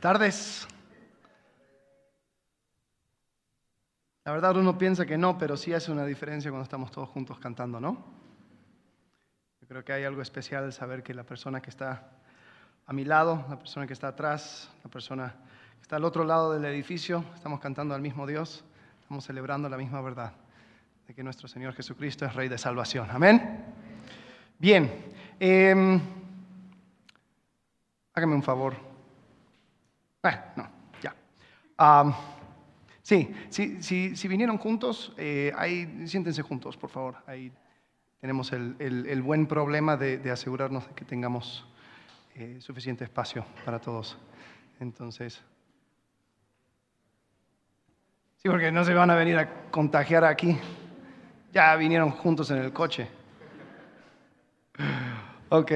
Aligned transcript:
Buenas 0.00 0.20
tardes. 0.20 0.68
La 4.24 4.30
verdad 4.30 4.56
uno 4.56 4.78
piensa 4.78 5.04
que 5.04 5.18
no, 5.18 5.36
pero 5.36 5.56
sí 5.56 5.74
hace 5.74 5.90
una 5.90 6.04
diferencia 6.04 6.52
cuando 6.52 6.62
estamos 6.62 6.92
todos 6.92 7.08
juntos 7.08 7.40
cantando, 7.40 7.80
¿no? 7.80 8.04
Yo 9.60 9.66
creo 9.66 9.84
que 9.84 9.92
hay 9.92 10.04
algo 10.04 10.22
especial 10.22 10.72
saber 10.72 11.02
que 11.02 11.14
la 11.14 11.24
persona 11.24 11.60
que 11.60 11.70
está 11.70 12.12
a 12.86 12.92
mi 12.92 13.04
lado, 13.04 13.44
la 13.50 13.58
persona 13.58 13.88
que 13.88 13.92
está 13.92 14.06
atrás, 14.06 14.70
la 14.84 14.90
persona 14.90 15.34
que 15.74 15.82
está 15.82 15.96
al 15.96 16.04
otro 16.04 16.22
lado 16.22 16.52
del 16.52 16.64
edificio, 16.66 17.24
estamos 17.34 17.58
cantando 17.58 17.92
al 17.92 18.00
mismo 18.00 18.24
Dios, 18.24 18.62
estamos 19.00 19.24
celebrando 19.24 19.68
la 19.68 19.78
misma 19.78 20.00
verdad 20.00 20.32
de 21.08 21.14
que 21.14 21.24
nuestro 21.24 21.48
Señor 21.48 21.74
Jesucristo 21.74 22.24
es 22.24 22.36
Rey 22.36 22.48
de 22.48 22.56
Salvación. 22.58 23.08
Amén. 23.10 23.64
Bien, 24.60 24.92
eh, 25.40 26.00
hágame 28.14 28.34
un 28.36 28.44
favor. 28.44 28.87
No, 30.56 30.68
ya. 31.02 31.14
sí, 33.02 33.34
si 33.80 34.28
vinieron 34.28 34.58
juntos, 34.58 35.12
eh, 35.16 35.52
ahí 35.56 36.06
siéntense 36.06 36.42
juntos, 36.42 36.76
por 36.76 36.90
favor. 36.90 37.16
Ahí 37.26 37.52
tenemos 38.20 38.52
el, 38.52 39.22
buen 39.22 39.46
problema 39.46 39.96
de, 39.96 40.30
asegurarnos 40.30 40.88
de 40.88 40.94
que 40.94 41.04
tengamos 41.04 41.64
eh, 42.34 42.58
suficiente 42.60 43.04
espacio 43.04 43.44
para 43.64 43.78
todos. 43.78 44.18
Entonces, 44.80 45.40
sí, 48.36 48.48
porque 48.48 48.72
no 48.72 48.84
se 48.84 48.94
van 48.94 49.10
a 49.10 49.14
venir 49.14 49.38
a 49.38 49.70
contagiar 49.70 50.24
aquí. 50.24 50.58
Ya 51.52 51.74
vinieron 51.76 52.10
juntos 52.10 52.50
en 52.50 52.58
el 52.58 52.72
coche. 52.72 53.08
Ok. 55.50 55.72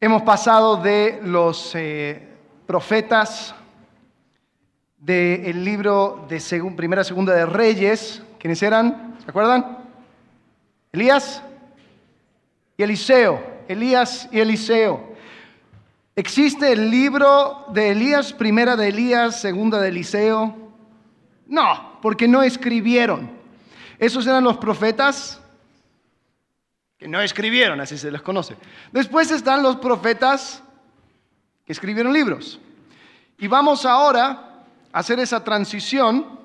Hemos 0.00 0.22
pasado 0.22 0.76
de 0.76 1.20
los... 1.22 1.74
Eh, 1.74 2.33
profetas 2.66 3.54
del 4.98 5.64
libro 5.64 6.26
de 6.28 6.40
Primera 6.76 7.04
Segunda 7.04 7.34
de 7.34 7.46
Reyes. 7.46 8.22
¿Quiénes 8.38 8.62
eran? 8.62 9.16
¿Se 9.22 9.30
acuerdan? 9.30 9.78
Elías 10.92 11.42
y 12.76 12.82
Eliseo. 12.82 13.42
Elías 13.68 14.28
y 14.30 14.40
Eliseo. 14.40 15.14
¿Existe 16.16 16.72
el 16.72 16.90
libro 16.90 17.64
de 17.68 17.90
Elías, 17.90 18.32
primera 18.32 18.76
de 18.76 18.88
Elías, 18.88 19.40
segunda 19.40 19.80
de 19.80 19.88
Eliseo? 19.88 20.56
No, 21.46 21.98
porque 22.00 22.28
no 22.28 22.42
escribieron. 22.42 23.30
Esos 23.98 24.26
eran 24.26 24.44
los 24.44 24.56
profetas 24.58 25.40
que 26.98 27.08
no 27.08 27.20
escribieron, 27.20 27.80
así 27.80 27.98
se 27.98 28.10
les 28.10 28.22
conoce. 28.22 28.56
Después 28.92 29.30
están 29.30 29.62
los 29.62 29.76
profetas 29.76 30.62
que 31.64 31.72
escribieron 31.72 32.12
libros. 32.12 32.60
Y 33.38 33.48
vamos 33.48 33.84
ahora 33.84 34.64
a 34.92 34.98
hacer 34.98 35.18
esa 35.18 35.42
transición 35.42 36.38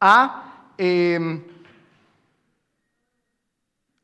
a 0.00 0.72
em, 0.78 1.42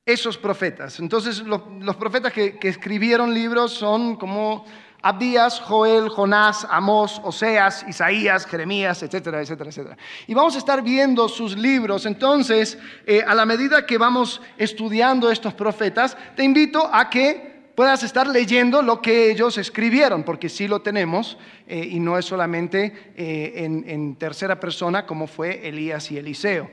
esos 0.05 0.39
profetas. 0.39 1.01
Entonces, 1.01 1.41
los 1.41 1.97
profetas 1.97 2.33
que, 2.33 2.59
escribieron 2.63 3.35
libros 3.35 3.75
son 3.75 4.17
como 4.17 4.65
Abdías, 5.03 5.61
Joel, 5.61 6.09
Jonás, 6.09 6.67
Amós, 6.71 7.21
Oseas, 7.23 7.85
Isaías, 7.87 8.47
Jeremías, 8.47 9.03
etcétera, 9.03 9.43
etcétera, 9.43 9.71
etcétera. 9.71 9.97
Y 10.27 10.35
vamos 10.35 10.55
a 10.55 10.59
estar 10.59 10.83
viendo 10.83 11.29
sus 11.29 11.57
libros. 11.57 12.07
Entonces, 12.07 12.79
eh, 13.07 13.23
a 13.27 13.35
la 13.35 13.45
medida 13.45 13.87
que 13.87 13.99
vamos 13.99 14.41
estudiando 14.57 15.31
estos 15.31 15.55
profetas, 15.55 16.17
te 16.35 16.43
invito 16.43 16.89
a 16.93 17.11
que 17.11 17.58
puedas 17.79 18.03
estar 18.03 18.27
leyendo 18.27 18.83
lo 18.83 19.01
que 19.01 19.31
ellos 19.31 19.57
escribieron, 19.57 20.25
porque 20.25 20.49
sí 20.49 20.67
lo 20.67 20.83
tenemos 20.83 21.39
eh, 21.69 21.87
y 21.89 22.01
no 22.01 22.19
es 22.19 22.25
solamente 22.25 23.13
eh, 23.15 23.53
en, 23.87 24.17
tercera 24.17 24.59
persona 24.59 25.07
como 25.07 25.29
fue 25.29 25.69
Elías 25.69 26.11
y 26.11 26.19
Eliseo. 26.19 26.69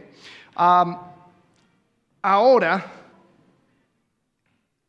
ahora, 2.24 2.91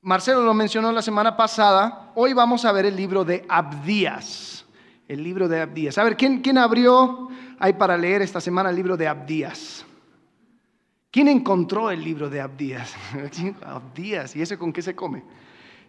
Marcelo 0.01 0.41
lo 0.41 0.55
mencionó 0.55 0.91
la 0.91 1.03
semana 1.03 1.37
pasada, 1.37 2.13
hoy 2.15 2.33
vamos 2.33 2.65
a 2.65 2.73
ver 2.73 2.87
el 2.87 2.97
libro 2.97 3.23
de 3.23 3.45
Abdías. 3.47 4.65
El 5.07 5.23
libro 5.23 5.49
de 5.49 5.61
Abdías. 5.61 5.99
A 5.99 6.05
ver, 6.05 6.17
¿quién, 6.17 6.41
quién 6.41 6.57
abrió 6.57 7.29
ahí 7.59 7.75
para 7.75 7.95
leer 7.99 8.23
esta 8.23 8.41
semana 8.41 8.71
el 8.71 8.77
libro 8.77 8.97
de 8.97 9.07
Abdías? 9.07 9.85
¿Quién 11.11 11.29
encontró 11.29 11.91
el 11.91 12.03
libro 12.03 12.31
de 12.31 12.41
Abdías? 12.41 12.95
Abdías, 13.63 14.35
¿y 14.35 14.41
ese 14.41 14.57
con 14.57 14.73
qué 14.73 14.81
se 14.81 14.97
come? 14.97 15.23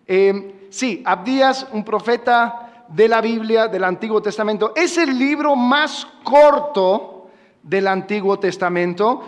Eh, 0.08 0.68
sí, 0.70 1.04
Abdías, 1.06 1.68
un 1.72 1.84
profeta 1.84 2.86
de 2.88 3.08
la 3.08 3.22
Biblia, 3.22 3.68
del 3.68 3.84
Antiguo 3.84 4.22
Testamento, 4.22 4.74
es 4.76 4.98
el 4.98 5.18
libro 5.18 5.56
más 5.56 6.08
corto 6.24 7.30
del 7.62 7.88
Antiguo 7.88 8.40
Testamento, 8.40 9.22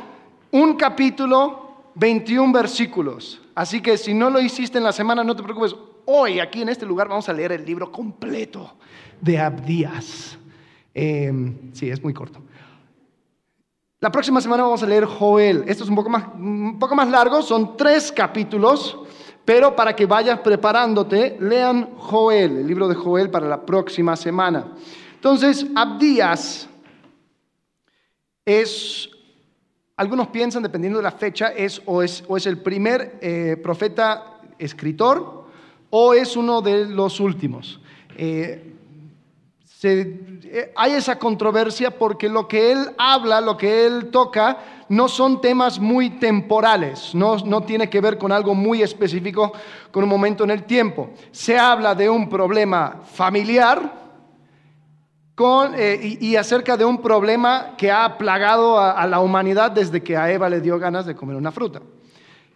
un 0.52 0.76
capítulo, 0.76 1.92
21 1.96 2.54
versículos. 2.54 3.42
Así 3.54 3.82
que 3.82 3.98
si 3.98 4.14
no 4.14 4.30
lo 4.30 4.40
hiciste 4.40 4.78
en 4.78 4.86
la 4.86 4.94
semana, 4.94 5.24
no 5.24 5.36
te 5.36 5.44
preocupes. 5.44 5.76
Hoy, 6.06 6.40
aquí 6.40 6.62
en 6.62 6.70
este 6.70 6.86
lugar, 6.86 7.10
vamos 7.10 7.28
a 7.28 7.34
leer 7.34 7.52
el 7.52 7.66
libro 7.66 7.92
completo 7.92 8.74
de 9.20 9.38
Abdías. 9.38 10.38
Eh, 10.94 11.32
sí, 11.74 11.90
es 11.90 12.02
muy 12.02 12.14
corto. 12.14 12.42
La 14.00 14.10
próxima 14.10 14.40
semana 14.40 14.64
vamos 14.64 14.82
a 14.82 14.86
leer 14.88 15.04
Joel. 15.04 15.66
Esto 15.68 15.84
es 15.84 15.90
un 15.90 15.96
poco 15.98 16.10
más, 16.10 16.24
un 16.34 16.80
poco 16.80 16.96
más 16.96 17.10
largo, 17.10 17.42
son 17.42 17.76
tres 17.76 18.14
capítulos. 18.14 18.98
Pero 19.50 19.76
para 19.76 19.96
que 19.96 20.06
vayas 20.06 20.42
preparándote, 20.42 21.36
lean 21.40 21.96
Joel, 21.98 22.58
el 22.58 22.68
libro 22.68 22.88
de 22.88 22.94
Joel 22.94 23.32
para 23.32 23.48
la 23.48 23.66
próxima 23.66 24.16
semana. 24.16 24.76
Entonces, 25.16 25.66
Abdías 25.76 26.70
es, 28.46 29.10
algunos 29.98 30.28
piensan, 30.28 30.62
dependiendo 30.62 31.00
de 31.00 31.04
la 31.04 31.10
fecha, 31.10 31.48
es 31.48 31.82
o 31.88 32.04
es, 32.04 32.24
o 32.28 32.38
es 32.38 32.46
el 32.46 32.60
primer 32.60 33.18
eh, 33.22 33.58
profeta 33.64 34.40
escritor 34.60 35.48
o 35.90 36.14
es 36.14 36.38
uno 36.38 36.62
de 36.62 36.86
los 36.86 37.20
últimos. 37.20 37.82
Eh, 38.18 38.76
eh, 39.82 40.74
hay 40.76 40.94
esa 40.94 41.18
controversia 41.18 41.98
porque 41.98 42.28
lo 42.28 42.48
que 42.48 42.72
él 42.72 42.92
habla, 42.98 43.40
lo 43.40 43.56
que 43.56 43.86
él 43.86 44.10
toca, 44.12 44.58
no 44.90 45.08
son 45.08 45.40
temas 45.40 45.80
muy 45.80 46.10
temporales, 46.10 47.14
no, 47.14 47.62
tiene 47.62 47.90
que 47.90 48.02
ver 48.02 48.18
con 48.18 48.32
algo 48.32 48.56
muy 48.56 48.82
específico, 48.82 49.54
con 49.92 50.04
un 50.04 50.10
momento 50.10 50.44
en 50.44 50.52
el 50.52 50.64
tiempo. 50.64 51.12
Se 51.32 51.58
habla 51.58 51.96
de 51.96 52.10
un 52.10 52.28
problema 52.28 53.02
familiar 53.06 54.10
eh, 55.78 56.18
y, 56.20 56.36
acerca 56.36 56.76
de 56.76 56.84
un 56.84 57.02
problema 57.02 57.76
que 57.78 57.90
ha 57.90 58.18
plagado 58.18 58.80
a 58.80 59.08
la 59.08 59.22
humanidad 59.22 59.72
desde 59.72 60.04
que 60.04 60.18
a 60.18 60.30
Eva 60.30 60.50
le 60.50 60.60
dio 60.60 60.78
ganas 60.78 61.06
de 61.06 61.16
comer 61.16 61.38
una 61.38 61.52
fruta 61.52 61.82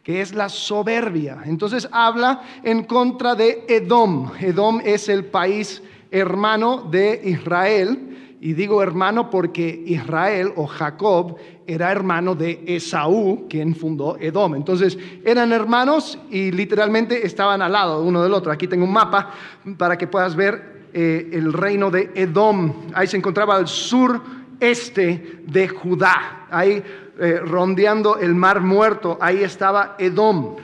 que 0.04 0.20
es 0.20 0.36
la 0.36 0.50
soberbia. 0.50 1.44
Entonces 1.46 1.88
habla 1.92 2.42
en 2.62 2.84
contra 2.84 3.36
de 3.36 3.64
Edom. 3.70 4.32
Edom 4.38 4.82
es 4.84 5.08
el 5.08 5.24
país 5.24 5.82
hermano 6.14 6.88
de 6.90 7.20
Israel 7.26 8.38
y 8.40 8.54
digo 8.54 8.84
hermano 8.84 9.30
porque 9.30 9.84
Israel 9.86 10.52
o 10.56 10.68
Jacob 10.68 11.38
era 11.66 11.92
hermano 11.92 12.36
de 12.36 12.62
Esaú, 12.68 13.48
quien 13.50 13.74
fundó 13.74 14.18
Edom. 14.20 14.56
Entonces 14.56 14.98
eran 15.26 15.52
hermanos 15.54 16.20
y 16.30 16.52
literalmente 16.52 17.26
estaban 17.26 17.62
al 17.62 17.72
lado 17.72 18.04
uno 18.04 18.22
del 18.22 18.34
otro. 18.34 18.52
Aquí 18.52 18.68
tengo 18.68 18.84
un 18.84 18.92
mapa 18.94 19.32
para 19.78 19.98
que 19.98 20.08
puedas 20.08 20.36
ver 20.36 20.90
eh, 20.94 21.30
el 21.34 21.54
reino 21.54 21.90
de 21.90 22.12
Edom. 22.16 22.74
Ahí 22.94 23.08
se 23.08 23.18
encontraba 23.18 23.56
al 23.56 23.68
sur 23.68 24.22
este 24.60 25.42
de 25.48 25.68
Judá, 25.68 26.48
ahí 26.52 26.84
eh, 27.20 27.40
rondeando 27.44 28.18
el 28.18 28.36
mar 28.36 28.62
muerto, 28.62 29.18
ahí 29.20 29.44
estaba 29.44 29.96
Edom. 30.00 30.56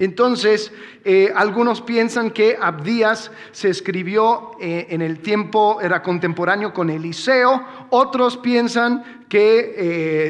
Entonces, 0.00 0.70
eh, 1.04 1.32
algunos 1.34 1.82
piensan 1.82 2.30
que 2.30 2.56
Abdías 2.60 3.32
se 3.50 3.68
escribió 3.68 4.52
eh, 4.60 4.86
en 4.90 5.02
el 5.02 5.18
tiempo, 5.18 5.80
era 5.82 6.02
contemporáneo 6.04 6.72
con 6.72 6.88
Eliseo, 6.88 7.64
otros 7.90 8.36
piensan 8.36 9.24
que 9.28 9.74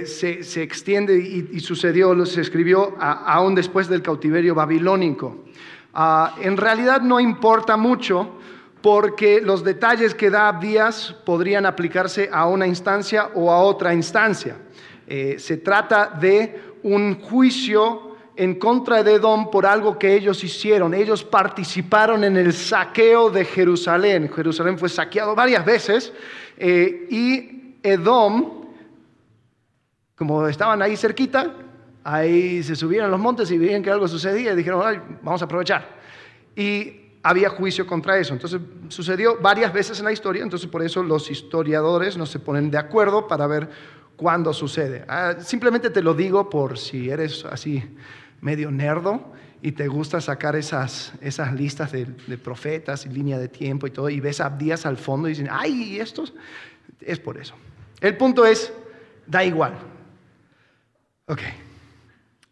eh, 0.01 0.07
se, 0.07 0.63
extiende 0.63 1.19
y, 1.19 1.61
sucedió, 1.61 2.25
se 2.25 2.41
escribió 2.41 2.97
aún 2.99 3.55
después 3.55 3.89
del 3.89 4.01
cautiverio 4.01 4.55
babilónico. 4.55 5.45
Ah, 5.93 6.35
en 6.41 6.57
realidad 6.57 7.03
no 7.03 7.21
importa 7.21 7.77
mucho 7.77 8.39
porque 8.81 9.43
los 9.43 9.65
detalles 9.65 10.15
que 10.15 10.31
da 10.31 10.49
Abdías 10.49 11.15
podrían 11.27 11.67
aplicarse 11.67 12.31
a 12.33 12.47
una 12.47 12.67
instancia 12.67 13.31
o 13.35 13.51
a 13.51 13.59
otra 13.59 13.93
instancia. 13.93 14.57
se 15.07 15.57
trata 15.59 16.17
de 16.21 16.63
un 16.83 17.21
juicio 17.21 18.08
en 18.39 18.55
contra 18.55 19.03
de 19.03 19.15
Edom 19.15 19.51
por 19.51 19.67
algo 19.67 19.99
que 19.99 20.15
ellos 20.15 20.45
hicieron. 20.45 20.95
Ellos 20.95 21.25
participaron 21.25 22.23
en 22.23 22.37
el 22.37 22.53
saqueo 22.53 23.31
de 23.31 23.45
Jerusalén. 23.45 24.31
Jerusalén 24.33 24.79
fue 24.79 24.89
saqueado 24.89 25.35
varias 25.35 25.65
veces 25.67 26.13
eh, 26.57 27.09
y 27.11 27.75
Edom, 27.83 28.65
como 30.15 30.47
estaban 30.47 30.81
ahí 30.83 30.97
cerquita, 30.97 31.53
ahí 32.05 32.63
se 32.63 32.77
subieron 32.77 33.09
a 33.09 33.11
los 33.11 33.19
montes 33.19 33.51
y 33.51 33.59
veían 33.59 33.83
que 33.83 33.91
algo 33.91 34.07
sucedía 34.07 34.53
y 34.53 34.57
dijeron, 34.57 35.03
vamos 35.21 35.43
a 35.43 35.47
aprovechar. 35.47 35.99
Y 36.55 36.93
había 37.25 37.49
juicio 37.49 37.89
contra 37.89 38.19
eso. 38.19 38.35
Entonces 38.35 38.61
sucedió 38.87 39.39
varias 39.41 39.73
veces 39.73 39.99
en 39.99 40.05
la 40.05 40.13
historia, 40.13 40.45
entonces 40.45 40.69
por 40.71 40.85
eso 40.85 41.03
los 41.03 41.29
historiadores 41.29 42.17
no 42.17 42.25
se 42.25 42.39
ponen 42.39 42.71
de 42.71 42.79
acuerdo 42.79 43.27
para 43.27 43.49
ver 43.49 43.69
cuándo 44.15 44.53
sucede. 44.53 45.05
Ah, 45.09 45.35
simplemente 45.41 45.91
te 45.91 46.03
lo 46.03 46.15
digo 46.15 46.49
por 46.49 46.79
si 46.79 47.11
eres 47.11 47.45
así 47.45 47.83
medio 48.41 48.71
nerdo 48.71 49.33
y 49.61 49.73
te 49.73 49.89
gusta 49.89 50.21
sacar 50.21 50.57
esas, 50.57 51.13
esas 51.21 51.53
listas 51.53 51.93
de, 51.93 52.07
profetas 52.39 53.07
y 53.07 53.09
línea 53.09 53.39
de 53.39 53.49
tiempo 53.49 53.87
y 53.87 53.91
todo, 53.91 54.09
y 54.09 54.21
ves 54.21 54.41
a 54.41 54.47
Abdías 54.47 54.87
al 54.87 54.97
fondo 54.97 55.29
y 55.29 55.33
dicen, 55.33 55.49
ay, 55.51 55.95
¿y 55.95 56.01
estos? 56.01 56.35
Es 57.01 57.19
por 57.19 57.39
eso. 57.39 57.55
El 58.01 58.17
punto 58.17 58.47
es, 58.47 58.73
da 59.27 59.45
igual. 59.45 59.75
Ok. 61.27 61.41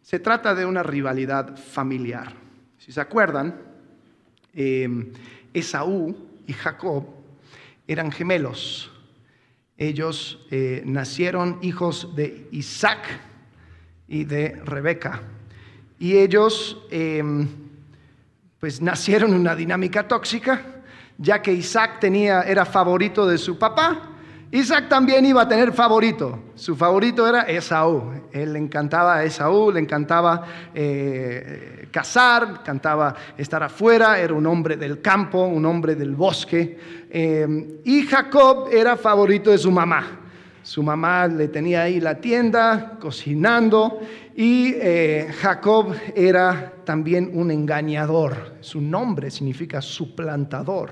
Se 0.01 0.19
trata 0.19 0.53
de 0.53 0.65
una 0.65 0.83
rivalidad 0.83 1.57
familiar. 1.57 2.33
Si 2.77 2.91
se 2.91 3.01
acuerdan, 3.01 3.55
eh, 4.53 5.11
Esaú 5.53 6.15
y 6.45 6.53
Jacob 6.53 7.05
eran 7.87 8.11
gemelos. 8.11 8.91
Ellos 9.77 10.45
eh, 10.51 10.81
nacieron 10.85 11.59
hijos 11.61 12.15
de 12.15 12.47
Isaac 12.51 13.05
y 14.07 14.25
de 14.25 14.59
Rebeca. 14.63 15.21
Y 15.99 16.17
ellos 16.17 16.77
em, 16.91 17.47
pues 18.59 18.81
nacieron 18.81 19.33
una 19.33 19.55
dinámica 19.55 20.07
tóxica, 20.07 20.61
ya 21.17 21.41
que 21.41 21.53
Isaac 21.53 21.99
tenía, 21.99 22.41
era 22.41 22.65
favorito 22.65 23.27
de 23.27 23.37
su 23.37 23.57
papá. 23.57 24.13
Isaac 24.51 24.87
también 24.87 25.25
iba 25.25 25.41
a 25.41 25.47
tener 25.47 25.73
favorito. 25.73 26.39
Su 26.55 26.75
favorito 26.75 27.27
era 27.27 27.41
Esaú. 27.41 28.13
Él 28.31 28.53
le 28.53 28.59
encantaba 28.59 29.15
a 29.15 29.23
Esaú, 29.23 29.71
le 29.71 29.79
encantaba 29.79 30.45
eh, 30.73 31.87
cazar, 31.91 32.63
cantaba 32.63 33.13
estar 33.37 33.61
afuera, 33.61 34.19
era 34.19 34.33
un 34.33 34.45
hombre 34.45 34.77
del 34.77 35.01
campo, 35.01 35.45
un 35.45 35.65
hombre 35.65 35.95
del 35.95 36.15
bosque. 36.15 36.79
Em, 37.09 37.79
y 37.83 38.03
Jacob 38.03 38.69
era 38.71 38.95
favorito 38.95 39.51
de 39.51 39.57
su 39.57 39.71
mamá. 39.71 40.21
Su 40.63 40.83
mamá 40.83 41.27
le 41.27 41.47
tenía 41.47 41.83
ahí 41.83 41.99
la 41.99 42.15
tienda, 42.15 42.97
cocinando, 42.99 44.01
y 44.39 44.75
eh, 44.75 45.33
Jacob 45.41 45.95
era 46.13 46.71
también 46.85 47.31
un 47.33 47.49
engañador. 47.49 48.57
Su 48.61 48.79
nombre 48.79 49.31
significa 49.31 49.81
suplantador. 49.81 50.91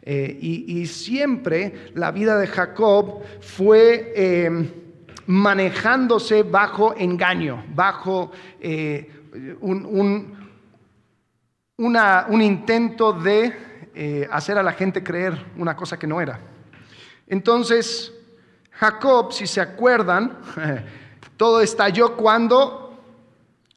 Eh, 0.00 0.38
y, 0.40 0.86
siempre 0.86 1.90
la 1.94 2.12
vida 2.12 2.38
de 2.38 2.46
Jacob 2.46 3.20
fue 3.40 4.12
em, 4.14 4.70
manejándose 5.26 6.44
bajo 6.44 6.94
engaño, 6.96 7.64
bajo 7.74 8.30
eh, 8.60 9.10
un, 9.60 10.36
un, 11.76 12.40
intento 12.40 13.12
de 13.12 14.28
hacer 14.30 14.56
a 14.56 14.62
la 14.62 14.72
gente 14.72 15.02
creer 15.02 15.46
una 15.56 15.74
cosa 15.74 15.98
que 15.98 16.06
no 16.06 16.20
era. 16.20 16.38
Entonces, 17.26 18.14
Jacob, 18.70 19.32
si 19.32 19.48
se 19.48 19.60
acuerdan, 19.60 20.38
todo 21.38 21.62
estalló 21.62 22.16
cuando, 22.16 22.92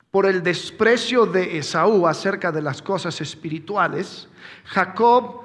por 0.09 0.25
el 0.25 0.43
desprecio 0.43 1.25
de 1.27 1.59
Esaú 1.59 2.07
acerca 2.07 2.51
de 2.51 2.61
las 2.61 2.81
cosas 2.81 3.21
espirituales, 3.21 4.27
Jacob 4.65 5.43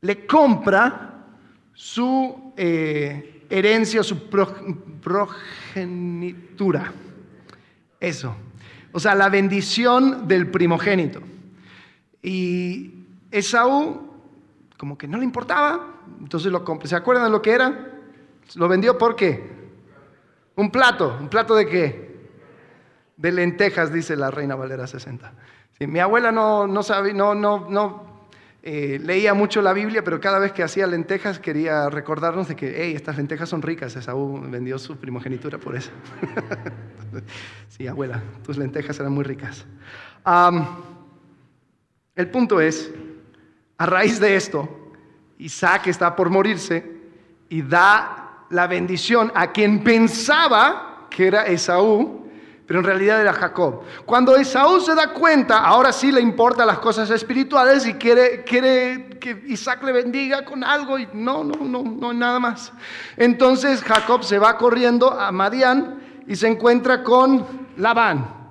le 0.00 0.26
compra 0.26 1.26
su 1.74 2.54
eh, 2.56 3.44
herencia, 3.50 4.02
su 4.02 4.28
progenitura. 5.00 6.92
Eso. 8.00 8.34
O 8.90 8.98
sea, 8.98 9.14
la 9.14 9.28
bendición 9.28 10.26
del 10.26 10.50
primogénito. 10.50 11.20
Y 12.22 13.04
Esaú, 13.30 14.10
como 14.78 14.96
que 14.96 15.06
no 15.06 15.18
le 15.18 15.24
importaba, 15.24 16.00
entonces 16.20 16.50
lo 16.50 16.64
compra. 16.64 16.88
¿Se 16.88 16.96
acuerdan 16.96 17.26
de 17.26 17.30
lo 17.30 17.42
que 17.42 17.50
era? 17.50 18.00
Lo 18.54 18.66
vendió 18.66 18.96
por 18.96 19.14
qué? 19.14 19.51
Un 20.56 20.70
plato. 20.70 21.16
¿Un 21.20 21.28
plato 21.28 21.54
de 21.54 21.66
qué? 21.66 22.12
De 23.16 23.32
lentejas, 23.32 23.92
dice 23.92 24.16
la 24.16 24.30
Reina 24.30 24.54
Valera 24.54 24.86
60. 24.86 25.32
mi 25.80 25.98
abuela 25.98 26.32
no, 26.32 26.66
no, 26.66 26.82
no, 27.12 27.34
no, 27.34 27.66
no 27.68 28.12
eh, 28.64 29.00
leía 29.02 29.34
mucho 29.34 29.60
la 29.60 29.72
Biblia, 29.72 30.04
pero 30.04 30.20
cada 30.20 30.38
vez 30.38 30.52
que 30.52 30.62
hacía 30.62 30.86
lentejas 30.86 31.40
quería 31.40 31.90
recordarnos 31.90 32.46
de 32.46 32.54
que, 32.54 32.72
hey, 32.76 32.92
estas 32.94 33.16
lentejas 33.16 33.48
son 33.48 33.60
ricas. 33.60 33.96
Esaú 33.96 34.40
vendió 34.48 34.78
su 34.78 34.96
primogenitura 34.96 35.58
por 35.58 35.74
eso. 35.74 35.90
sí, 37.68 37.88
abuela, 37.88 38.22
tus 38.44 38.56
lentejas 38.56 38.98
eran 39.00 39.12
muy 39.12 39.24
ricas. 39.24 39.66
el 42.14 42.30
punto 42.30 42.60
es, 42.60 42.92
a 43.78 43.86
raíz 43.86 44.20
de 44.20 44.36
esto, 44.36 44.68
Isaac 45.38 45.88
está 45.88 46.14
por 46.14 46.30
morirse 46.30 46.88
y 47.48 47.62
da 47.62 48.21
la 48.52 48.66
bendición 48.66 49.32
a 49.34 49.50
quien 49.50 49.82
pensaba 49.82 51.06
que 51.10 51.26
era 51.26 51.46
Esaú, 51.46 52.22
pero 52.66 52.80
en 52.80 52.86
realidad 52.86 53.20
era 53.20 53.32
Jacob. 53.32 53.80
Cuando 54.06 54.36
Esaú 54.36 54.80
se 54.80 54.94
da 54.94 55.08
cuenta, 55.08 55.58
ahora 55.58 55.90
sí 55.90 56.12
le 56.12 56.20
importan 56.20 56.66
las 56.66 56.78
cosas 56.78 57.10
espirituales 57.10 57.86
y 57.86 57.94
quiere, 57.94 58.44
que 58.44 59.44
Isaac 59.48 59.82
le 59.82 59.92
bendiga 59.92 60.44
con 60.44 60.62
algo 60.62 60.98
y 60.98 61.08
no, 61.14 61.42
no, 61.42 61.64
no, 61.64 61.82
no, 61.82 62.12
nada 62.12 62.38
más. 62.38 62.72
Entonces 63.16 63.82
Jacob 63.82 64.22
se 64.22 64.38
va 64.38 64.56
corriendo 64.58 65.10
a 65.10 65.32
Madián 65.32 66.00
y 66.26 66.36
se 66.36 66.46
encuentra 66.48 67.02
con 67.02 67.46
Labán. 67.78 68.42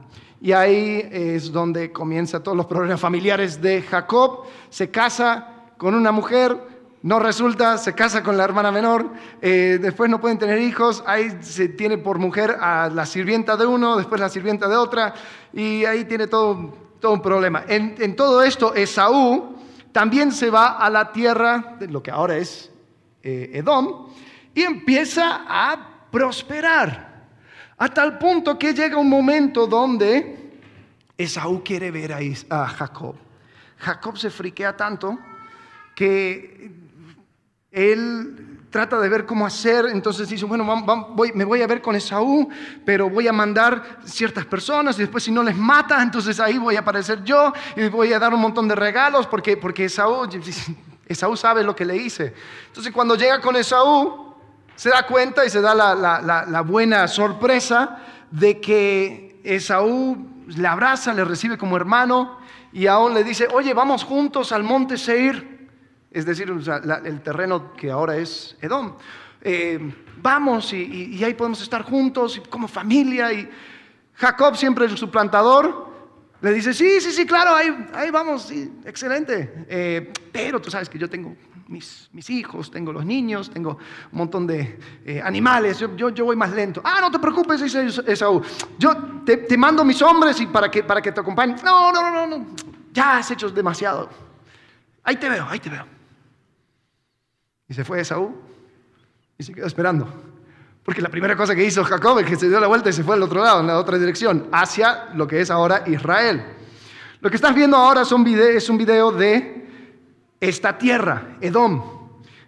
Y 0.41 0.51
ahí 0.51 1.07
es 1.11 1.51
donde 1.51 1.91
comienzan 1.91 2.41
todos 2.41 2.57
los 2.57 2.65
problemas 2.65 2.99
familiares 2.99 3.61
de 3.61 3.83
Jacob. 3.83 4.45
Se 4.71 4.89
casa 4.89 5.47
con 5.77 5.93
una 5.93 6.11
mujer, 6.11 6.70
no 7.03 7.19
resulta, 7.19 7.77
se 7.77 7.93
casa 7.93 8.21
con 8.21 8.37
la 8.37 8.43
hermana 8.43 8.71
menor, 8.71 9.11
eh, 9.41 9.79
después 9.81 10.09
no 10.09 10.21
pueden 10.21 10.37
tener 10.37 10.59
hijos, 10.61 11.03
ahí 11.07 11.35
se 11.41 11.69
tiene 11.69 11.97
por 11.97 12.19
mujer 12.19 12.57
a 12.59 12.89
la 12.89 13.05
sirvienta 13.05 13.57
de 13.57 13.65
uno, 13.65 13.97
después 13.97 14.21
la 14.21 14.29
sirvienta 14.29 14.67
de 14.67 14.75
otra, 14.75 15.13
y 15.51 15.83
ahí 15.85 16.05
tiene 16.05 16.27
todo, 16.27 16.75
todo 16.99 17.13
un 17.13 17.21
problema. 17.21 17.63
En, 17.67 18.15
todo 18.15 18.43
esto, 18.43 18.75
Esaú 18.75 19.55
también 19.91 20.31
se 20.31 20.51
va 20.51 20.77
a 20.77 20.89
la 20.89 21.11
tierra 21.11 21.75
de 21.79 21.87
lo 21.87 22.03
que 22.03 22.11
ahora 22.11 22.37
es 22.37 22.71
eh, 23.23 23.49
Edom 23.53 24.07
y 24.53 24.61
empieza 24.61 25.43
a 25.47 26.07
prosperar, 26.11 27.25
a 27.77 27.89
tal 27.89 28.19
punto 28.19 28.59
que 28.59 28.73
llega 28.73 28.97
un 28.97 29.09
momento 29.09 29.65
donde 29.65 30.59
Esaú 31.17 31.63
quiere 31.63 31.89
ver 31.89 32.13
a 32.49 32.67
Jacob. 32.67 33.15
Jacob 33.79 34.17
se 34.17 34.29
friquea 34.29 34.77
tanto 34.77 35.17
que 35.95 36.80
él 37.71 38.59
trata 38.69 38.99
de 38.99 39.09
ver 39.09 39.25
cómo 39.25 39.45
hacer, 39.45 39.85
entonces 39.87 40.29
dice, 40.29 40.45
bueno, 40.45 40.63
me 41.33 41.45
voy 41.45 41.61
a 41.61 41.67
ver 41.67 41.81
con 41.81 41.95
Esaú, 41.95 42.49
pero 42.85 43.09
voy 43.09 43.27
a 43.27 43.33
mandar 43.33 43.99
ciertas 44.05 44.45
personas 44.45 44.97
y 44.97 45.01
después 45.01 45.23
si 45.23 45.31
no 45.31 45.43
les 45.43 45.55
mata, 45.55 46.01
entonces 46.01 46.39
ahí 46.39 46.57
voy 46.57 46.77
a 46.77 46.79
aparecer 46.79 47.23
yo 47.23 47.51
y 47.75 47.89
voy 47.89 48.13
a 48.13 48.19
dar 48.19 48.33
un 48.33 48.39
montón 48.39 48.67
de 48.67 48.75
regalos 48.75 49.27
porque, 49.27 49.57
porque 49.57 49.85
Esaú, 49.85 50.27
sabe 51.35 51.63
lo 51.63 51.75
que 51.75 51.85
le 51.85 51.97
hice. 51.97 52.33
Entonces 52.67 52.93
cuando 52.93 53.15
llega 53.15 53.41
con 53.41 53.57
Esaú, 53.57 54.35
se 54.75 54.89
da 54.89 55.05
cuenta 55.05 55.45
y 55.45 55.49
se 55.49 55.59
da 55.61 55.75
la, 55.75 56.45
la 56.47 56.61
buena 56.61 57.07
sorpresa 57.09 57.99
de 58.31 58.61
que 58.61 59.41
Esaú 59.43 60.45
le 60.47 60.67
abraza, 60.67 61.13
le 61.13 61.25
recibe 61.25 61.57
como 61.57 61.75
hermano 61.75 62.39
y 62.71 62.87
aún 62.87 63.13
le 63.13 63.23
dice, 63.23 63.47
oye, 63.53 63.73
vamos 63.73 64.05
juntos 64.05 64.53
al 64.53 64.63
monte 64.63 64.97
Seir 64.97 65.50
es 66.11 66.25
decir, 66.25 66.49
el 66.49 67.21
terreno 67.21 67.73
que 67.73 67.89
ahora 67.89 68.17
es 68.17 68.57
Edom. 68.61 68.95
Eh, 69.41 69.79
vamos 70.21 70.71
y, 70.73 71.23
ahí 71.23 71.33
podemos 71.33 71.61
estar 71.61 71.83
juntos 71.83 72.41
como 72.49 72.67
familia. 72.67 73.31
Y 73.33 73.49
Jacob, 74.15 74.55
siempre 74.55 74.85
el 74.85 74.97
suplantador, 74.97 75.89
le 76.41 76.53
dice, 76.53 76.73
sí, 76.73 76.99
sí, 76.99 77.11
sí, 77.11 77.25
claro, 77.25 77.55
ahí, 77.55 77.87
ahí 77.93 78.11
vamos, 78.11 78.43
sí, 78.43 78.71
excelente. 78.85 79.65
Eh, 79.67 80.11
pero 80.31 80.61
tú 80.61 80.69
sabes 80.69 80.89
que 80.89 80.99
yo 80.99 81.09
tengo 81.09 81.35
mis, 81.67 82.09
mis, 82.11 82.29
hijos, 82.29 82.69
tengo 82.69 82.91
los 82.91 83.05
niños, 83.05 83.49
tengo 83.49 83.77
un 84.11 84.17
montón 84.17 84.45
de 84.45 84.77
eh, 85.05 85.21
animales, 85.23 85.79
yo, 85.79 86.09
yo, 86.09 86.25
voy 86.25 86.35
más 86.35 86.51
lento. 86.51 86.81
Ah, 86.83 86.99
no 86.99 87.09
te 87.09 87.19
preocupes, 87.19 87.61
dice 87.61 87.87
Esaú. 88.05 88.41
Yo 88.77 89.23
te, 89.25 89.37
te, 89.37 89.57
mando 89.57 89.85
mis 89.85 90.01
hombres 90.01 90.41
y 90.41 90.47
para 90.47 90.69
que, 90.69 90.83
para 90.83 91.01
que 91.01 91.11
te 91.11 91.21
acompañen. 91.21 91.55
No, 91.63 91.91
no, 91.91 92.01
no, 92.01 92.27
no, 92.27 92.37
no, 92.37 92.47
ya 92.91 93.17
has 93.17 93.31
hecho 93.31 93.49
demasiado. 93.49 94.09
Ahí 95.03 95.15
te 95.15 95.29
veo, 95.29 95.47
ahí 95.49 95.59
te 95.59 95.69
veo. 95.69 96.00
Y 97.71 97.73
se 97.73 97.85
fue 97.85 98.01
Esaú 98.01 98.35
y 99.37 99.43
se 99.43 99.53
quedó 99.53 99.65
esperando. 99.65 100.05
Porque 100.83 101.01
la 101.01 101.07
primera 101.07 101.37
cosa 101.37 101.55
que 101.55 101.63
hizo 101.63 101.85
Jacob 101.85 102.19
es 102.19 102.25
que 102.25 102.35
se 102.35 102.49
dio 102.49 102.59
la 102.59 102.67
vuelta 102.67 102.89
y 102.89 102.91
se 102.91 103.01
fue 103.01 103.15
al 103.15 103.23
otro 103.23 103.41
lado, 103.41 103.61
en 103.61 103.67
la 103.67 103.79
otra 103.79 103.97
dirección, 103.97 104.47
hacia 104.51 105.05
lo 105.15 105.25
que 105.25 105.39
es 105.39 105.49
ahora 105.49 105.85
Israel. 105.87 106.43
Lo 107.21 107.29
que 107.29 107.37
estás 107.37 107.55
viendo 107.55 107.77
ahora 107.77 108.01
es 108.01 108.11
un 108.11 108.77
video 108.77 109.13
de 109.13 109.69
esta 110.41 110.77
tierra, 110.77 111.37
Edom. 111.39 111.81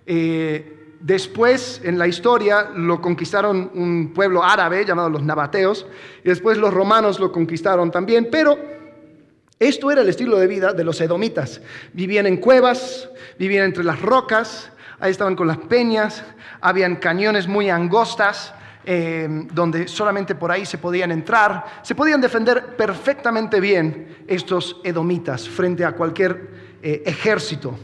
Eh, 0.06 0.98
después, 1.00 1.80
en 1.86 1.98
la 1.98 2.06
historia, 2.06 2.72
lo 2.76 3.00
conquistaron 3.00 3.72
un 3.76 4.12
pueblo 4.14 4.44
árabe 4.44 4.84
llamado 4.84 5.10
los 5.10 5.24
nabateos, 5.24 5.86
y 6.22 6.28
después 6.28 6.58
los 6.58 6.74
romanos 6.74 7.18
lo 7.22 7.32
conquistaron 7.32 7.92
también, 7.92 8.28
pero 8.30 8.58
Esto 9.64 9.90
era 9.92 10.02
el 10.02 10.10
estilo 10.10 10.38
de 10.38 10.48
vida 10.48 10.74
de 10.74 10.84
los 10.84 11.00
edomitas. 11.00 11.62
Vivían 11.94 12.26
en 12.26 12.36
cuevas, 12.36 13.10
vivían 13.40 13.64
entre 13.64 13.86
las 13.86 14.02
rocas, 14.02 14.73
ahí 15.04 15.12
estaban 15.12 15.36
con 15.36 15.48
las 15.48 15.58
peñas, 15.58 16.24
habían 16.62 16.96
cañones 16.96 17.46
muy 17.46 17.70
angostas, 17.70 18.54
eh, 18.86 19.28
donde 19.52 19.90
solamente 19.90 20.34
por 20.34 20.50
ahí 20.50 20.66
se 20.66 20.78
podían 20.78 21.12
entrar, 21.12 21.66
se 21.82 21.94
podían 21.94 22.22
defender 22.22 22.78
perfectamente 22.78 23.60
bien 23.60 24.24
estos 24.28 24.80
edomitas 24.82 25.50
frente 25.50 25.84
a 25.84 25.92
cualquier 25.92 26.78
eh, 26.82 27.04
ejército. 27.06 27.78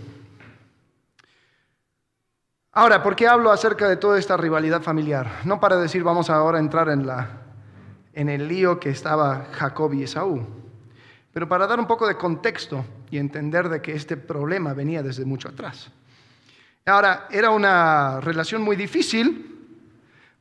Ahora, 2.72 3.04
¿por 3.04 3.18
qué 3.18 3.28
hablo 3.28 3.52
acerca 3.52 3.90
de 3.90 3.98
toda 3.98 4.18
esta 4.18 4.38
rivalidad 4.38 4.82
familiar? 4.82 5.42
No 5.44 5.60
para 5.60 5.76
decir 5.76 6.06
vamos 6.06 6.30
ahora 6.30 6.58
a 6.58 6.62
entrar 6.62 6.88
en, 6.88 7.06
la, 7.06 7.42
en 8.14 8.30
el 8.30 8.48
lío 8.48 8.80
que 8.80 8.92
estaba 8.92 9.50
Jacob 9.52 9.94
y 9.94 10.04
Esaú, 10.04 10.48
pero 11.34 11.50
para 11.50 11.68
dar 11.68 11.82
un 11.82 11.86
poco 11.88 12.08
de 12.08 12.16
contexto 12.16 12.86
y 13.12 13.18
entender 13.18 13.68
de 13.68 13.82
que 13.82 13.92
este 13.92 14.16
problema 14.16 14.74
venía 14.74 15.04
desde 15.04 15.26
mucho 15.26 15.50
atrás. 15.50 15.92
Ahora, 16.90 17.28
era 17.30 17.52
una 17.52 18.20
relación 18.20 18.62
muy 18.62 18.76
difícil 18.76 19.46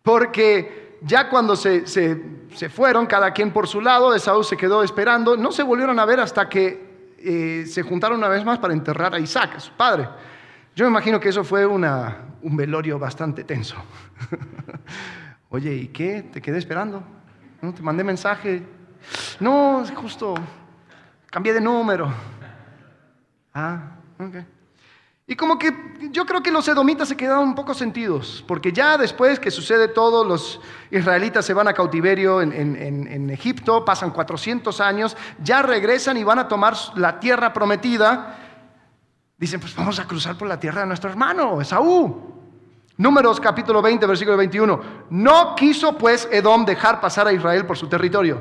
porque 0.02 0.98
ya 1.02 1.28
cuando 1.28 1.54
se, 1.54 1.84
fueron, 2.70 3.06
cada 3.06 3.32
quien 3.32 3.52
por 3.52 3.68
su 3.68 3.80
lado, 3.80 4.14
Esaú 4.14 4.42
se 4.42 4.56
quedó 4.56 4.82
esperando, 4.82 5.36
no 5.36 5.52
se 5.52 5.62
volvieron 5.62 5.98
a 5.98 6.04
ver 6.04 6.20
hasta 6.20 6.48
que 6.48 7.14
eh, 7.18 7.64
se 7.66 7.82
juntaron 7.82 8.18
una 8.18 8.28
vez 8.28 8.44
más 8.44 8.58
para 8.58 8.72
enterrar 8.72 9.14
a 9.14 9.20
Isaac, 9.20 9.56
a 9.56 9.60
su 9.60 9.72
padre. 9.72 10.08
Yo 10.74 10.84
me 10.84 10.90
imagino 10.90 11.20
que 11.20 11.28
eso 11.28 11.44
fue 11.44 11.66
un 11.66 12.56
velorio 12.56 12.98
bastante 12.98 13.44
tenso. 13.44 13.76
Oye, 15.50 15.74
¿y 15.74 15.88
qué? 15.88 16.22
Te 16.22 16.40
quedé 16.40 16.58
esperando. 16.58 17.02
¿No? 17.60 17.74
Te 17.74 17.82
mandé 17.82 18.04
mensaje. 18.04 18.62
No, 19.40 19.84
justo 19.94 20.34
cambié 21.30 21.52
de 21.52 21.60
número. 21.60 22.12
Ah, 23.52 23.96
ok. 24.18 24.57
Y 25.30 25.36
como 25.36 25.58
que 25.58 25.74
yo 26.10 26.24
creo 26.24 26.42
que 26.42 26.50
los 26.50 26.66
edomitas 26.68 27.06
se 27.06 27.16
quedaron 27.16 27.48
un 27.48 27.54
poco 27.54 27.74
sentidos, 27.74 28.42
porque 28.48 28.72
ya 28.72 28.96
después 28.96 29.38
que 29.38 29.50
sucede 29.50 29.88
todo, 29.88 30.24
los 30.24 30.58
israelitas 30.90 31.44
se 31.44 31.52
van 31.52 31.68
a 31.68 31.74
cautiverio 31.74 32.40
en, 32.40 33.28
Egipto, 33.28 33.84
pasan 33.84 34.10
400 34.10 34.80
años, 34.80 35.14
ya 35.44 35.60
regresan 35.60 36.16
y 36.16 36.24
van 36.24 36.38
a 36.38 36.48
tomar 36.48 36.74
la 36.94 37.20
tierra 37.20 37.52
prometida. 37.52 38.38
Dicen, 39.36 39.60
pues 39.60 39.76
vamos 39.76 39.98
a 39.98 40.06
cruzar 40.06 40.38
por 40.38 40.48
la 40.48 40.58
tierra 40.58 40.80
de 40.80 40.86
nuestro 40.86 41.10
hermano, 41.10 41.60
Esaú. 41.60 42.34
Números 42.96 43.38
capítulo 43.38 43.82
20, 43.82 44.06
versículo 44.06 44.38
21. 44.38 44.80
No 45.10 45.54
quiso 45.54 45.98
pues 45.98 46.26
Edom 46.32 46.64
dejar 46.64 47.02
pasar 47.02 47.26
a 47.26 47.34
Israel 47.34 47.66
por 47.66 47.76
su 47.76 47.86
territorio, 47.86 48.40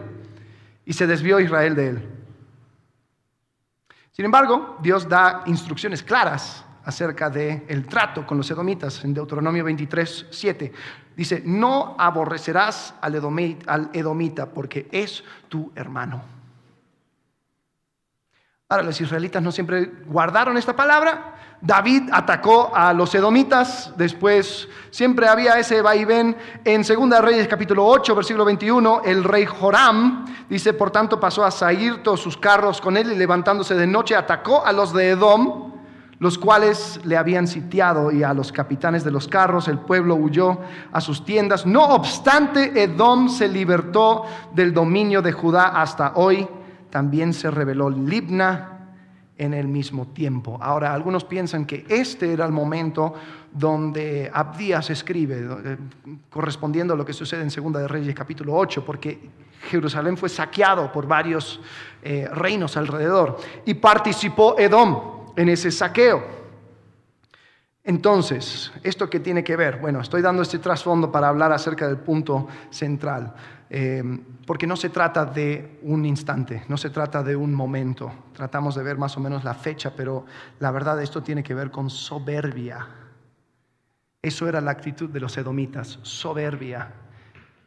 y 0.85 0.93
se 0.93 1.05
desvió 1.05 1.41
Israel 1.41 1.75
de 1.75 1.89
él. 1.89 2.09
Sin 4.13 4.23
embargo, 4.23 4.77
Dios 4.81 5.09
da 5.09 5.43
instrucciones 5.47 6.01
claras 6.01 6.63
acerca 6.87 7.29
del 7.29 7.63
el 7.67 7.85
trato 7.85 8.25
con 8.25 8.37
los 8.37 8.49
edomitas 8.49 9.03
en 9.03 9.13
Deuteronomio 9.13 9.61
23, 9.65 10.27
7. 10.29 10.71
Dice, 11.17 11.43
no 11.45 11.97
aborrecerás 11.99 12.93
al 13.01 13.15
edomita, 13.93 14.45
porque 14.45 14.87
es 14.89 15.21
tu 15.49 15.69
hermano. 15.75 16.23
Ahora, 18.69 18.83
los 18.83 19.01
israelitas 19.01 19.43
no 19.43 19.51
siempre 19.51 19.91
guardaron 20.05 20.55
esta 20.55 20.77
palabra. 20.77 21.35
David 21.59 22.03
atacó 22.13 22.73
a 22.73 22.93
los 22.93 23.13
edomitas, 23.13 23.91
después 23.97 24.69
siempre 24.89 25.27
había 25.27 25.59
ese 25.59 25.81
vaivén. 25.81 26.37
En 26.63 26.83
2 26.83 27.21
Reyes 27.21 27.49
capítulo 27.49 27.85
8, 27.85 28.15
versículo 28.15 28.45
21, 28.45 29.01
el 29.03 29.25
rey 29.25 29.45
Joram 29.45 30.25
dice, 30.47 30.73
por 30.73 30.91
tanto 30.91 31.19
pasó 31.19 31.43
a 31.43 31.51
salir 31.51 32.01
todos 32.01 32.21
sus 32.21 32.37
carros 32.37 32.79
con 32.79 32.95
él 32.95 33.11
y 33.11 33.15
levantándose 33.15 33.75
de 33.75 33.87
noche 33.87 34.15
atacó 34.15 34.65
a 34.65 34.71
los 34.71 34.93
de 34.93 35.09
Edom 35.09 35.76
los 36.19 36.37
cuales 36.37 36.99
le 37.03 37.15
habían 37.15 37.47
sitiado 37.47 38.11
y 38.11 38.23
a 38.23 38.33
los 38.33 38.51
capitanes 38.51 39.03
de 39.03 39.11
los 39.11 39.27
carros, 39.27 39.67
el 39.67 39.79
pueblo 39.79 40.15
huyó 40.15 40.59
a 40.91 40.99
sus 40.99 41.23
tiendas. 41.23 41.65
No 41.65 41.85
obstante, 41.89 42.83
Edom 42.83 43.29
se 43.29 43.47
libertó 43.47 44.23
del 44.53 44.73
dominio 44.73 45.21
de 45.21 45.31
Judá 45.31 45.79
hasta 45.79 46.13
hoy. 46.15 46.47
También 46.89 47.33
se 47.33 47.51
rebeló 47.51 47.89
Libna 47.89 48.73
en 49.37 49.53
el 49.53 49.67
mismo 49.67 50.07
tiempo. 50.07 50.57
Ahora, 50.59 50.91
algunos 50.91 51.23
piensan 51.23 51.65
que 51.65 51.85
este 51.87 52.33
era 52.33 52.45
el 52.45 52.51
momento 52.51 53.13
donde 53.51 54.31
Abdías 54.33 54.89
escribe, 54.89 55.47
eh, 55.63 55.77
correspondiendo 56.31 56.95
a 56.95 56.97
lo 56.97 57.05
que 57.05 57.13
sucede 57.13 57.43
en 57.43 57.51
Segunda 57.51 57.79
de 57.79 57.87
Reyes 57.87 58.15
capítulo 58.15 58.55
8, 58.55 58.83
porque 58.83 59.29
Jerusalén 59.69 60.17
fue 60.17 60.29
saqueado 60.29 60.91
por 60.91 61.07
varios 61.07 61.59
eh, 62.01 62.27
reinos 62.33 62.75
alrededor 62.77 63.37
y 63.65 63.75
participó 63.75 64.55
Edom 64.57 65.16
en 65.37 65.49
ese 65.49 65.71
saqueo. 65.71 66.21
Entonces, 67.83 68.73
¿esto 68.83 69.09
qué 69.09 69.21
tiene 69.21 69.45
que 69.45 69.55
ver? 69.55 69.77
Bueno, 69.77 70.01
estoy 70.01 70.21
dando 70.21 70.41
este 70.41 70.59
trasfondo 70.59 71.09
para 71.09 71.29
hablar 71.29 71.53
acerca 71.53 71.87
del 71.87 71.97
punto 71.97 72.47
central, 72.69 73.33
eh, 73.69 74.03
porque 74.45 74.67
no 74.67 74.75
se 74.75 74.89
trata 74.89 75.23
de 75.23 75.79
un 75.83 76.05
instante, 76.05 76.65
no 76.67 76.75
se 76.75 76.89
trata 76.89 77.23
de 77.23 77.37
un 77.37 77.53
momento. 77.53 78.11
Tratamos 78.33 78.75
de 78.75 78.83
ver 78.83 78.97
más 78.97 79.15
o 79.15 79.21
menos 79.21 79.45
la 79.45 79.53
fecha, 79.53 79.93
pero 79.95 80.25
la 80.59 80.71
verdad 80.71 81.01
esto 81.01 81.23
tiene 81.23 81.43
que 81.43 81.53
ver 81.53 81.71
con 81.71 81.89
soberbia. 81.89 82.85
Eso 84.21 84.49
era 84.49 84.59
la 84.59 84.71
actitud 84.71 85.09
de 85.09 85.21
los 85.21 85.37
edomitas, 85.37 85.99
soberbia. 86.01 86.91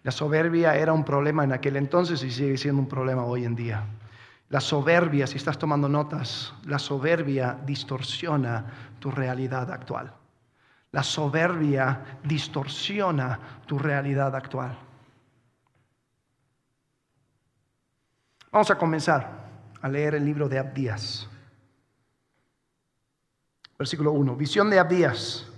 La 0.02 0.10
soberbia 0.10 0.76
era 0.76 0.92
un 0.92 1.04
problema 1.04 1.44
en 1.44 1.52
aquel 1.52 1.76
entonces 1.76 2.22
y 2.24 2.30
sigue 2.30 2.58
siendo 2.58 2.82
un 2.82 2.88
problema 2.88 3.24
hoy 3.24 3.44
en 3.46 3.54
día. 3.54 3.86
La 4.50 4.60
soberbia, 4.60 5.28
si 5.28 5.36
estás 5.36 5.56
tomando 5.56 5.88
notas, 5.88 6.52
la 6.64 6.80
soberbia 6.80 7.56
distorsiona 7.64 8.64
tu 8.98 9.10
realidad 9.10 9.70
actual. 9.70 10.12
La 10.90 11.04
soberbia 11.04 12.18
distorsiona 12.24 13.38
tu 13.64 13.78
realidad 13.78 14.34
actual. 14.34 14.76
Vamos 18.50 18.70
a 18.72 18.76
comenzar 18.76 19.48
a 19.80 19.88
leer 19.88 20.16
el 20.16 20.24
libro 20.24 20.48
de 20.48 20.58
Abdías. 20.58 21.28
Versículo 23.78 24.10
1. 24.10 24.34
Visión 24.34 24.68
de 24.68 24.80
Abdías. 24.80 25.49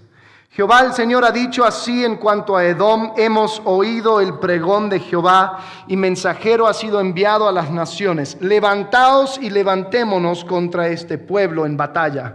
Jehová 0.54 0.80
el 0.80 0.92
Señor 0.92 1.24
ha 1.24 1.30
dicho 1.30 1.64
así 1.64 2.04
en 2.04 2.16
cuanto 2.16 2.54
a 2.54 2.64
Edom, 2.66 3.14
hemos 3.16 3.62
oído 3.64 4.20
el 4.20 4.34
pregón 4.38 4.90
de 4.90 5.00
Jehová 5.00 5.64
y 5.88 5.96
mensajero 5.96 6.66
ha 6.66 6.74
sido 6.74 7.00
enviado 7.00 7.48
a 7.48 7.52
las 7.52 7.70
naciones. 7.70 8.36
Levantaos 8.38 9.38
y 9.40 9.48
levantémonos 9.48 10.44
contra 10.44 10.88
este 10.88 11.16
pueblo 11.16 11.64
en 11.64 11.78
batalla. 11.78 12.34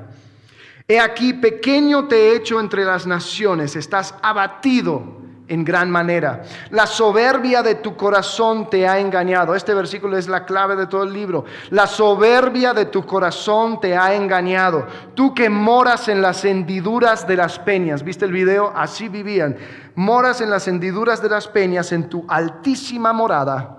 He 0.88 1.00
aquí, 1.00 1.33
pequeño 1.33 2.07
te 2.07 2.15
he 2.15 2.36
hecho 2.38 2.59
entre 2.59 2.86
las 2.86 3.05
naciones, 3.05 3.75
estás 3.75 4.15
abatido 4.24 5.16
en 5.48 5.63
gran 5.63 5.89
manera. 5.89 6.44
La 6.72 6.86
soberbia 6.86 7.63
de 7.63 7.75
tu 7.75 7.96
corazón 7.96 8.70
te 8.70 8.88
ha 8.88 9.00
engañado. 9.00 9.56
Este 9.56 9.74
versículo 9.74 10.18
es 10.18 10.27
la 10.27 10.46
clave 10.46 10.75
de 10.75 10.88
todo 10.88 11.04
el 11.04 11.13
libro. 11.13 11.46
La 11.70 11.88
soberbia 11.88 12.74
de 12.74 12.86
tu 12.86 13.06
corazón 13.06 13.80
te 13.80 13.98
ha 13.98 14.13
engañado. 14.13 14.88
Tú 15.16 15.34
que 15.34 15.50
moras 15.50 16.08
en 16.08 16.22
las 16.22 16.44
hendiduras 16.44 17.27
de 17.27 17.38
las 17.38 17.60
peñas. 17.60 18.04
¿Viste 18.04 18.25
el 18.25 18.32
video? 18.32 18.72
Así 18.75 19.08
vivían. 19.08 19.58
Moras 19.96 20.42
en 20.42 20.50
las 20.50 20.68
hendiduras 20.68 21.22
de 21.22 21.30
las 21.30 21.48
peñas, 21.48 21.92
en 21.92 22.10
tu 22.10 22.25
altísima 22.27 23.13
morada. 23.13 23.74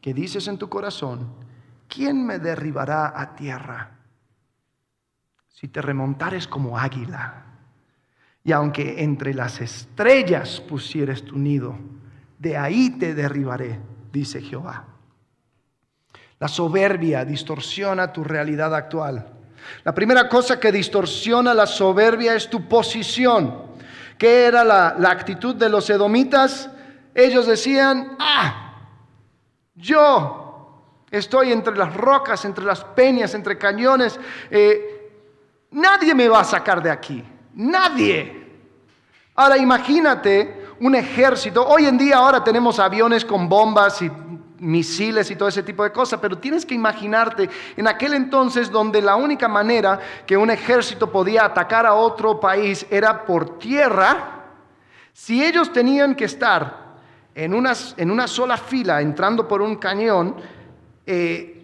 Que 0.00 0.14
dices 0.14 0.48
en 0.48 0.58
tu 0.58 0.68
corazón, 0.68 1.34
¿quién 1.88 2.24
me 2.24 2.38
derribará 2.38 3.12
a 3.14 3.34
tierra? 3.34 3.90
Si 5.48 5.68
te 5.68 5.82
remontares 5.82 6.46
como 6.46 6.78
águila 6.78 7.45
y 8.46 8.52
aunque 8.52 9.02
entre 9.02 9.34
las 9.34 9.60
estrellas 9.60 10.60
pusieres 10.60 11.24
tu 11.24 11.36
nido, 11.36 11.76
de 12.38 12.56
ahí 12.56 12.90
te 12.90 13.12
derribaré, 13.12 13.80
dice 14.12 14.40
Jehová. 14.40 14.84
La 16.38 16.46
soberbia 16.46 17.24
distorsiona 17.24 18.12
tu 18.12 18.22
realidad 18.22 18.72
actual. 18.72 19.32
La 19.82 19.92
primera 19.92 20.28
cosa 20.28 20.60
que 20.60 20.70
distorsiona 20.70 21.52
la 21.54 21.66
soberbia 21.66 22.36
es 22.36 22.48
tu 22.48 22.68
posición. 22.68 23.62
¿Qué 24.16 24.44
era 24.44 24.62
la, 24.62 25.10
actitud 25.10 25.56
de 25.56 25.68
los 25.68 25.90
edomitas? 25.90 26.70
Ellos 27.16 27.48
decían, 27.48 28.16
ah, 28.20 28.76
yo 29.74 31.02
estoy 31.10 31.50
entre 31.50 31.76
las 31.76 31.92
rocas, 31.92 32.44
entre 32.44 32.64
las 32.64 32.84
peñas, 32.84 33.34
entre 33.34 33.58
cañones, 33.58 34.20
eh, 34.52 35.10
nadie 35.72 36.14
me 36.14 36.28
va 36.28 36.42
a 36.42 36.44
sacar 36.44 36.80
de 36.80 36.92
aquí. 36.92 37.24
Nadie. 37.56 38.44
Ahora 39.34 39.56
imagínate 39.56 40.66
un 40.80 40.94
ejército. 40.94 41.66
Hoy 41.66 41.86
en 41.86 41.96
día 41.96 42.18
ahora 42.18 42.44
tenemos 42.44 42.78
aviones 42.78 43.24
con 43.24 43.48
bombas 43.48 44.02
y 44.02 44.10
misiles 44.58 45.30
y 45.30 45.36
todo 45.36 45.48
ese 45.48 45.62
tipo 45.62 45.82
de 45.82 45.90
cosas, 45.90 46.20
pero 46.20 46.36
tienes 46.38 46.66
que 46.66 46.74
imaginarte 46.74 47.48
en 47.76 47.88
aquel 47.88 48.12
entonces 48.12 48.70
donde 48.70 49.00
la 49.00 49.16
única 49.16 49.48
manera 49.48 49.98
que 50.26 50.36
un 50.36 50.50
ejército 50.50 51.10
podía 51.10 51.46
atacar 51.46 51.86
a 51.86 51.94
otro 51.94 52.38
país 52.38 52.86
era 52.90 53.24
por 53.24 53.58
tierra, 53.58 54.44
si 55.12 55.42
ellos 55.42 55.72
tenían 55.72 56.14
que 56.14 56.26
estar 56.26 56.96
en 57.34 57.54
una, 57.54 57.72
en 57.96 58.10
una 58.10 58.26
sola 58.26 58.58
fila 58.58 59.00
entrando 59.00 59.48
por 59.48 59.62
un 59.62 59.76
cañón, 59.76 60.36
eh, 61.06 61.55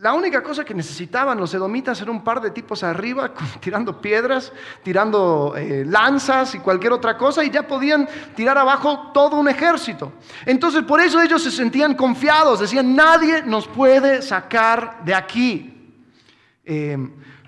la 0.00 0.14
única 0.14 0.42
cosa 0.42 0.64
que 0.64 0.72
necesitaban 0.72 1.38
los 1.38 1.52
edomitas 1.52 2.00
era 2.00 2.10
un 2.10 2.24
par 2.24 2.40
de 2.40 2.50
tipos 2.50 2.82
arriba 2.82 3.34
tirando 3.60 4.00
piedras, 4.00 4.50
tirando 4.82 5.54
eh, 5.56 5.84
lanzas 5.86 6.54
y 6.54 6.58
cualquier 6.58 6.94
otra 6.94 7.18
cosa 7.18 7.44
y 7.44 7.50
ya 7.50 7.66
podían 7.68 8.08
tirar 8.34 8.56
abajo 8.56 9.10
todo 9.12 9.36
un 9.36 9.48
ejército. 9.48 10.14
Entonces 10.46 10.84
por 10.84 11.00
eso 11.00 11.20
ellos 11.20 11.42
se 11.42 11.50
sentían 11.50 11.94
confiados, 11.94 12.60
decían, 12.60 12.96
nadie 12.96 13.42
nos 13.42 13.68
puede 13.68 14.22
sacar 14.22 15.04
de 15.04 15.14
aquí. 15.14 15.76
Eh, 16.64 16.96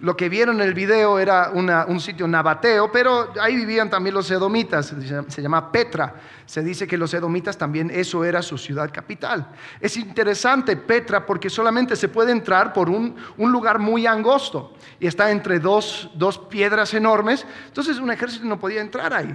lo 0.03 0.17
que 0.17 0.29
vieron 0.29 0.61
en 0.61 0.67
el 0.67 0.75
video 0.75 1.21
era 1.21 1.53
un 1.53 2.01
sitio 2.01 2.27
nabateo, 2.27 2.91
pero 2.91 3.33
ahí 3.41 3.55
vivían 3.55 3.89
también 3.89 4.17
los 4.17 4.29
edomitas, 4.33 4.93
se 5.29 5.43
llama 5.43 5.71
Petra. 5.71 6.17
Se 6.45 6.61
dice 6.61 6.89
que 6.89 6.99
los 6.99 7.15
edomitas 7.15 7.57
también 7.57 7.89
eso 7.89 8.25
era 8.25 8.43
su 8.43 8.59
ciudad 8.59 8.91
capital. 8.93 9.47
Es 9.81 9.97
interesante 9.97 10.77
Petra 10.77 11.25
porque 11.25 11.49
solamente 11.49 11.95
se 11.95 12.09
puede 12.09 12.33
entrar 12.33 12.73
por 12.73 12.91
un, 12.91 13.15
lugar 13.39 13.79
muy 13.79 14.05
angosto 14.05 14.75
y 14.99 15.07
está 15.07 15.31
entre 15.31 15.61
dos, 15.61 16.11
piedras 16.51 16.95
enormes, 16.95 17.47
entonces 17.69 17.99
un 17.99 18.11
ejército 18.11 18.45
no 18.45 18.59
podía 18.59 18.81
entrar 18.81 19.15
ahí. 19.15 19.33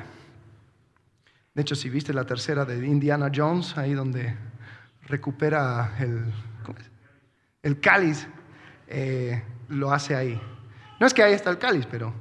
De 1.53 1.61
hecho, 1.61 1.75
si 1.75 1.89
viste 1.89 2.13
la 2.13 2.25
tercera 2.25 2.65
de 2.65 2.85
Indiana 2.85 3.31
Jones, 3.33 3.77
ahí 3.77 3.93
donde 3.93 4.35
recupera 5.03 5.95
el, 6.01 6.25
el 7.63 7.79
cáliz, 7.79 8.27
eh, 8.89 9.41
lo 9.69 9.93
hace 9.93 10.13
ahí. 10.13 10.37
No 10.99 11.07
es 11.07 11.13
que 11.13 11.23
ahí 11.23 11.33
está 11.33 11.49
el 11.49 11.57
cáliz, 11.57 11.85
pero 11.89 12.13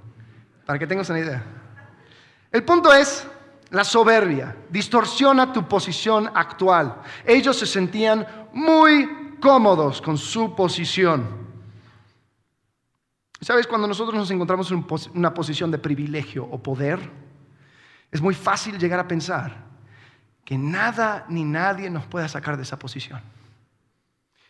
para 0.64 0.78
que 0.78 0.87
tengas 0.87 1.09
una 1.11 1.21
idea. 1.21 1.42
El 2.50 2.64
punto 2.64 2.92
es, 2.92 3.26
la 3.71 3.85
soberbia 3.85 4.56
distorsiona 4.71 5.52
tu 5.52 5.66
posición 5.66 6.30
actual. 6.35 7.02
Ellos 7.25 7.59
se 7.59 7.66
sentían 7.66 8.26
muy 8.52 9.38
cómodos 9.40 10.00
con 10.00 10.16
su 10.18 10.54
posición. 10.54 11.47
¿Sabes? 13.40 13.66
Cuando 13.66 13.87
nosotros 13.87 14.14
nos 14.14 14.30
encontramos 14.30 14.71
en 14.71 14.85
una 15.14 15.35
posición 15.35 15.71
de 15.71 15.78
privilegio 15.78 16.45
o 16.45 16.62
poder, 16.62 17.11
es 18.11 18.21
muy 18.21 18.35
fácil 18.35 18.78
llegar 18.78 18.99
a 18.99 19.09
pensar 19.09 19.66
que 20.45 20.56
nada 20.56 21.26
ni 21.28 21.45
nadie 21.45 21.90
nos 21.90 22.06
pueda 22.06 22.28
sacar 22.28 22.56
de 22.56 22.62
esa 22.62 22.78
posición. 22.78 23.21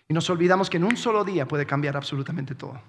Y 0.09 0.15
nos 0.15 0.29
olvidamos 0.31 0.71
que 0.71 0.77
en 0.77 0.85
un 0.85 0.97
solo 0.97 1.25
día 1.25 1.49
puede 1.49 1.67
cambiar 1.67 1.97
absolutamente 1.97 2.55
todo. 2.55 2.81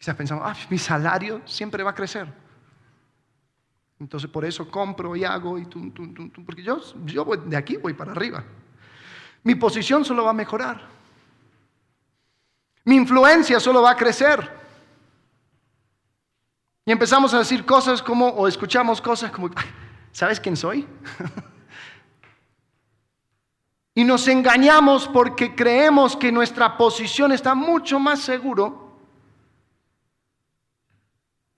Quizás 0.00 0.16
pensamos, 0.16 0.42
ah, 0.46 0.56
mi 0.70 0.78
salario 0.78 1.42
siempre 1.44 1.82
va 1.82 1.90
a 1.90 1.94
crecer. 1.94 2.26
Entonces 3.98 4.30
por 4.30 4.46
eso 4.46 4.70
compro 4.70 5.14
y 5.14 5.24
hago 5.24 5.58
y 5.58 5.66
tú, 5.66 5.92
porque 6.46 6.62
yo, 6.62 6.80
yo 7.04 7.26
de 7.26 7.54
aquí 7.54 7.76
voy 7.76 7.92
para 7.92 8.12
arriba. 8.12 8.42
Mi 9.42 9.56
posición 9.56 10.02
solo 10.02 10.24
va 10.24 10.30
a 10.30 10.32
mejorar. 10.32 10.88
Mi 12.84 12.96
influencia 12.96 13.60
solo 13.60 13.82
va 13.82 13.90
a 13.90 13.96
crecer. 13.96 14.58
Y 16.86 16.92
empezamos 16.92 17.34
a 17.34 17.38
decir 17.40 17.66
cosas 17.66 18.02
como, 18.02 18.26
o 18.26 18.48
escuchamos 18.48 19.02
cosas 19.02 19.30
como, 19.30 19.50
¿sabes 20.12 20.40
quién 20.40 20.56
soy? 20.56 20.88
y 23.94 24.02
nos 24.04 24.26
engañamos 24.28 25.06
porque 25.08 25.54
creemos 25.54 26.16
que 26.16 26.32
nuestra 26.32 26.78
posición 26.78 27.32
está 27.32 27.54
mucho 27.54 27.98
más 27.98 28.20
seguro 28.20 28.79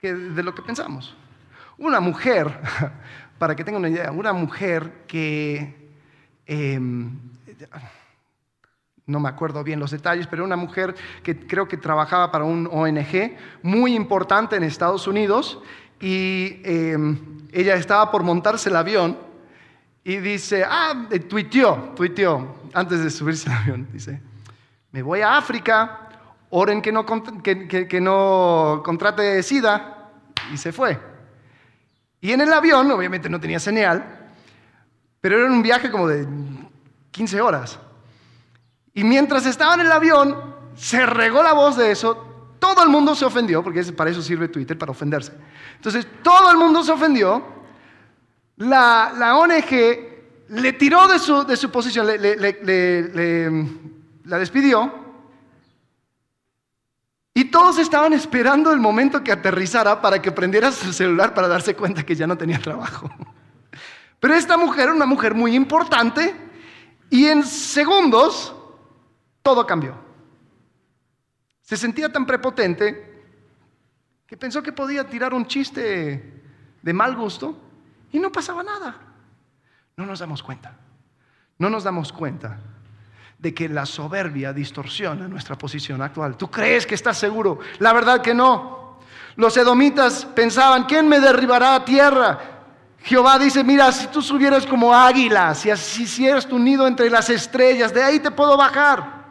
de 0.03 0.43
lo 0.43 0.53
que 0.53 0.63
pensamos. 0.63 1.15
Una 1.79 2.01
mujer, 2.01 2.61
para 3.39 3.55
que 3.55 3.63
tengan 3.63 3.83
una 3.83 3.89
idea, 3.89 4.11
una 4.11 4.33
mujer 4.33 5.05
que, 5.07 5.93
em, 6.45 7.21
no 9.07 9.21
me 9.21 9.29
acuerdo 9.29 9.63
bien 9.63 9.79
los 9.79 9.93
detalles, 9.93 10.27
pero 10.27 10.45
una 10.45 10.57
mujer 10.57 10.97
que 11.23 11.47
creo 11.47 11.69
que 11.69 11.77
trabajaba 11.77 12.33
para 12.33 12.45
un 12.45 12.69
ONG 12.71 13.37
muy 13.63 13.95
importante 13.95 14.57
en 14.57 14.65
Estados 14.65 15.07
Unidos 15.07 15.61
y 16.01 16.61
em, 16.65 17.19
ella 17.53 17.77
estaba 17.77 18.11
por 18.11 18.25
montarse 18.25 18.71
el 18.71 18.77
avión 18.77 19.17
y 20.03 20.17
dice, 20.17 20.65
ah, 20.69 21.07
eh, 21.13 21.21
tuiteó, 21.21 21.93
tuiteó, 21.95 22.57
antes 22.75 23.05
de 23.05 23.11
subirse 23.11 23.49
al 23.49 23.57
avión, 23.57 23.89
dice, 23.93 24.21
me 24.91 25.01
voy 25.01 25.21
a 25.21 25.37
África, 25.37 26.03
oren 26.55 26.83
que 26.83 26.93
no, 26.93 27.07
que, 27.07 28.01
no 28.01 28.83
contrate 28.85 29.43
SIDA, 29.43 29.92
y 30.53 30.57
se 30.57 30.73
fue. 30.73 30.99
Y 32.21 32.33
en 32.33 32.41
el 32.41 32.53
avión, 32.53 32.91
obviamente 32.91 33.29
no 33.29 33.41
tenía 33.41 33.59
señal, 33.59 34.31
pero 35.21 35.39
era 35.39 35.51
un 35.51 35.63
viaje 35.63 35.91
como 35.91 36.09
de 36.09 36.27
15 37.11 37.41
horas. 37.41 37.79
Y 38.95 39.05
mientras 39.05 39.47
estaba 39.47 39.75
en 39.75 39.81
el 39.81 39.93
avión, 39.93 40.37
se 40.77 41.05
regó 41.07 41.43
la 41.43 41.53
voz 41.53 41.77
de 41.77 41.91
eso, 41.91 42.55
todo 42.59 42.83
el 42.83 42.89
mundo 42.89 43.15
se 43.15 43.25
ofendió, 43.25 43.63
porque 43.63 43.83
para 43.93 44.11
eso 44.11 44.23
sirve 44.23 44.49
Twitter, 44.49 44.79
para 44.79 44.93
ofenderse. 44.93 45.33
Entonces, 45.77 46.07
todo 46.23 46.51
el 46.51 46.57
mundo 46.57 46.85
se 46.85 46.93
ofendió, 46.93 47.43
la, 48.57 49.13
la 49.17 49.37
ONG 49.37 50.13
le 50.49 50.73
tiró 50.75 51.09
de 51.09 51.19
su, 51.19 51.45
de 51.45 51.57
su 51.57 51.71
posición, 51.71 52.07
le, 52.07 52.37
la 54.25 54.39
despidió, 54.39 55.02
y 57.35 57.47
todos 57.47 57.79
estaban 57.79 58.13
esperando 58.13 58.73
el 58.73 58.81
momento 58.81 59.25
que 59.25 59.33
aterrizara 59.33 60.01
para 60.03 60.21
que 60.21 60.33
prendiera 60.33 60.71
su 60.71 60.93
celular 60.93 61.33
para 61.33 61.49
darse 61.49 61.75
cuenta 61.75 62.05
que 62.05 62.15
ya 62.15 62.27
no 62.27 62.37
tenía 62.37 62.59
trabajo. 62.59 63.11
Pero 64.21 64.35
esta 64.35 64.57
mujer 64.57 64.85
era 64.85 64.93
una 64.93 65.07
mujer 65.07 65.35
muy 65.35 65.55
importante 65.57 66.35
y 67.11 67.27
en 67.27 67.43
segundos 67.45 68.55
todo 69.43 69.67
cambió. 69.67 69.95
Se 71.63 71.77
sentía 71.77 72.13
tan 72.13 72.27
prepotente 72.27 73.25
que 74.27 74.37
pensó 74.37 74.63
que 74.63 74.73
podía 74.73 75.09
tirar 75.09 75.33
un 75.33 75.47
chiste 75.47 76.43
de 76.83 76.93
mal 76.93 77.17
gusto 77.17 77.59
y 78.13 78.19
no 78.19 78.31
pasaba 78.31 78.63
nada. 78.63 78.97
No 79.97 80.05
nos 80.05 80.19
damos 80.19 80.43
cuenta. 80.43 80.79
No 81.59 81.71
nos 81.71 81.85
damos 81.85 82.13
cuenta 82.13 82.59
de 83.43 83.53
que 83.53 83.69
la 83.69 83.85
soberbia 83.85 84.53
distorsiona 84.53 85.27
nuestra 85.27 85.59
posición 85.59 86.01
actual. 86.01 86.37
¿Tú 86.37 86.49
crees 86.49 86.87
que 86.87 86.95
estás 86.95 87.19
seguro? 87.19 87.59
La 87.81 87.93
verdad 87.93 88.23
que 88.23 88.33
no. 88.33 89.01
Los 89.35 89.57
edomitas 89.57 90.25
pensaban, 90.27 90.85
¿quién 90.85 91.09
me 91.09 91.19
derribará 91.19 91.75
a 91.75 91.85
tierra? 91.85 92.39
Jehová 93.01 93.41
dice, 93.41 93.65
mira, 93.65 93.91
si 93.91 94.07
tú 94.07 94.23
subieras 94.23 94.65
como 94.65 94.95
águila, 94.95 95.57
si 95.57 95.71
hicieras 95.71 96.47
tu 96.47 96.57
nido 96.57 96.87
entre 96.87 97.11
las 97.11 97.29
estrellas, 97.31 97.93
de 97.93 98.05
ahí 98.05 98.21
te 98.21 98.31
puedo 98.31 98.57
bajar. 98.57 99.25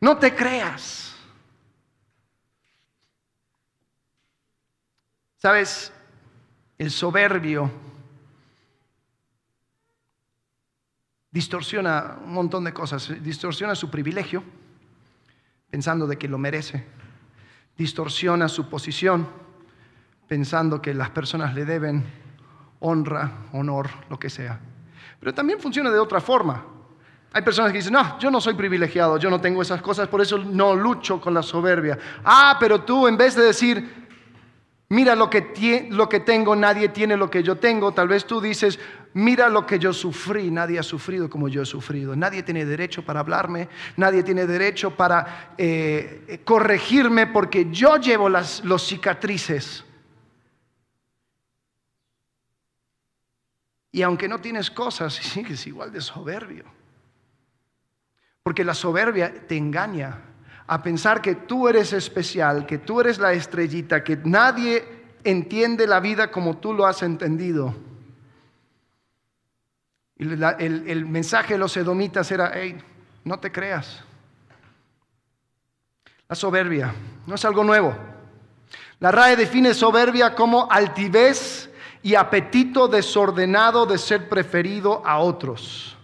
No 0.00 0.16
te 0.16 0.32
creas. 0.32 1.12
Sabes, 5.36 5.92
el 6.78 6.92
soberbio 6.92 7.72
distorsiona 11.30 12.18
un 12.24 12.34
montón 12.34 12.64
de 12.64 12.72
cosas, 12.72 13.12
distorsiona 13.22 13.74
su 13.74 13.90
privilegio, 13.90 14.42
pensando 15.70 16.06
de 16.06 16.18
que 16.18 16.28
lo 16.28 16.38
merece, 16.38 16.84
distorsiona 17.76 18.48
su 18.48 18.68
posición, 18.68 19.28
pensando 20.26 20.82
que 20.82 20.94
las 20.94 21.10
personas 21.10 21.54
le 21.54 21.64
deben 21.64 22.04
honra, 22.80 23.32
honor, 23.52 23.88
lo 24.08 24.18
que 24.18 24.30
sea. 24.30 24.60
Pero 25.18 25.34
también 25.34 25.60
funciona 25.60 25.90
de 25.90 25.98
otra 25.98 26.20
forma. 26.20 26.64
Hay 27.32 27.42
personas 27.42 27.70
que 27.70 27.78
dicen, 27.78 27.92
no, 27.92 28.18
yo 28.18 28.30
no 28.30 28.40
soy 28.40 28.54
privilegiado, 28.54 29.16
yo 29.16 29.30
no 29.30 29.40
tengo 29.40 29.62
esas 29.62 29.80
cosas, 29.80 30.08
por 30.08 30.20
eso 30.20 30.38
no 30.38 30.74
lucho 30.74 31.20
con 31.20 31.32
la 31.32 31.42
soberbia. 31.42 31.96
Ah, 32.24 32.56
pero 32.58 32.82
tú 32.82 33.06
en 33.06 33.16
vez 33.16 33.36
de 33.36 33.44
decir, 33.44 34.08
mira 34.88 35.14
lo 35.14 35.30
que, 35.30 35.88
lo 35.90 36.08
que 36.08 36.20
tengo, 36.20 36.56
nadie 36.56 36.88
tiene 36.88 37.16
lo 37.16 37.30
que 37.30 37.44
yo 37.44 37.56
tengo, 37.56 37.92
tal 37.92 38.08
vez 38.08 38.24
tú 38.24 38.40
dices, 38.40 38.80
mira 39.14 39.48
lo 39.48 39.66
que 39.66 39.78
yo 39.78 39.92
sufrí, 39.92 40.50
nadie 40.50 40.78
ha 40.78 40.82
sufrido 40.82 41.28
como 41.28 41.48
yo 41.48 41.62
he 41.62 41.66
sufrido, 41.66 42.14
nadie 42.14 42.42
tiene 42.42 42.64
derecho 42.64 43.04
para 43.04 43.20
hablarme, 43.20 43.68
nadie 43.96 44.22
tiene 44.22 44.46
derecho 44.46 44.96
para 44.96 45.54
eh, 45.58 46.40
corregirme 46.44 47.26
porque 47.26 47.68
yo 47.70 47.96
llevo 47.96 48.28
las 48.28 48.64
los 48.64 48.86
cicatrices. 48.86 49.84
Y 53.92 54.02
aunque 54.02 54.28
no 54.28 54.40
tienes 54.40 54.70
cosas, 54.70 55.14
sigues 55.14 55.66
igual 55.66 55.92
de 55.92 56.00
soberbio. 56.00 56.64
Porque 58.42 58.64
la 58.64 58.74
soberbia 58.74 59.46
te 59.46 59.56
engaña 59.56 60.18
a 60.66 60.82
pensar 60.82 61.20
que 61.20 61.34
tú 61.34 61.68
eres 61.68 61.92
especial, 61.92 62.64
que 62.64 62.78
tú 62.78 63.00
eres 63.00 63.18
la 63.18 63.32
estrellita, 63.32 64.04
que 64.04 64.16
nadie 64.16 64.84
entiende 65.24 65.86
la 65.86 66.00
vida 66.00 66.30
como 66.30 66.58
tú 66.58 66.72
lo 66.72 66.86
has 66.86 67.02
entendido. 67.02 67.74
Y 70.20 70.24
el, 70.24 71.06
mensaje 71.06 71.54
de 71.54 71.58
los 71.58 71.74
edomitas 71.78 72.30
era, 72.30 72.52
hey, 72.54 72.76
no 73.24 73.40
te 73.40 73.50
creas. 73.50 74.04
La 76.28 76.36
soberbia 76.36 76.94
no 77.26 77.36
es 77.36 77.44
algo 77.46 77.64
nuevo. 77.64 77.96
La 78.98 79.10
RAE 79.10 79.34
define 79.34 79.72
soberbia 79.72 80.34
como 80.34 80.70
altivez 80.70 81.70
y 82.02 82.16
apetito 82.16 82.86
desordenado 82.86 83.86
de 83.86 83.96
ser 83.96 84.28
preferido 84.28 85.02
a 85.06 85.20
otros. 85.20 85.96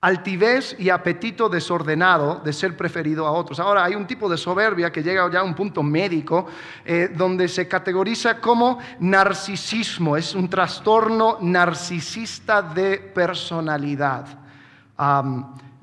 Altivez 0.00 0.76
y 0.78 0.90
apetito 0.90 1.48
desordenado 1.48 2.40
de 2.44 2.52
ser 2.52 2.76
preferido 2.76 3.26
a 3.26 3.32
otros. 3.32 3.58
Ahora, 3.58 3.84
hay 3.84 3.94
un 3.94 4.06
tipo 4.06 4.28
de 4.28 4.36
soberbia 4.36 4.92
que 4.92 5.02
llega 5.02 5.30
ya 5.30 5.40
a 5.40 5.44
un 5.44 5.54
punto 5.54 5.82
médico 5.82 6.46
eh, 6.84 7.10
donde 7.14 7.48
se 7.48 7.66
categoriza 7.66 8.40
como 8.40 8.78
narcisismo, 9.00 10.16
es 10.16 10.34
un 10.34 10.48
trastorno 10.48 11.38
narcisista 11.40 12.62
de 12.62 12.98
personalidad. 12.98 14.26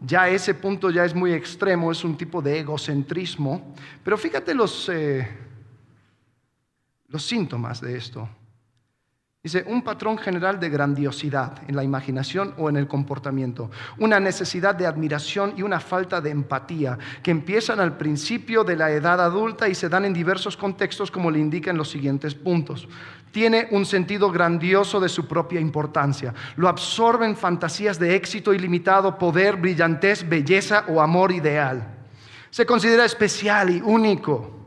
ya 0.06 0.28
ese 0.30 0.54
punto 0.54 0.89
ya 0.89 1.06
es 1.06 1.15
muy 1.15 1.34
extremo, 1.34 1.91
es 1.91 2.04
un 2.04 2.15
tipo 2.17 2.41
de 2.41 2.60
egocentrismo, 2.60 3.73
pero 4.04 4.17
fíjate 4.17 4.54
los, 4.54 4.89
eh, 4.89 5.28
los 7.08 7.26
síntomas 7.26 7.82
de 7.82 7.97
esto. 7.97 8.30
Dice, 9.45 9.65
un 9.67 9.82
patrón 9.82 10.17
general 10.17 10.58
de 10.58 10.69
grandiosidad 10.69 11.63
en 11.67 11.75
la 11.75 11.84
imaginación 11.84 12.53
o 12.58 12.69
en 12.69 12.77
el 12.77 12.88
comportamiento, 12.88 13.69
una 13.97 14.17
necesidad 14.17 14.73
de 14.73 14.88
admiración 14.88 15.56
y 15.58 15.63
una 15.63 15.82
falta 15.82 16.21
de 16.21 16.29
empatía 16.29 16.97
que 17.21 17.32
empiezan 17.32 17.82
al 17.82 17.97
principio 17.97 18.63
de 18.63 18.77
la 18.77 18.89
edad 18.91 19.19
adulta 19.19 19.67
y 19.67 19.75
se 19.75 19.89
dan 19.89 20.06
en 20.06 20.13
diversos 20.13 20.56
contextos 20.56 21.12
como 21.12 21.29
le 21.29 21.39
indican 21.39 21.75
los 21.75 21.91
siguientes 21.91 22.36
puntos. 22.36 22.88
Tiene 23.34 23.67
un 23.71 23.86
sentido 23.86 24.32
grandioso 24.32 25.01
de 25.01 25.10
su 25.10 25.27
propia 25.27 25.60
importancia. 25.60 26.34
Lo 26.56 26.69
absorben 26.69 27.36
fantasías 27.36 27.99
de 27.99 28.15
éxito 28.15 28.53
ilimitado, 28.53 29.17
poder, 29.17 29.58
brillantez, 29.58 30.25
belleza 30.25 30.86
o 30.88 31.01
amor 31.01 31.34
ideal. 31.34 31.86
Se 32.49 32.65
considera 32.65 33.03
especial 33.03 33.71
y 33.71 33.82
único 33.82 34.62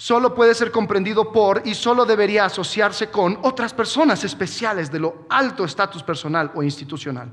solo 0.00 0.34
puede 0.34 0.54
ser 0.54 0.70
comprendido 0.70 1.30
por 1.30 1.60
y 1.66 1.74
solo 1.74 2.06
debería 2.06 2.46
asociarse 2.46 3.10
con 3.10 3.38
otras 3.42 3.74
personas 3.74 4.24
especiales 4.24 4.90
de 4.90 4.98
lo 4.98 5.26
alto 5.28 5.62
estatus 5.62 6.02
personal 6.02 6.50
o 6.54 6.62
institucional. 6.62 7.28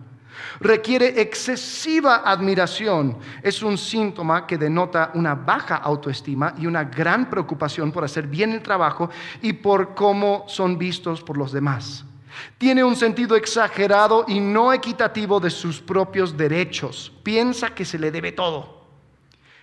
Requiere 0.60 1.22
excesiva 1.22 2.24
admiración. 2.26 3.20
Es 3.42 3.64
un 3.64 3.78
síntoma 3.78 4.46
que 4.46 4.58
denota 4.58 5.12
una 5.14 5.34
baja 5.34 5.78
autoestima 5.78 6.56
y 6.58 6.66
una 6.66 6.84
gran 6.84 7.30
preocupación 7.30 7.90
por 7.94 8.04
hacer 8.04 8.28
bien 8.28 8.52
el 8.52 8.62
trabajo 8.62 9.10
y 9.42 9.54
por 9.54 9.96
cómo 9.96 10.44
son 10.50 10.78
vistos 10.78 11.24
por 11.24 11.38
los 11.38 11.54
demás. 11.54 12.04
Tiene 12.58 12.84
un 12.84 12.98
sentido 12.98 13.38
exagerado 13.38 14.26
y 14.28 14.42
no 14.42 14.74
equitativo 14.74 15.40
de 15.40 15.52
sus 15.52 15.80
propios 15.80 16.36
derechos. 16.36 17.14
Piensa 17.24 17.70
que 17.70 17.86
se 17.86 17.98
le 17.98 18.12
debe 18.12 18.34
todo 18.34 18.77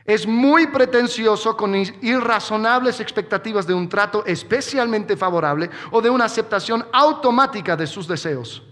es 0.07 0.27
muy 0.27 0.67
pretencioso 0.67 1.57
con 1.57 1.75
irrazonables 1.75 3.01
expectativas 3.01 3.67
de 3.67 3.73
un 3.73 3.88
trato 3.88 4.25
especialmente 4.27 5.17
favorable 5.17 5.71
o 5.90 6.03
de 6.03 6.11
una 6.11 6.27
aceptación 6.27 6.87
automática 6.93 7.75
de 7.75 7.87
sus 7.87 8.07
deseos. 8.07 8.62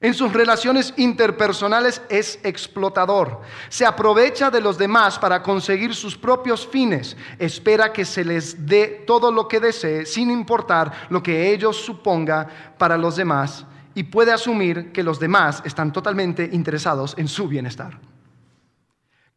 En 0.00 0.14
sus 0.14 0.32
relaciones 0.32 0.94
interpersonales 0.96 2.02
es 2.08 2.40
explotador. 2.42 3.40
Se 3.68 3.86
aprovecha 3.86 4.50
de 4.50 4.60
los 4.60 4.76
demás 4.76 5.16
para 5.16 5.42
conseguir 5.42 5.94
sus 5.94 6.16
propios 6.16 6.66
fines. 6.66 7.16
Espera 7.38 7.92
que 7.92 8.04
se 8.04 8.24
les 8.24 8.66
dé 8.66 9.04
todo 9.06 9.30
lo 9.30 9.46
que 9.46 9.60
desee 9.60 10.04
sin 10.04 10.30
importar 10.30 11.06
lo 11.08 11.22
que 11.22 11.52
ellos 11.52 11.76
suponga 11.76 12.48
para 12.78 12.96
los 12.96 13.14
demás 13.14 13.64
y 13.94 14.02
puede 14.04 14.32
asumir 14.32 14.90
que 14.90 15.04
los 15.04 15.20
demás 15.20 15.62
están 15.64 15.92
totalmente 15.92 16.48
interesados 16.52 17.14
en 17.16 17.28
su 17.28 17.46
bienestar 17.46 18.11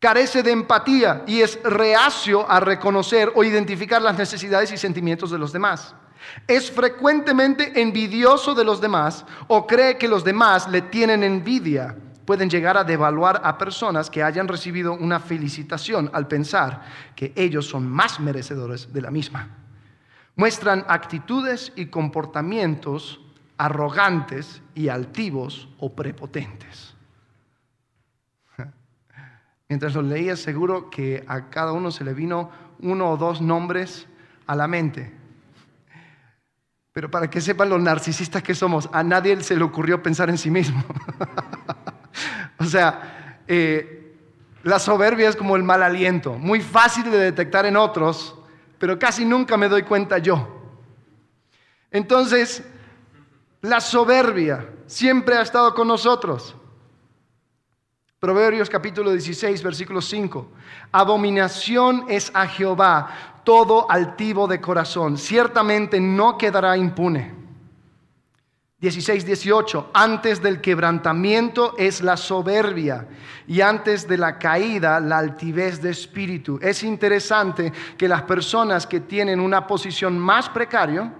carece 0.05 0.43
de 0.43 0.51
empatía 0.51 1.23
y 1.25 1.41
es 1.41 1.59
reacio 1.63 2.47
a 2.47 2.59
reconocer 2.59 3.31
o 3.33 3.43
identificar 3.43 3.99
las 3.99 4.15
necesidades 4.15 4.71
y 4.71 4.77
sentimientos 4.77 5.31
de 5.31 5.39
los 5.39 5.51
demás. 5.51 5.95
Es 6.47 6.69
frecuentemente 6.69 7.81
envidioso 7.81 8.53
de 8.53 8.63
los 8.63 8.79
demás 8.79 9.25
o 9.47 9.65
cree 9.65 9.97
que 9.97 10.07
los 10.07 10.23
demás 10.23 10.67
le 10.67 10.83
tienen 10.83 11.23
envidia. 11.23 11.95
Pueden 12.23 12.51
llegar 12.51 12.77
a 12.77 12.83
devaluar 12.83 13.41
a 13.43 13.57
personas 13.57 14.11
que 14.11 14.21
hayan 14.21 14.47
recibido 14.47 14.93
una 14.93 15.19
felicitación 15.19 16.11
al 16.13 16.27
pensar 16.27 16.83
que 17.15 17.33
ellos 17.35 17.65
son 17.65 17.89
más 17.89 18.19
merecedores 18.19 18.93
de 18.93 19.01
la 19.01 19.09
misma. 19.09 19.57
Muestran 20.35 20.85
actitudes 20.87 21.73
y 21.75 21.87
comportamientos 21.87 23.21
arrogantes 23.57 24.61
y 24.75 24.87
altivos 24.89 25.67
o 25.79 25.95
prepotentes. 25.95 26.94
Mientras 29.67 29.95
lo 29.95 30.01
leía, 30.01 30.35
seguro 30.35 30.89
que 30.89 31.23
a 31.27 31.49
cada 31.49 31.71
uno 31.71 31.91
se 31.91 32.03
le 32.03 32.13
vino 32.13 32.51
uno 32.79 33.11
o 33.11 33.17
dos 33.17 33.41
nombres 33.41 34.07
a 34.45 34.55
la 34.55 34.67
mente. 34.67 35.11
Pero 36.91 37.09
para 37.09 37.29
que 37.29 37.41
sepan 37.41 37.69
los 37.69 37.81
narcisistas 37.81 38.43
que 38.43 38.55
somos, 38.55 38.89
a 38.93 39.03
nadie 39.03 39.41
se 39.41 39.55
le 39.55 39.63
ocurrió 39.63 40.01
pensar 40.01 40.29
en 40.29 40.37
sí 40.37 40.49
mismo. 40.49 40.83
o 42.57 42.65
sea, 42.65 43.41
eh, 43.47 44.15
la 44.63 44.79
soberbia 44.79 45.29
es 45.29 45.35
como 45.35 45.55
el 45.55 45.63
mal 45.63 45.83
aliento, 45.83 46.33
muy 46.33 46.61
fácil 46.61 47.11
de 47.11 47.17
detectar 47.17 47.65
en 47.65 47.75
otros, 47.75 48.35
pero 48.77 48.97
casi 48.97 49.25
nunca 49.25 49.57
me 49.57 49.67
doy 49.67 49.83
cuenta 49.83 50.19
yo. 50.19 50.47
Entonces, 51.91 52.63
la 53.61 53.81
soberbia 53.81 54.69
siempre 54.85 55.35
ha 55.37 55.41
estado 55.41 55.73
con 55.73 55.87
nosotros. 55.87 56.55
Proverbios 58.25 58.71
capítulo 58.71 59.11
16, 59.11 59.61
versículo 59.61 60.01
5. 60.01 60.47
Abominación 60.93 62.05
es 62.09 62.31
a 62.33 62.47
Jehová 62.47 63.41
todo 63.43 63.85
altivo 63.87 64.47
de 64.47 64.59
corazón. 64.59 65.19
Ciertamente 65.19 65.99
no 65.99 66.35
quedará 66.35 66.75
impune. 66.75 67.35
16, 68.79 69.27
18. 69.27 69.91
Antes 69.93 70.41
del 70.41 70.59
quebrantamiento 70.59 71.75
es 71.77 72.01
la 72.01 72.17
soberbia 72.17 73.07
y 73.45 73.61
antes 73.61 74.07
de 74.07 74.17
la 74.17 74.39
caída 74.39 74.99
la 74.99 75.19
altivez 75.19 75.79
de 75.79 75.91
espíritu. 75.91 76.57
Es 76.63 76.81
interesante 76.81 77.71
que 77.95 78.07
las 78.07 78.23
personas 78.23 78.87
que 78.87 79.01
tienen 79.01 79.39
una 79.39 79.67
posición 79.67 80.17
más 80.17 80.49
precaria 80.49 81.13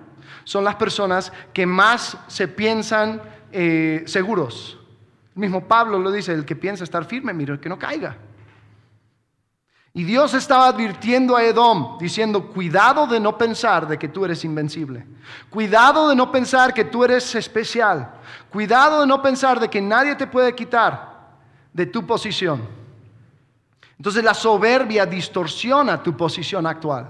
son 0.44 0.64
las 0.64 0.74
personas 0.74 1.32
que 1.54 1.68
más 1.68 2.18
se 2.28 2.48
piensan 2.48 3.22
eh, 3.52 4.02
seguros 4.08 4.80
mismo 5.36 5.68
Pablo 5.68 6.00
lo 6.00 6.12
dice, 6.12 6.34
el 6.34 6.46
que 6.46 6.56
piensa 6.56 6.84
estar 6.84 7.06
firme, 7.06 7.34
mire 7.34 7.60
que 7.60 7.70
no 7.70 7.78
caiga. 7.78 8.18
Y 9.94 10.04
Dios 10.04 10.34
estaba 10.34 10.68
advirtiendo 10.68 11.38
a 11.38 11.44
Edom, 11.44 11.98
diciendo, 11.98 12.48
cuidado 12.52 13.08
de 13.08 13.18
no 13.20 13.38
pensar 13.38 13.88
de 13.88 13.98
que 13.98 14.10
tú 14.10 14.26
eres 14.26 14.44
invencible. 14.44 15.06
Cuidado 15.50 16.10
de 16.10 16.16
no 16.18 16.32
pensar 16.32 16.74
que 16.74 16.84
tú 16.84 17.06
eres 17.06 17.34
especial. 17.36 18.16
Cuidado 18.50 19.02
de 19.02 19.08
no 19.08 19.22
pensar 19.22 19.58
de 19.58 19.70
que 19.70 19.82
nadie 19.82 20.16
te 20.16 20.28
puede 20.28 20.54
quitar 20.54 21.38
de 21.72 21.86
tu 21.86 22.06
posición. 22.06 22.62
Entonces 23.98 24.22
la 24.22 24.34
soberbia 24.34 25.06
distorsiona 25.06 26.04
tu 26.04 26.16
posición 26.18 26.68
actual. 26.68 27.10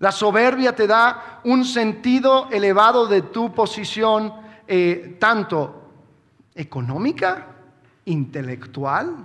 La 0.00 0.10
soberbia 0.10 0.74
te 0.74 0.88
da 0.88 1.40
un 1.44 1.64
sentido 1.64 2.48
elevado 2.50 3.06
de 3.06 3.22
tu 3.22 3.54
posición, 3.54 4.34
eh, 4.66 5.16
tanto 5.20 5.81
económica, 6.54 7.48
intelectual, 8.04 9.16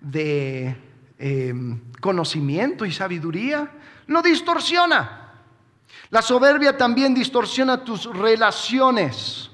de 0.00 0.76
em, 1.18 1.80
conocimiento 2.00 2.84
y 2.84 2.92
sabiduría, 2.92 3.70
lo 4.06 4.22
distorsiona. 4.22 5.32
La 6.10 6.22
soberbia 6.22 6.76
también 6.76 7.14
distorsiona 7.14 7.84
tus 7.84 8.06
relaciones. 8.06 9.50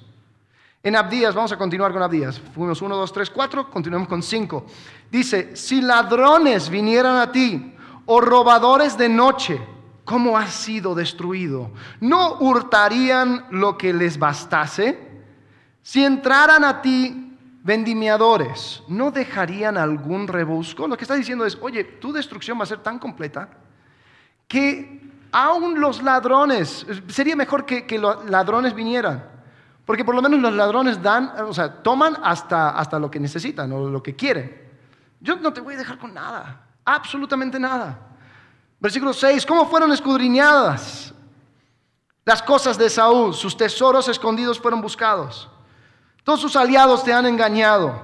En 0.82 0.94
Abdías, 0.94 1.34
vamos 1.34 1.52
a 1.52 1.58
continuar 1.58 1.92
con 1.92 2.02
Abdías. 2.02 2.40
Fuimos 2.54 2.80
1, 2.80 2.96
2, 2.96 3.12
3, 3.12 3.30
4, 3.30 3.70
continuamos 3.70 4.08
con 4.08 4.22
5. 4.22 4.66
Dice, 5.10 5.56
si 5.56 5.80
ladrones 5.80 6.70
vinieran 6.70 7.16
a 7.16 7.32
ti 7.32 7.74
o 8.06 8.20
robadores 8.20 8.96
de 8.96 9.08
noche, 9.08 9.60
¿cómo 10.04 10.38
has 10.38 10.54
sido 10.54 10.94
destruido? 10.94 11.72
¿No 12.00 12.38
hurtarían 12.38 13.46
lo 13.50 13.76
que 13.76 13.92
les 13.92 14.18
bastase? 14.18 15.05
Si 15.86 16.04
entraran 16.04 16.64
a 16.64 16.82
ti 16.82 17.38
vendimiadores, 17.62 18.82
¿no 18.88 19.12
dejarían 19.12 19.78
algún 19.78 20.26
rebusco? 20.26 20.88
Lo 20.88 20.96
que 20.96 21.04
está 21.04 21.14
diciendo 21.14 21.46
es, 21.46 21.56
oye, 21.60 21.84
tu 21.84 22.12
destrucción 22.12 22.58
va 22.58 22.64
a 22.64 22.66
ser 22.66 22.80
tan 22.80 22.98
completa 22.98 23.50
que 24.48 25.00
aún 25.30 25.80
los 25.80 26.02
ladrones, 26.02 26.84
sería 27.06 27.36
mejor 27.36 27.64
que, 27.64 27.86
los 28.00 28.28
ladrones 28.28 28.74
vinieran, 28.74 29.30
porque 29.84 30.04
por 30.04 30.16
lo 30.16 30.22
menos 30.22 30.40
los 30.40 30.52
ladrones 30.54 31.00
dan, 31.00 31.32
o 31.46 31.54
sea, 31.54 31.72
toman 31.84 32.16
hasta, 32.20 32.70
hasta 32.70 32.98
lo 32.98 33.08
que 33.08 33.20
necesitan 33.20 33.70
o 33.70 33.88
lo 33.88 34.02
que 34.02 34.16
quieren. 34.16 34.60
Yo 35.20 35.36
no 35.36 35.52
te 35.52 35.60
voy 35.60 35.74
a 35.74 35.78
dejar 35.78 36.00
con 36.00 36.12
nada, 36.12 36.66
absolutamente 36.84 37.60
nada. 37.60 37.96
Versículo 38.80 39.12
6, 39.12 39.46
¿cómo 39.46 39.70
fueron 39.70 39.92
escudriñadas 39.92 41.14
las 42.24 42.42
cosas 42.42 42.76
de 42.76 42.90
Saúl? 42.90 43.34
Sus 43.34 43.56
tesoros 43.56 44.08
escondidos 44.08 44.58
fueron 44.58 44.80
buscados. 44.80 45.48
Todos 46.26 46.40
sus 46.40 46.56
aliados 46.56 47.04
te 47.04 47.12
han 47.12 47.24
engañado. 47.24 47.94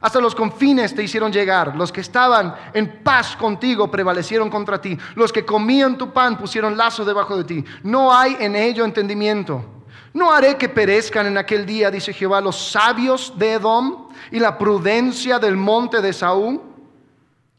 Hasta 0.00 0.20
los 0.20 0.34
confines 0.34 0.92
te 0.92 1.04
hicieron 1.04 1.32
llegar. 1.32 1.76
Los 1.76 1.92
que 1.92 2.00
estaban 2.00 2.52
en 2.74 3.00
paz 3.04 3.36
contigo 3.36 3.88
prevalecieron 3.88 4.50
contra 4.50 4.80
ti. 4.80 4.98
Los 5.14 5.32
que 5.32 5.46
comían 5.46 5.96
tu 5.96 6.12
pan 6.12 6.36
pusieron 6.36 6.76
lazo 6.76 7.04
debajo 7.04 7.36
de 7.36 7.44
ti. 7.44 7.64
No 7.84 8.12
hay 8.12 8.36
en 8.40 8.56
ello 8.56 8.84
entendimiento. 8.84 9.64
No 10.12 10.32
haré 10.32 10.56
que 10.56 10.68
perezcan 10.68 11.28
en 11.28 11.38
aquel 11.38 11.64
día, 11.64 11.92
dice 11.92 12.12
Jehová, 12.12 12.40
los 12.40 12.72
sabios 12.72 13.34
de 13.38 13.52
Edom 13.52 14.08
y 14.32 14.40
la 14.40 14.58
prudencia 14.58 15.38
del 15.38 15.56
monte 15.56 16.02
de 16.02 16.12
Saúl. 16.12 16.60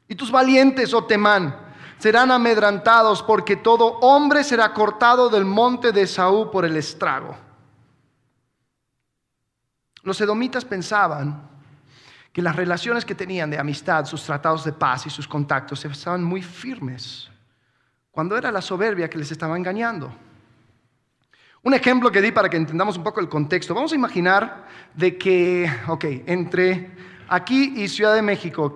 Y 0.10 0.16
tus 0.16 0.30
valientes, 0.30 0.94
oh 0.94 1.06
Temán, 1.06 1.56
serán 2.00 2.32
amedrantados 2.32 3.24
porque 3.24 3.56
todo 3.56 3.98
hombre 4.02 4.44
será 4.44 4.74
cortado 4.74 5.30
del 5.30 5.46
monte 5.46 5.94
de 5.94 6.06
Saúl 6.06 6.50
por 6.50 6.66
el 6.66 6.76
estrago. 6.76 7.34
Los 10.04 10.20
edomitas 10.22 10.66
pensaban 10.66 11.50
que 12.34 12.42
las 12.42 12.56
relaciones 12.56 13.06
que 13.06 13.16
tenían 13.16 13.50
de 13.50 13.60
amistad, 13.60 14.06
sus 14.06 14.24
tratados 14.24 14.64
de 14.64 14.74
paz 14.74 15.06
y 15.06 15.10
sus 15.10 15.28
contactos 15.28 15.84
estaban 15.86 16.24
muy 16.24 16.42
firmes, 16.42 17.30
cuando 18.10 18.38
era 18.38 18.52
la 18.52 18.62
soberbia 18.62 19.10
que 19.10 19.18
les 19.18 19.32
estaba 19.32 19.58
engañando. 19.58 20.14
Un 21.64 21.74
ejemplo 21.76 22.12
que 22.12 22.22
di 22.22 22.32
para 22.32 22.50
que 22.50 22.58
entendamos 22.58 22.98
un 22.98 23.04
poco 23.04 23.20
el 23.20 23.30
contexto. 23.30 23.76
Vamos 23.76 23.92
a 23.92 23.96
imaginar 23.96 24.66
de 24.96 25.16
que, 25.18 25.72
ok, 25.88 26.06
entre 26.26 26.90
aquí 27.28 27.74
y 27.76 27.88
Ciudad 27.88 28.16
de 28.16 28.24
México, 28.24 28.74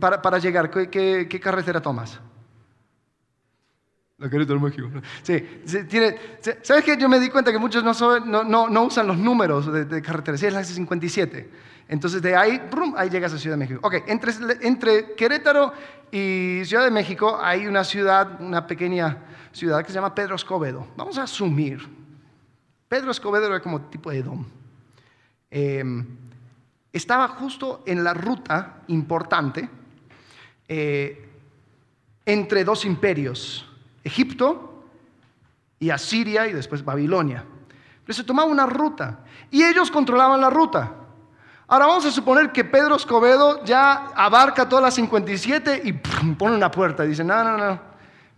para, 0.00 0.38
llegar, 0.38 0.70
¿qué, 0.70 1.40
carretera 1.42 1.80
tomas? 1.82 2.18
La 4.18 4.30
carretera 4.30 4.58
de 4.58 4.64
México. 4.64 4.88
Sí, 5.22 5.44
¿sabes 6.62 6.84
qué? 6.84 6.96
Yo 6.96 7.08
me 7.08 7.20
di 7.20 7.28
cuenta 7.28 7.52
que 7.52 7.58
muchos 7.58 7.84
no, 7.84 8.82
usan 8.82 9.06
los 9.06 9.18
números 9.18 9.70
de, 9.70 9.84
de 9.84 10.00
carreteras. 10.00 10.40
Sí, 10.40 10.46
es 10.46 10.52
la 10.54 10.62
S57. 10.62 11.46
Entonces 11.88 12.20
de 12.20 12.34
ahí, 12.34 12.60
ahí 12.96 13.10
llegas 13.10 13.32
a 13.32 13.38
Ciudad 13.38 13.56
de 13.56 13.60
México. 13.60 13.80
Ok, 13.82 13.94
entre, 14.06 14.32
entre 14.62 15.14
Querétaro 15.14 15.72
y 16.10 16.62
Ciudad 16.64 16.84
de 16.84 16.90
México 16.90 17.38
hay 17.40 17.66
una 17.66 17.84
ciudad, 17.84 18.40
una 18.40 18.66
pequeña 18.66 19.18
ciudad 19.52 19.82
que 19.82 19.88
se 19.88 19.94
llama 19.94 20.14
Pedro 20.14 20.34
Escobedo. 20.34 20.86
Vamos 20.96 21.16
a 21.18 21.22
asumir. 21.24 21.86
Pedro 22.88 23.10
Escobedo 23.10 23.46
era 23.46 23.60
como 23.60 23.82
tipo 23.82 24.10
de 24.10 24.18
Edom. 24.18 24.44
Em, 25.50 26.06
estaba 26.92 27.28
justo 27.28 27.82
en 27.86 28.02
la 28.02 28.14
ruta 28.14 28.82
importante 28.88 29.68
eh, 30.68 31.28
entre 32.24 32.64
dos 32.64 32.84
imperios, 32.84 33.65
Egipto 34.06 34.84
y 35.80 35.90
Asiria 35.90 36.46
y 36.46 36.52
después 36.52 36.84
Babilonia. 36.84 37.44
Pero 38.04 38.14
se 38.14 38.24
tomaba 38.24 38.48
una 38.48 38.66
ruta 38.66 39.20
y 39.50 39.64
ellos 39.64 39.90
controlaban 39.90 40.40
la 40.40 40.48
ruta. 40.48 40.92
Ahora 41.66 41.86
vamos 41.86 42.06
a 42.06 42.12
suponer 42.12 42.52
que 42.52 42.64
Pedro 42.64 42.94
Escobedo 42.94 43.64
ya 43.64 44.12
abarca 44.14 44.68
todas 44.68 44.84
las 44.84 44.94
57 44.94 45.82
y 45.84 45.92
pone 45.92 46.54
una 46.54 46.70
puerta 46.70 47.04
y 47.04 47.08
dice, 47.08 47.24
no, 47.24 47.42
no, 47.42 47.56
no, 47.56 47.80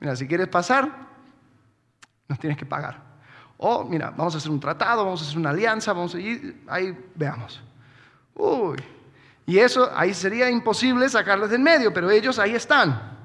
mira, 0.01 0.17
si 0.17 0.27
quieres 0.27 0.49
pasar, 0.49 0.91
nos 2.27 2.39
tienes 2.39 2.59
que 2.59 2.65
pagar. 2.65 3.03
O, 3.59 3.85
mira, 3.85 4.11
vamos 4.17 4.35
a 4.35 4.39
hacer 4.39 4.51
un 4.51 4.61
tratado, 4.61 5.05
vamos 5.05 5.21
a 5.21 5.25
hacer 5.27 5.37
una 5.37 5.51
alianza, 5.51 5.93
vamos 5.93 6.15
a 6.15 6.21
ir, 6.21 6.63
ahí 6.67 6.97
veamos. 7.15 7.61
Uy, 8.35 8.79
y 9.45 9.59
eso 9.59 9.91
ahí 9.95 10.15
sería 10.15 10.49
imposible 10.49 11.09
sacarles 11.11 11.51
del 11.51 11.61
medio, 11.61 11.93
pero 11.93 12.11
ellos 12.11 12.39
ahí 12.39 12.55
están. 12.55 13.18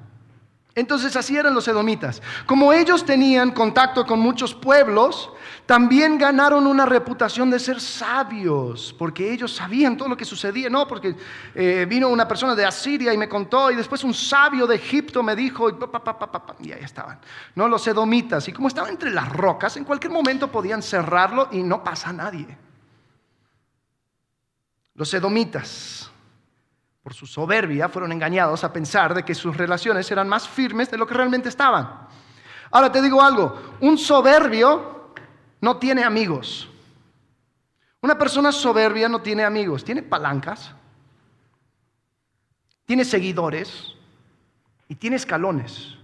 Entonces 0.76 1.14
así 1.14 1.36
eran 1.36 1.54
los 1.54 1.68
edomitas. 1.68 2.20
Como 2.46 2.72
ellos 2.72 3.04
tenían 3.06 3.52
contacto 3.52 4.04
con 4.04 4.18
muchos 4.18 4.54
pueblos, 4.54 5.30
también 5.66 6.18
ganaron 6.18 6.66
una 6.66 6.84
reputación 6.84 7.48
de 7.48 7.60
ser 7.60 7.80
sabios, 7.80 8.92
porque 8.98 9.32
ellos 9.32 9.54
sabían 9.54 9.96
todo 9.96 10.08
lo 10.08 10.16
que 10.16 10.24
sucedía. 10.24 10.68
No, 10.68 10.88
porque 10.88 11.14
eh, 11.54 11.86
vino 11.88 12.08
una 12.08 12.26
persona 12.26 12.56
de 12.56 12.64
Asiria 12.64 13.14
y 13.14 13.18
me 13.18 13.28
contó, 13.28 13.70
y 13.70 13.76
después 13.76 14.02
un 14.02 14.12
sabio 14.12 14.66
de 14.66 14.74
Egipto 14.74 15.22
me 15.22 15.36
dijo, 15.36 15.70
y, 15.70 16.72
ahí 16.72 16.82
estaban. 16.82 17.20
No, 17.54 17.68
los 17.68 17.86
edomitas. 17.86 18.48
Y 18.48 18.52
como 18.52 18.66
estaban 18.66 18.90
entre 18.90 19.12
las 19.12 19.28
rocas, 19.32 19.76
en 19.76 19.84
cualquier 19.84 20.12
momento 20.12 20.50
podían 20.50 20.82
cerrarlo 20.82 21.48
y 21.52 21.62
no 21.62 21.84
pasa 21.84 22.12
nadie. 22.12 22.58
Los 24.96 25.14
edomitas 25.14 26.10
por 27.04 27.12
su 27.12 27.26
soberbia, 27.26 27.90
fueron 27.90 28.12
engañados 28.12 28.64
a 28.64 28.72
pensar 28.72 29.12
de 29.12 29.22
que 29.22 29.34
sus 29.34 29.54
relaciones 29.54 30.10
eran 30.10 30.26
más 30.26 30.48
firmes 30.48 30.90
de 30.90 30.96
lo 30.96 31.06
que 31.06 31.12
realmente 31.12 31.50
estaban. 31.50 32.08
Ahora 32.70 32.90
te 32.90 33.02
digo 33.02 33.20
algo, 33.20 33.76
un 33.82 33.98
soberbio 33.98 35.12
no 35.60 35.76
tiene 35.76 36.02
amigos. 36.02 36.66
Una 38.00 38.16
persona 38.16 38.50
soberbia 38.50 39.06
no 39.06 39.20
tiene 39.20 39.44
amigos, 39.44 39.84
tiene 39.84 40.02
palancas, 40.02 40.74
tiene 42.86 43.04
seguidores 43.04 43.94
y 44.88 44.94
tiene 44.94 45.16
escalones, 45.16 45.96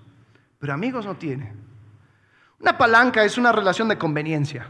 pero 0.59 0.75
amigos 0.75 1.07
no 1.07 1.17
tiene. 1.17 1.55
Una 2.59 2.77
palanca 2.77 3.25
es 3.25 3.39
una 3.39 3.53
relación 3.53 3.89
de 3.89 3.97
conveniencia. 3.97 4.69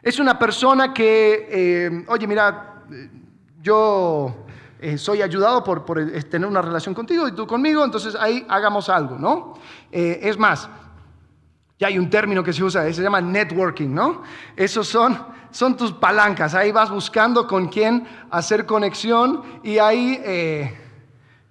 Es 0.00 0.18
una 0.18 0.38
persona 0.38 0.94
que, 0.94 1.48
eh, 1.50 2.04
oye, 2.08 2.26
mira, 2.26 2.82
yo 3.60 4.46
eh, 4.82 4.96
soy 4.96 5.20
ayudado 5.20 5.62
por, 5.62 5.98
eh, 5.98 6.22
tener 6.22 6.48
una 6.48 6.62
relación 6.62 6.94
contigo 6.94 7.28
y 7.28 7.32
tú 7.32 7.46
conmigo, 7.46 7.84
entonces 7.84 8.14
ahí 8.14 8.46
hagamos 8.48 8.88
algo, 8.88 9.18
¿no? 9.18 9.58
Eh, 9.92 10.20
es 10.22 10.38
más, 10.38 10.70
ya 11.78 11.88
hay 11.88 11.98
un 11.98 12.08
término 12.08 12.42
que 12.42 12.54
se 12.54 12.64
usa, 12.64 12.90
se 12.90 13.02
llama 13.02 13.20
networking, 13.20 13.90
¿no? 13.90 14.22
Esos 14.56 14.88
son, 14.88 15.18
son 15.50 15.76
tus 15.76 15.92
palancas, 15.92 16.54
ahí 16.54 16.72
vas 16.72 16.90
buscando 16.90 17.46
con 17.46 17.68
quién 17.68 18.08
hacer 18.30 18.64
conexión 18.64 19.42
y 19.62 19.76
ahí 19.76 20.18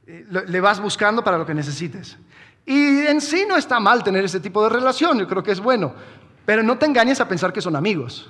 le 0.08 0.62
vas 0.62 0.80
buscando 0.80 1.24
para 1.24 1.38
lo 1.38 1.46
que 1.46 1.54
necesites. 1.54 2.18
Y 2.66 3.06
en 3.06 3.22
sí 3.22 3.46
no 3.48 3.58
está 3.58 3.80
mal 3.80 4.04
tener 4.04 4.26
ese 4.26 4.40
tipo 4.40 4.64
de 4.64 4.70
relación, 4.70 5.20
yo 5.20 5.28
creo 5.28 5.44
que 5.44 5.52
es 5.52 5.60
bueno, 5.60 5.94
pero 6.48 6.64
no 6.64 6.80
te 6.80 6.88
engañes 6.88 7.22
a 7.22 7.28
pensar 7.28 7.54
que 7.54 7.62
son 7.62 7.76
amigos, 7.76 8.28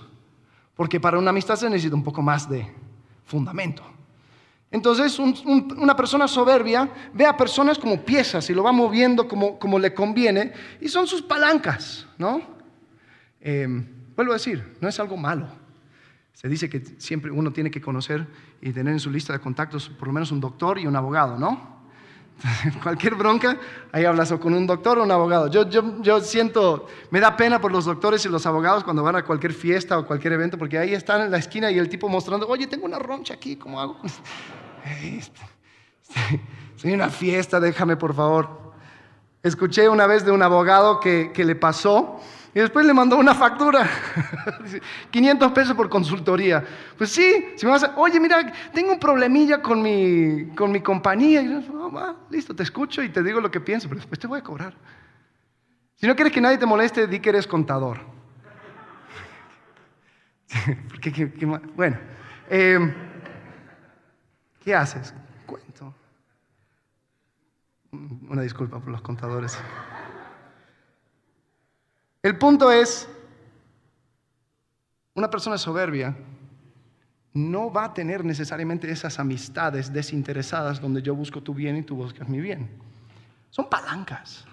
porque 0.76 1.00
para 1.00 1.18
una 1.18 1.30
amistad 1.30 1.56
se 1.56 1.70
necesita 1.70 1.96
un 1.96 2.04
poco 2.04 2.22
más 2.22 2.50
de 2.50 2.70
fundamento. 3.24 3.99
Entonces, 4.72 5.18
una 5.18 5.96
persona 5.96 6.28
soberbia 6.28 6.90
ve 7.14 7.26
a 7.26 7.36
personas 7.36 7.80
como 7.80 8.06
piezas 8.06 8.50
y 8.50 8.54
lo 8.54 8.64
va 8.64 8.72
moviendo 8.72 9.28
como, 9.28 9.80
le 9.80 9.94
conviene 9.94 10.54
y 10.80 10.88
son 10.90 11.08
sus 11.08 11.24
palancas, 11.24 12.06
¿no? 12.20 12.42
Em, 13.42 13.86
vuelvo 14.16 14.34
a 14.34 14.36
decir, 14.36 14.78
no 14.80 14.88
es 14.88 15.00
algo 15.00 15.18
malo. 15.18 15.48
Se 16.34 16.48
dice 16.48 16.70
que 16.70 16.82
siempre 17.00 17.32
uno 17.32 17.52
tiene 17.52 17.72
que 17.72 17.82
conocer 17.82 18.28
y 18.62 18.72
tener 18.72 18.94
en 18.94 19.00
su 19.00 19.10
lista 19.10 19.34
de 19.34 19.40
contactos 19.40 19.90
por 19.90 20.08
lo 20.08 20.14
menos 20.14 20.32
un 20.32 20.40
doctor 20.40 20.78
y 20.78 20.86
un 20.86 20.96
abogado, 20.96 21.38
¿no? 21.38 21.80
Cualquier 22.84 23.16
bronca, 23.16 23.58
ahí 23.92 24.06
hablas 24.06 24.32
o 24.32 24.40
con 24.40 24.54
un 24.54 24.68
doctor 24.68 25.00
o 25.00 25.04
un 25.04 25.12
abogado. 25.12 25.50
Yo, 25.50 25.68
yo 26.02 26.22
siento, 26.22 26.88
me 27.10 27.20
da 27.20 27.36
pena 27.36 27.60
por 27.60 27.72
los 27.72 27.86
doctores 27.86 28.24
y 28.26 28.30
los 28.30 28.46
abogados 28.46 28.84
cuando 28.84 29.04
van 29.04 29.16
a 29.16 29.24
cualquier 29.24 29.52
fiesta 29.52 29.98
o 29.98 30.06
cualquier 30.06 30.34
evento, 30.34 30.58
porque 30.58 30.78
ahí 30.78 30.94
están 30.94 31.22
en 31.22 31.32
la 31.32 31.38
esquina 31.38 31.72
y 31.72 31.80
el 31.80 31.90
tipo 31.90 32.08
mostrando, 32.08 32.48
oye, 32.48 32.68
tengo 32.68 32.86
una 32.86 33.00
roncha 33.00 33.34
aquí, 33.34 33.56
¿cómo 33.56 33.82
hago? 33.82 33.98
Soy 36.76 36.94
una 36.94 37.10
fiesta, 37.10 37.60
déjame 37.60 37.98
por 37.98 38.14
favor. 38.14 38.74
Escuché 39.42 39.88
una 39.88 40.06
vez 40.08 40.26
de 40.26 40.32
un 40.32 40.42
abogado 40.42 41.00
que, 41.00 41.32
le 41.36 41.56
pasó 41.56 42.20
y 42.54 42.60
después 42.60 42.86
le 42.86 42.94
mandó 42.94 43.18
una 43.18 43.34
factura. 43.34 43.88
500 45.12 45.52
pesos 45.52 45.76
por 45.76 45.90
consultoría. 45.90 46.64
Pues 46.98 47.12
sí, 47.12 47.54
si 47.56 47.66
me 47.66 47.72
vas 47.72 47.84
a, 47.84 47.94
oye, 47.98 48.20
mira, 48.20 48.52
tengo 48.74 48.94
un 48.94 49.00
problemilla 49.00 49.62
con 49.62 49.82
mi, 49.82 50.48
con 50.56 50.72
mi 50.72 50.82
compañía. 50.82 51.42
Y 51.42 51.50
yo, 51.50 52.18
listo, 52.30 52.56
te 52.56 52.64
escucho 52.64 53.02
y 53.02 53.10
te 53.10 53.24
digo 53.24 53.40
lo 53.40 53.50
que 53.50 53.60
pienso, 53.60 53.88
pero 53.88 54.00
después 54.00 54.20
te 54.20 54.28
voy 54.28 54.40
a 54.40 54.44
cobrar. 54.44 54.74
Si 55.96 56.08
no 56.08 56.16
quieres 56.16 56.34
que 56.34 56.42
nadie 56.42 56.58
te 56.58 56.66
moleste, 56.66 57.08
di 57.08 57.20
que 57.20 57.30
eres 57.30 57.48
contador. 57.48 58.00
Bueno. 61.76 61.98
Eh, 62.50 63.09
¿Qué 64.70 64.76
haces? 64.76 65.16
Cuento. 65.48 65.96
Una 67.92 68.44
disculpa 68.44 68.80
por 68.80 68.90
los 68.90 69.02
contadores. 69.02 69.58
El 72.22 72.38
punto 72.38 72.72
es, 72.72 73.10
una 75.16 75.28
persona 75.28 75.58
soberbia 75.58 76.16
no 77.34 77.74
va 77.74 77.86
a 77.86 77.94
tener 77.96 78.24
necesariamente 78.24 78.92
esas 78.92 79.18
amistades 79.18 79.92
desinteresadas 79.92 80.80
donde 80.80 81.02
yo 81.02 81.16
busco 81.16 81.42
tu 81.42 81.56
bien 81.56 81.78
y 81.78 81.82
tú 81.82 81.96
buscas 81.96 82.30
mi 82.30 82.40
bien. 82.40 82.70
Son 83.50 83.68
palancas. 83.72 84.46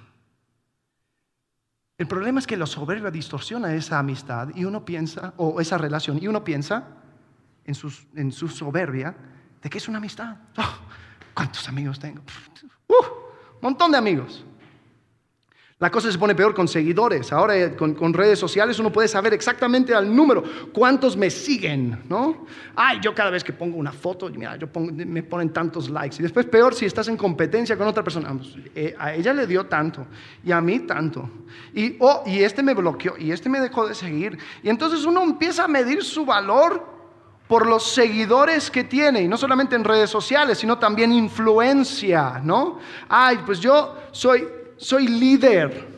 El 1.99 2.09
problema 2.09 2.41
es 2.41 2.47
que 2.47 2.57
la 2.57 2.65
soberbia 2.65 3.11
distorsiona 3.11 3.75
esa 3.75 3.99
amistad 3.99 4.49
y 4.55 4.65
uno 4.65 4.83
piensa, 4.83 5.35
o 5.37 5.61
esa 5.61 5.77
relación, 5.77 6.19
y 6.23 6.27
uno 6.27 6.43
piensa 6.43 6.87
en, 7.67 7.77
en 8.15 8.33
su 8.33 8.49
soberbia 8.49 9.15
¿De 9.67 9.71
qué 9.71 9.79
es 9.79 9.89
una 9.89 9.99
amistad? 9.99 10.37
Oh, 10.59 10.79
¿Cuántos 11.35 11.69
amigos 11.69 11.99
tengo? 11.99 12.23
Un 12.87 12.97
montón 13.61 13.91
de 13.91 13.99
amigos. 13.99 14.45
La 15.81 15.91
cosa 15.91 16.13
se 16.13 16.17
pone 16.17 16.37
peor 16.37 16.55
con 16.55 16.69
seguidores. 16.69 17.33
Ahora 17.33 17.57
eh, 17.57 17.75
con, 17.75 18.15
redes 18.15 18.39
sociales 18.39 18.79
uno 18.79 18.93
puede 18.93 19.09
saber 19.09 19.35
exactamente 19.35 19.93
al 19.93 20.15
número 20.15 20.45
cuántos 20.73 21.17
me 21.17 21.31
siguen, 21.31 22.05
¿no? 22.09 22.47
Ay, 22.77 23.01
yo 23.03 23.13
cada 23.13 23.31
vez 23.31 23.43
que 23.43 23.53
pongo 23.53 23.77
una 23.77 23.91
foto, 23.91 24.31
mira, 24.31 24.55
yo 24.55 24.69
me 24.79 25.25
ponen 25.25 25.53
tantos 25.53 25.91
likes. 25.91 26.19
Y 26.21 26.23
después 26.23 26.47
peor 26.47 26.73
si 26.73 26.87
estás 26.87 27.09
en 27.09 27.17
competencia 27.17 27.77
con 27.77 27.89
otra 27.89 28.05
persona. 28.05 28.39
Eh, 28.73 28.95
a 28.97 29.15
ella 29.15 29.35
le 29.35 29.49
dio 29.49 29.67
tanto 29.67 30.07
y 30.45 30.53
a 30.53 30.61
mí 30.61 30.79
tanto. 30.87 31.29
Y, 31.75 31.97
oh, 31.99 32.23
y 32.25 32.39
este 32.45 32.63
me 32.63 32.73
bloqueó 32.73 33.19
y 33.19 33.33
este 33.33 33.49
me 33.49 33.59
dejó 33.59 33.89
de 33.89 33.97
seguir. 33.97 34.39
Y 34.63 34.69
entonces 34.69 35.05
uno 35.05 35.25
empieza 35.25 35.65
a 35.65 35.69
medir 35.69 36.05
su 36.05 36.25
valor 36.25 36.95
por 37.49 37.67
los 37.67 37.85
seguidores 37.93 38.71
que 38.71 38.85
tiene, 38.85 39.23
y 39.23 39.29
no 39.29 39.37
solamente 39.37 39.77
en 39.77 39.85
redes 39.85 40.11
sociales, 40.11 40.59
sino 40.59 40.79
también 40.79 41.13
influencia, 41.13 42.41
¿no? 42.43 42.79
Ay, 43.09 43.41
pues 43.47 43.61
yo 43.61 43.95
soy 44.11 44.47
soy 44.77 45.09
líder. 45.09 45.97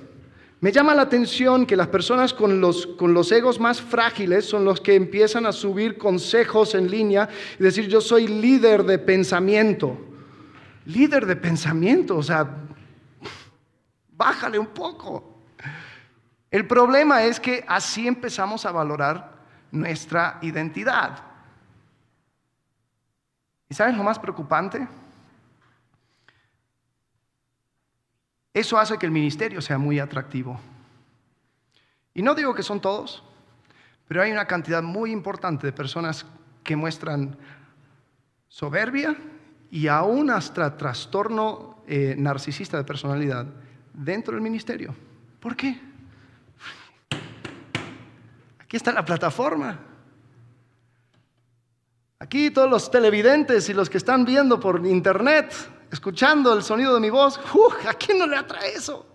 Me 0.61 0.73
llama 0.73 0.95
la 0.95 1.03
atención 1.03 1.67
que 1.67 1.77
las 1.77 1.89
personas 1.89 2.35
con 2.35 2.61
los, 2.61 2.87
con 2.87 3.15
los 3.15 3.31
egos 3.31 3.61
más 3.61 3.81
frágiles 3.81 4.45
son 4.45 4.65
los 4.65 4.81
que 4.81 4.95
empiezan 4.95 5.47
a 5.47 5.53
subir 5.53 5.99
consejos 5.99 6.75
en 6.75 6.91
línea 6.91 7.29
y 7.59 7.63
decir 7.63 7.87
yo 7.87 8.01
soy 8.01 8.27
líder 8.27 8.85
de 8.85 8.99
pensamiento. 8.99 9.97
Líder 10.87 11.27
de 11.27 11.37
pensamiento, 11.37 12.17
o 12.17 12.23
sea, 12.23 12.49
bájale 14.11 14.59
un 14.59 14.69
poco. 14.69 15.45
El 16.51 16.67
problema 16.67 17.23
es 17.23 17.39
que 17.39 17.65
así 17.69 18.09
empezamos 18.09 18.65
a 18.65 18.73
valorar 18.73 19.39
nuestra 19.71 20.39
identidad. 20.43 21.28
¿Y 23.69 23.75
sabes 23.75 23.97
lo 23.97 24.03
más 24.03 24.19
preocupante? 24.19 24.87
Eso 28.55 28.79
hace 28.79 28.99
que 28.99 29.07
el 29.07 29.13
ministerio 29.13 29.61
sea 29.61 29.79
muy 29.79 30.01
atractivo. 30.01 30.59
Y 32.15 32.23
no 32.23 32.35
digo 32.35 32.55
que 32.55 32.63
son 32.63 32.81
todos, 32.81 33.23
pero 34.09 34.23
hay 34.23 34.33
una 34.33 34.47
cantidad 34.47 34.83
muy 34.83 35.13
importante 35.13 35.67
de 35.67 35.73
personas 35.73 36.27
que 36.65 36.75
muestran 36.75 37.37
soberbia 38.49 39.17
y 39.71 39.87
aún 39.87 40.31
hasta 40.31 40.77
trastorno 40.77 41.83
eh, 41.87 42.15
narcisista 42.19 42.77
de 42.77 42.85
personalidad 42.85 43.47
dentro 43.93 44.35
del 44.35 44.43
ministerio. 44.43 44.95
¿Por 45.39 45.55
qué? 45.55 45.81
Aquí 48.59 48.77
está 48.77 48.93
la 48.93 49.05
plataforma. 49.05 49.79
Aquí 52.21 52.51
todos 52.51 52.69
los 52.69 52.91
televidentes 52.91 53.69
y 53.69 53.75
los 53.75 53.89
que 53.89 53.99
están 53.99 54.25
viendo 54.25 54.59
por 54.59 54.85
internet 54.85 55.55
escuchando 55.91 56.53
el 56.53 56.63
sonido 56.63 56.95
de 56.95 57.01
mi 57.01 57.11
voz, 57.11 57.39
¿a 57.89 57.95
quién 57.95 58.19
no 58.19 58.27
le 58.27 58.37
atrae 58.37 58.75
eso? 58.75 59.07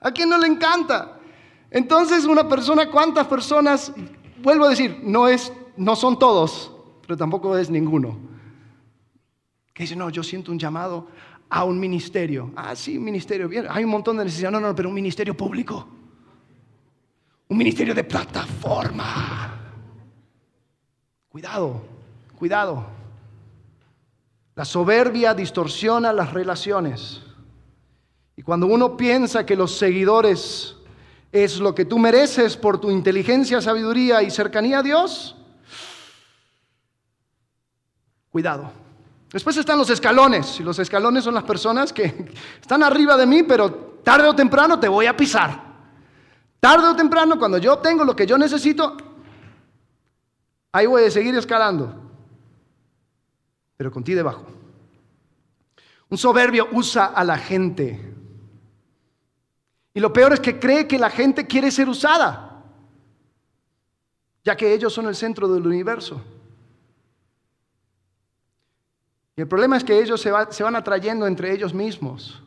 ¿A 0.00 0.12
quién 0.12 0.28
no 0.28 0.38
le 0.38 0.46
encanta? 0.46 1.18
Entonces 1.70 2.24
una 2.24 2.48
persona, 2.48 2.88
¿cuántas 2.88 3.26
personas? 3.26 3.92
Vuelvo 4.42 4.66
a 4.66 4.70
decir, 4.70 5.00
no, 5.02 5.26
es, 5.26 5.52
no 5.76 5.96
son 5.96 6.18
todos, 6.18 6.70
pero 7.02 7.16
tampoco 7.16 7.58
es 7.58 7.68
ninguno. 7.68 8.16
Que 9.74 9.82
dice, 9.82 9.96
no, 9.96 10.08
yo 10.10 10.22
siento 10.22 10.52
un 10.52 10.58
llamado 10.58 11.08
a 11.50 11.64
un 11.64 11.78
ministerio. 11.80 12.52
Ah, 12.54 12.76
sí, 12.76 12.96
un 12.96 13.04
ministerio, 13.04 13.48
bien, 13.48 13.66
hay 13.68 13.82
un 13.82 13.90
montón 13.90 14.16
de 14.16 14.24
necesidades. 14.24 14.52
No, 14.52 14.60
no, 14.60 14.74
pero 14.74 14.88
un 14.88 14.94
ministerio 14.94 15.36
público. 15.36 15.88
Un 17.48 17.58
ministerio 17.58 17.94
de 17.94 18.04
plataforma. 18.04 19.52
Cuidado, 21.28 21.95
cuidado. 22.36 22.84
La 24.54 24.64
soberbia 24.64 25.34
distorsiona 25.34 26.12
las 26.12 26.32
relaciones. 26.32 27.22
Y 28.36 28.42
cuando 28.42 28.66
uno 28.66 28.96
piensa 28.96 29.44
que 29.44 29.56
los 29.56 29.76
seguidores 29.76 30.76
es 31.32 31.58
lo 31.58 31.74
que 31.74 31.84
tú 31.84 31.98
mereces 31.98 32.56
por 32.56 32.80
tu 32.80 32.90
inteligencia, 32.90 33.60
sabiduría 33.60 34.22
y 34.22 34.30
cercanía 34.30 34.78
a 34.78 34.82
Dios, 34.82 35.36
cuidado. 38.30 38.70
Después 39.30 39.56
están 39.56 39.78
los 39.78 39.90
escalones, 39.90 40.60
y 40.60 40.62
los 40.62 40.78
escalones 40.78 41.24
son 41.24 41.34
las 41.34 41.44
personas 41.44 41.92
que 41.92 42.32
están 42.60 42.82
arriba 42.82 43.16
de 43.16 43.26
mí, 43.26 43.42
pero 43.42 44.00
tarde 44.02 44.28
o 44.28 44.34
temprano 44.34 44.80
te 44.80 44.88
voy 44.88 45.06
a 45.06 45.16
pisar. 45.16 45.66
Tarde 46.60 46.88
o 46.88 46.96
temprano, 46.96 47.38
cuando 47.38 47.58
yo 47.58 47.78
tengo 47.78 48.04
lo 48.04 48.16
que 48.16 48.26
yo 48.26 48.38
necesito, 48.38 48.96
ahí 50.72 50.86
voy 50.86 51.04
a 51.04 51.10
seguir 51.10 51.34
escalando 51.36 52.05
pero 53.76 53.90
con 53.90 54.02
ti 54.02 54.14
debajo. 54.14 54.46
Un 56.08 56.18
soberbio 56.18 56.68
usa 56.72 57.06
a 57.06 57.24
la 57.24 57.36
gente. 57.36 58.14
Y 59.92 60.00
lo 60.00 60.12
peor 60.12 60.32
es 60.32 60.40
que 60.40 60.58
cree 60.58 60.86
que 60.86 60.98
la 60.98 61.10
gente 61.10 61.46
quiere 61.46 61.70
ser 61.70 61.88
usada, 61.88 62.62
ya 64.44 64.56
que 64.56 64.72
ellos 64.72 64.92
son 64.92 65.06
el 65.06 65.16
centro 65.16 65.48
del 65.48 65.66
universo. 65.66 66.22
Y 69.36 69.42
el 69.42 69.48
problema 69.48 69.76
es 69.76 69.84
que 69.84 69.98
ellos 69.98 70.20
se, 70.20 70.30
van 70.30 70.76
atrayendo 70.76 71.26
entre 71.26 71.52
ellos 71.52 71.74
mismos. 71.74 72.42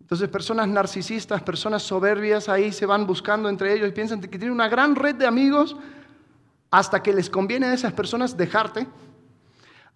Entonces 0.00 0.28
personas 0.28 0.68
narcisistas, 0.68 1.42
personas 1.42 1.82
soberbias 1.82 2.48
ahí 2.48 2.72
se 2.72 2.86
van 2.86 3.06
buscando 3.06 3.48
entre 3.48 3.74
ellos 3.74 3.88
y 3.88 3.92
piensan 3.92 4.20
que 4.20 4.28
tienen 4.28 4.52
una 4.52 4.68
gran 4.68 4.96
red 4.96 5.14
de 5.14 5.26
amigos 5.26 5.76
hasta 6.70 7.02
que 7.02 7.12
les 7.12 7.28
conviene 7.30 7.66
a 7.66 7.74
esas 7.74 7.92
personas 7.92 8.36
dejarte 8.36 8.86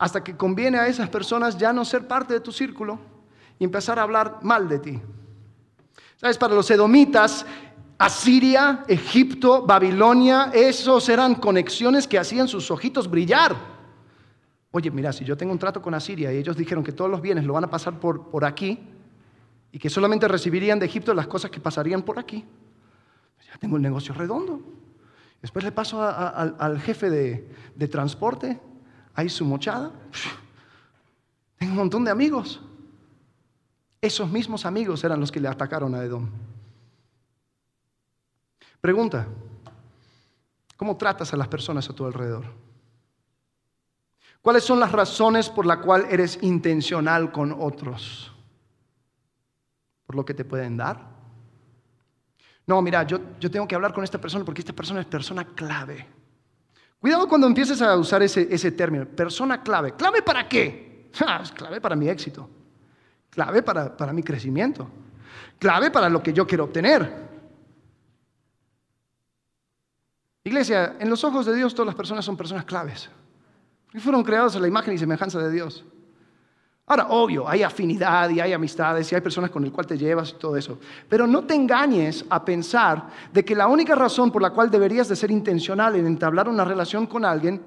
hasta 0.03 0.25
que 0.25 0.37
conviene 0.37 0.81
a 0.81 0.89
esas 0.89 1.09
personas 1.09 1.57
ya 1.57 1.73
no 1.73 1.85
ser 1.85 2.09
parte 2.09 2.35
de 2.35 2.41
tu 2.41 2.51
círculo 2.51 2.99
y 3.57 3.63
empezar 3.63 4.01
a 4.01 4.03
hablar 4.03 4.41
mal 4.43 4.69
de 4.69 4.81
ti. 4.81 5.01
¿Sabes? 6.17 6.37
Para 6.37 6.57
los 6.57 6.69
edomitas, 6.73 7.47
Asiria, 7.99 8.83
Egipto, 8.89 9.65
Babilonia, 9.65 10.51
esos 10.53 11.09
eran 11.09 11.37
conexiones 11.37 12.09
que 12.09 12.19
hacían 12.19 12.49
sus 12.49 12.69
ojitos 12.73 13.09
brillar. 13.09 13.55
Oye, 14.73 14.91
mira, 14.91 15.13
si 15.13 15.25
yo 15.25 15.37
tengo 15.37 15.53
un 15.53 15.59
trato 15.61 15.81
con 15.81 15.95
Asiria 15.95 16.33
y 16.33 16.39
ellos 16.39 16.57
dijeron 16.57 16.83
que 16.83 16.91
todos 16.91 17.09
los 17.09 17.23
bienes 17.23 17.45
lo 17.45 17.53
van 17.53 17.63
a 17.63 17.71
pasar 17.71 18.01
por, 18.01 18.29
por 18.29 18.45
aquí 18.45 18.81
y 19.71 19.79
que 19.79 19.89
solamente 19.89 20.27
recibirían 20.27 20.81
de 20.81 20.87
Egipto 20.87 21.15
las 21.15 21.29
cosas 21.29 21.53
que 21.53 21.61
pasarían 21.61 22.03
por 22.03 22.19
aquí, 22.19 22.45
pues 23.37 23.47
ya 23.47 23.57
tengo 23.57 23.77
el 23.77 23.83
negocio 23.83 24.13
redondo. 24.15 24.61
Después 25.41 25.65
le 25.65 25.71
paso 25.71 26.03
al 26.03 26.81
jefe 26.81 27.09
de, 27.09 27.49
de 27.77 27.87
transporte 27.87 28.59
hay 29.15 29.29
su 29.29 29.45
mochada. 29.45 29.91
Tengo 31.59 31.73
un 31.73 31.79
montón 31.79 32.05
de 32.05 32.11
amigos. 32.11 32.61
Esos 34.01 34.31
mismos 34.31 34.67
amigos 34.67 35.05
eran 35.05 35.21
los 35.21 35.31
que 35.31 35.41
le 35.41 35.49
atacaron 35.49 35.95
a 35.95 36.03
Edom. 36.03 36.29
Pregunta, 38.81 39.27
¿cómo 40.77 40.97
tratas 40.97 41.33
a 41.33 41.37
las 41.37 41.47
personas 41.47 41.89
a 41.89 41.93
tu 41.93 42.05
alrededor? 42.05 42.45
¿Cuáles 44.41 44.65
son 44.65 44.81
las 44.81 44.91
razones 44.91 45.49
por 45.49 45.67
las 45.67 45.79
cuales 45.79 46.09
eres 46.11 46.39
intencional 46.43 47.31
con 47.31 47.55
otros? 47.57 48.33
¿Por 50.05 50.17
lo 50.17 50.25
que 50.25 50.35
te 50.35 50.45
pueden 50.45 50.77
dar? 50.77 51.13
No, 52.67 52.83
mira, 52.83 53.05
yo, 53.05 53.21
yo 53.39 53.51
tengo 53.51 53.69
que 53.69 53.77
hablar 53.77 53.95
con 53.95 54.03
esta 54.03 54.21
persona 54.21 54.45
porque 54.45 54.63
esta 54.63 54.73
persona 54.73 55.01
es 55.01 55.07
persona 55.07 55.45
clave. 55.45 56.22
Cuidado 57.03 57.29
cuando 57.29 57.49
empieces 57.49 57.83
a 57.83 57.97
usar 57.97 58.23
ese, 58.23 58.71
término, 58.71 59.05
persona 59.05 59.61
clave. 59.61 59.97
¿Clave 59.97 60.23
para 60.23 60.49
qué? 60.49 61.11
Es 61.13 61.51
clave 61.51 61.81
para 61.81 61.97
mi 61.97 62.09
éxito, 62.09 62.49
clave 63.29 63.61
para, 63.61 63.97
para 63.97 64.13
mi 64.13 64.23
crecimiento, 64.23 64.89
clave 65.59 65.91
para 65.91 66.09
lo 66.09 66.23
que 66.23 66.33
yo 66.33 66.47
quiero 66.47 66.63
obtener. 66.63 67.13
Iglesia, 70.45 70.95
en 71.01 71.11
los 71.11 71.25
ojos 71.25 71.45
de 71.45 71.57
Dios 71.57 71.75
todas 71.75 71.87
las 71.87 71.97
personas 71.97 72.25
son 72.25 72.37
personas 72.37 72.65
claves. 72.65 73.11
Y 73.93 73.99
fueron 73.99 74.23
creados 74.23 74.55
a 74.55 74.61
la 74.61 74.69
imagen 74.69 74.95
y 74.95 74.99
semejanza 74.99 75.41
de 75.41 75.51
Dios. 75.51 75.85
Ahora, 76.93 77.07
obvio, 77.09 77.49
hay 77.49 77.63
afinidad 77.63 78.29
y 78.29 78.39
hay 78.39 78.53
amistades 78.53 79.11
y 79.11 79.15
hay 79.15 79.23
personas 79.23 79.49
con 79.49 79.63
las 79.63 79.73
cuales 79.73 79.89
te 79.89 79.97
llevas 79.97 80.29
y 80.29 80.35
todo 80.35 80.59
eso. 80.59 80.79
Pero 81.09 81.27
no 81.27 81.43
te 81.43 81.55
engañes 81.55 82.23
a 82.29 82.45
pensar 82.45 83.09
de 83.33 83.43
que 83.43 83.55
la 83.55 83.67
única 83.67 83.95
razón 83.95 84.31
por 84.31 84.43
la 84.43 84.51
cual 84.51 84.71
deberías 84.71 85.09
de 85.09 85.17
ser 85.17 85.31
intencional 85.31 85.97
en 85.97 86.07
entablar 86.07 86.51
una 86.51 86.67
relación 86.67 87.07
con 87.07 87.25
alguien 87.25 87.63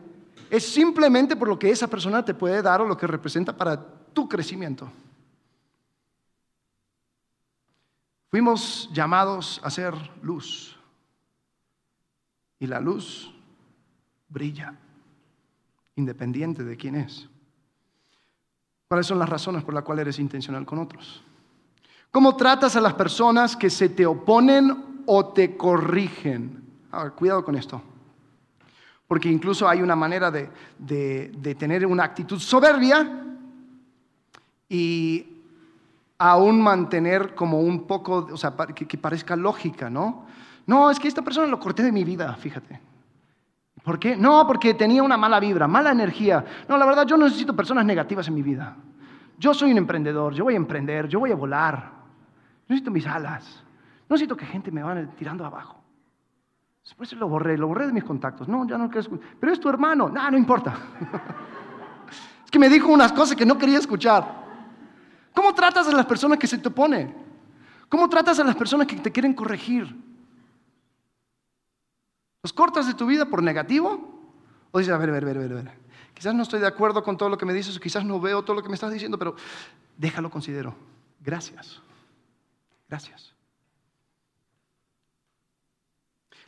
es 0.48 0.72
simplemente 0.72 1.36
por 1.36 1.48
lo 1.48 1.58
que 1.58 1.72
esa 1.72 1.88
persona 1.88 2.24
te 2.24 2.36
puede 2.36 2.62
dar 2.62 2.82
o 2.82 2.88
lo 2.88 2.96
que 2.96 3.08
representa 3.08 3.52
para 3.58 3.84
tu 4.14 4.30
crecimiento. 4.30 4.92
Fuimos 8.30 8.92
llamados 8.94 9.60
a 9.64 9.72
ser 9.72 9.96
luz 10.22 10.78
y 12.60 12.68
la 12.68 12.80
luz 12.80 13.34
brilla, 14.30 14.76
independiente 15.96 16.64
de 16.64 16.78
quién 16.78 16.94
es. 16.94 17.28
¿Cuáles 18.88 19.08
son 19.08 19.20
las 19.20 19.30
razones 19.30 19.64
por 19.64 19.74
las 19.74 19.84
cuales 19.84 20.04
eres 20.04 20.20
intencional 20.20 20.66
con 20.66 20.80
otros? 20.80 21.24
¿Cómo 22.12 22.36
tratas 22.36 22.76
a 22.76 22.82
las 22.82 22.94
personas 22.94 23.56
que 23.56 23.70
se 23.70 23.90
te 23.90 24.06
oponen 24.06 25.04
o 25.06 25.28
te 25.34 25.58
corrigen? 25.58 26.64
cuidado 27.18 27.44
con 27.44 27.56
esto. 27.56 27.82
Porque 29.08 29.30
incluso 29.30 29.68
hay 29.68 29.82
una 29.82 29.96
manera 29.96 30.32
de, 30.32 30.50
de 30.78 31.56
tener 31.56 31.86
una 31.86 32.06
actitud 32.06 32.40
soberbia 32.40 33.24
y 34.70 35.36
aún 36.18 36.62
mantener 36.62 37.36
como 37.36 37.60
un 37.60 37.86
poco, 37.86 38.30
o 38.32 38.38
sea, 38.38 38.56
que 38.74 38.98
parezca 38.98 39.36
lógica, 39.36 39.90
¿no? 39.90 40.26
No, 40.66 40.90
es 40.90 41.00
que 41.00 41.08
esta 41.08 41.22
persona 41.22 41.48
lo 41.48 41.60
corté 41.60 41.84
de 41.84 41.92
mi 41.92 42.04
vida, 42.04 42.34
fíjate. 42.36 42.80
¿Por 43.86 44.00
qué? 44.00 44.18
No, 44.18 44.48
porque 44.48 44.74
tenía 44.74 45.04
una 45.04 45.16
mala 45.16 45.40
vibra, 45.40 45.68
mala 45.68 45.92
energía. 45.92 46.44
No, 46.68 46.76
la 46.76 46.88
verdad, 46.88 47.06
yo 47.06 47.18
no 47.18 47.26
necesito 47.26 47.56
personas 47.56 47.86
negativas 47.86 48.28
en 48.28 48.34
mi 48.34 48.42
vida. 48.42 48.76
Yo 49.38 49.54
soy 49.54 49.72
un 49.72 49.78
emprendedor, 49.78 50.34
yo 50.34 50.44
voy 50.44 50.56
a 50.56 50.58
emprender, 50.58 51.08
yo 51.08 51.20
voy 51.20 51.32
a 51.32 51.36
volar. 51.36 51.92
necesito 52.68 52.90
mis 52.90 53.06
alas. 53.06 53.64
No 54.10 54.16
necesito 54.16 54.36
que 54.36 54.46
gente 54.48 54.72
me 54.72 54.82
vaya 54.82 55.08
tirando 55.16 55.46
abajo. 55.46 55.84
Después 56.84 57.14
lo 57.14 57.30
borré, 57.30 57.60
lo 57.60 57.68
borré 57.68 57.86
de 57.86 57.94
mis 57.94 58.04
contactos. 58.04 58.48
No, 58.48 58.68
ya 58.68 58.76
no 58.80 58.88
quiero 58.88 59.02
escuchar. 59.02 59.28
Pero 59.40 59.54
es 59.54 59.60
tu 59.60 59.70
hermano. 59.70 60.10
No, 60.10 60.32
no 60.32 60.38
importa. 60.38 60.74
es 62.44 62.50
que 62.50 62.58
me 62.58 62.70
dijo 62.70 62.88
unas 62.88 63.12
cosas 63.12 63.36
que 63.36 63.46
no 63.46 63.56
quería 63.56 63.78
escuchar. 63.78 64.46
¿Cómo 65.32 65.54
tratas 65.54 65.88
a 65.88 65.92
las 65.92 66.08
personas 66.08 66.40
que 66.40 66.48
se 66.48 66.58
te 66.58 66.70
oponen? 66.70 67.16
¿Cómo 67.88 68.10
tratas 68.10 68.40
a 68.40 68.44
las 68.44 68.56
personas 68.56 68.88
que 68.88 68.96
te 68.96 69.12
quieren 69.12 69.36
corregir? 69.36 69.96
¿Los 72.46 72.54
cortas 72.54 72.86
de 72.86 72.94
tu 72.94 73.08
vida 73.08 73.26
por 73.26 73.42
negativo? 73.42 74.22
¿O 74.70 74.78
dices, 74.78 74.94
a 74.94 75.00
ver, 75.00 75.10
a 75.10 75.14
ver, 75.14 75.24
a 75.24 75.28
ver, 75.40 75.52
a 75.52 75.56
ver, 75.56 75.72
quizás 76.14 76.36
no 76.36 76.44
estoy 76.44 76.60
de 76.60 76.68
acuerdo 76.68 77.02
con 77.02 77.18
todo 77.18 77.28
lo 77.28 77.40
que 77.40 77.46
me 77.48 77.56
dices, 77.56 77.76
o 77.76 77.80
quizás 77.80 78.06
no 78.06 78.20
veo 78.20 78.44
todo 78.44 78.56
lo 78.56 78.62
que 78.62 78.70
me 78.70 78.76
estás 78.76 78.94
diciendo, 78.94 79.18
pero 79.18 79.36
déjalo 79.98 80.30
considero. 80.30 80.76
Gracias. 81.22 81.82
Gracias. 82.88 83.34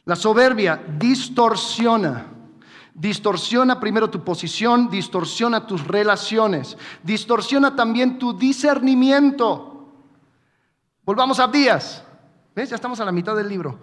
La 0.06 0.16
soberbia 0.16 0.80
distorsiona. 1.00 2.28
Distorsiona 2.93 3.80
primero 3.80 4.08
tu 4.08 4.24
posición, 4.24 4.91
distorsiona 4.91 5.66
tus 5.66 5.84
relaciones, 5.88 6.78
distorsiona 7.02 7.76
también 7.76 8.20
tu 8.20 8.38
discernimiento. 8.38 9.95
Volvamos 11.04 11.39
a 11.39 11.48
Días. 11.48 12.04
¿Ves? 12.56 12.70
Ya 12.70 12.76
estamos 12.76 13.00
a 13.00 13.06
la 13.06 13.12
mitad 13.12 13.36
del 13.36 13.50
libro. 13.50 13.80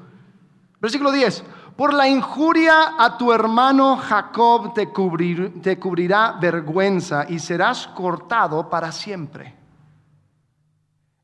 Versículo 0.81 1.11
10. 1.11 1.43
Por 1.77 1.93
la 1.93 2.09
injuria 2.09 2.95
a 2.97 3.19
tu 3.19 3.33
hermano 3.33 3.97
Jacob 3.97 4.75
te, 4.75 4.91
cubrirá 4.91 6.39
vergüenza 6.41 7.27
y 7.29 7.41
serás 7.41 7.89
cortado 7.89 8.71
para 8.71 8.93
siempre. 8.93 9.53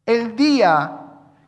El 0.04 0.34
día 0.34 1.02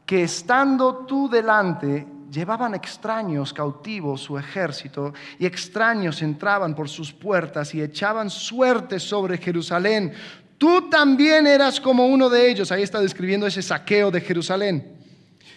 que 0.07 0.23
estando 0.23 0.99
tú 0.99 1.29
delante 1.29 2.07
llevaban 2.31 2.77
extraños 2.77 3.53
cautivos 3.53 4.21
su 4.21 4.39
ejército 4.39 5.13
y 5.37 5.47
extraños 5.47 6.23
entraban 6.23 6.73
por 6.73 6.89
sus 6.89 7.13
puertas 7.13 7.75
y 7.75 7.83
echaban 7.83 8.31
suerte 8.31 9.01
sobre 9.01 9.37
Jerusalén. 9.37 10.13
Tú 10.59 10.89
también 10.89 11.49
eras 11.49 11.81
como 11.81 12.07
uno 12.07 12.31
de 12.31 12.49
ellos. 12.49 12.71
Ahí 12.71 12.85
está 12.85 13.01
describiendo 13.01 13.49
ese 13.49 13.63
saqueo 13.63 14.13
de 14.13 14.21
Jerusalén. 14.21 14.97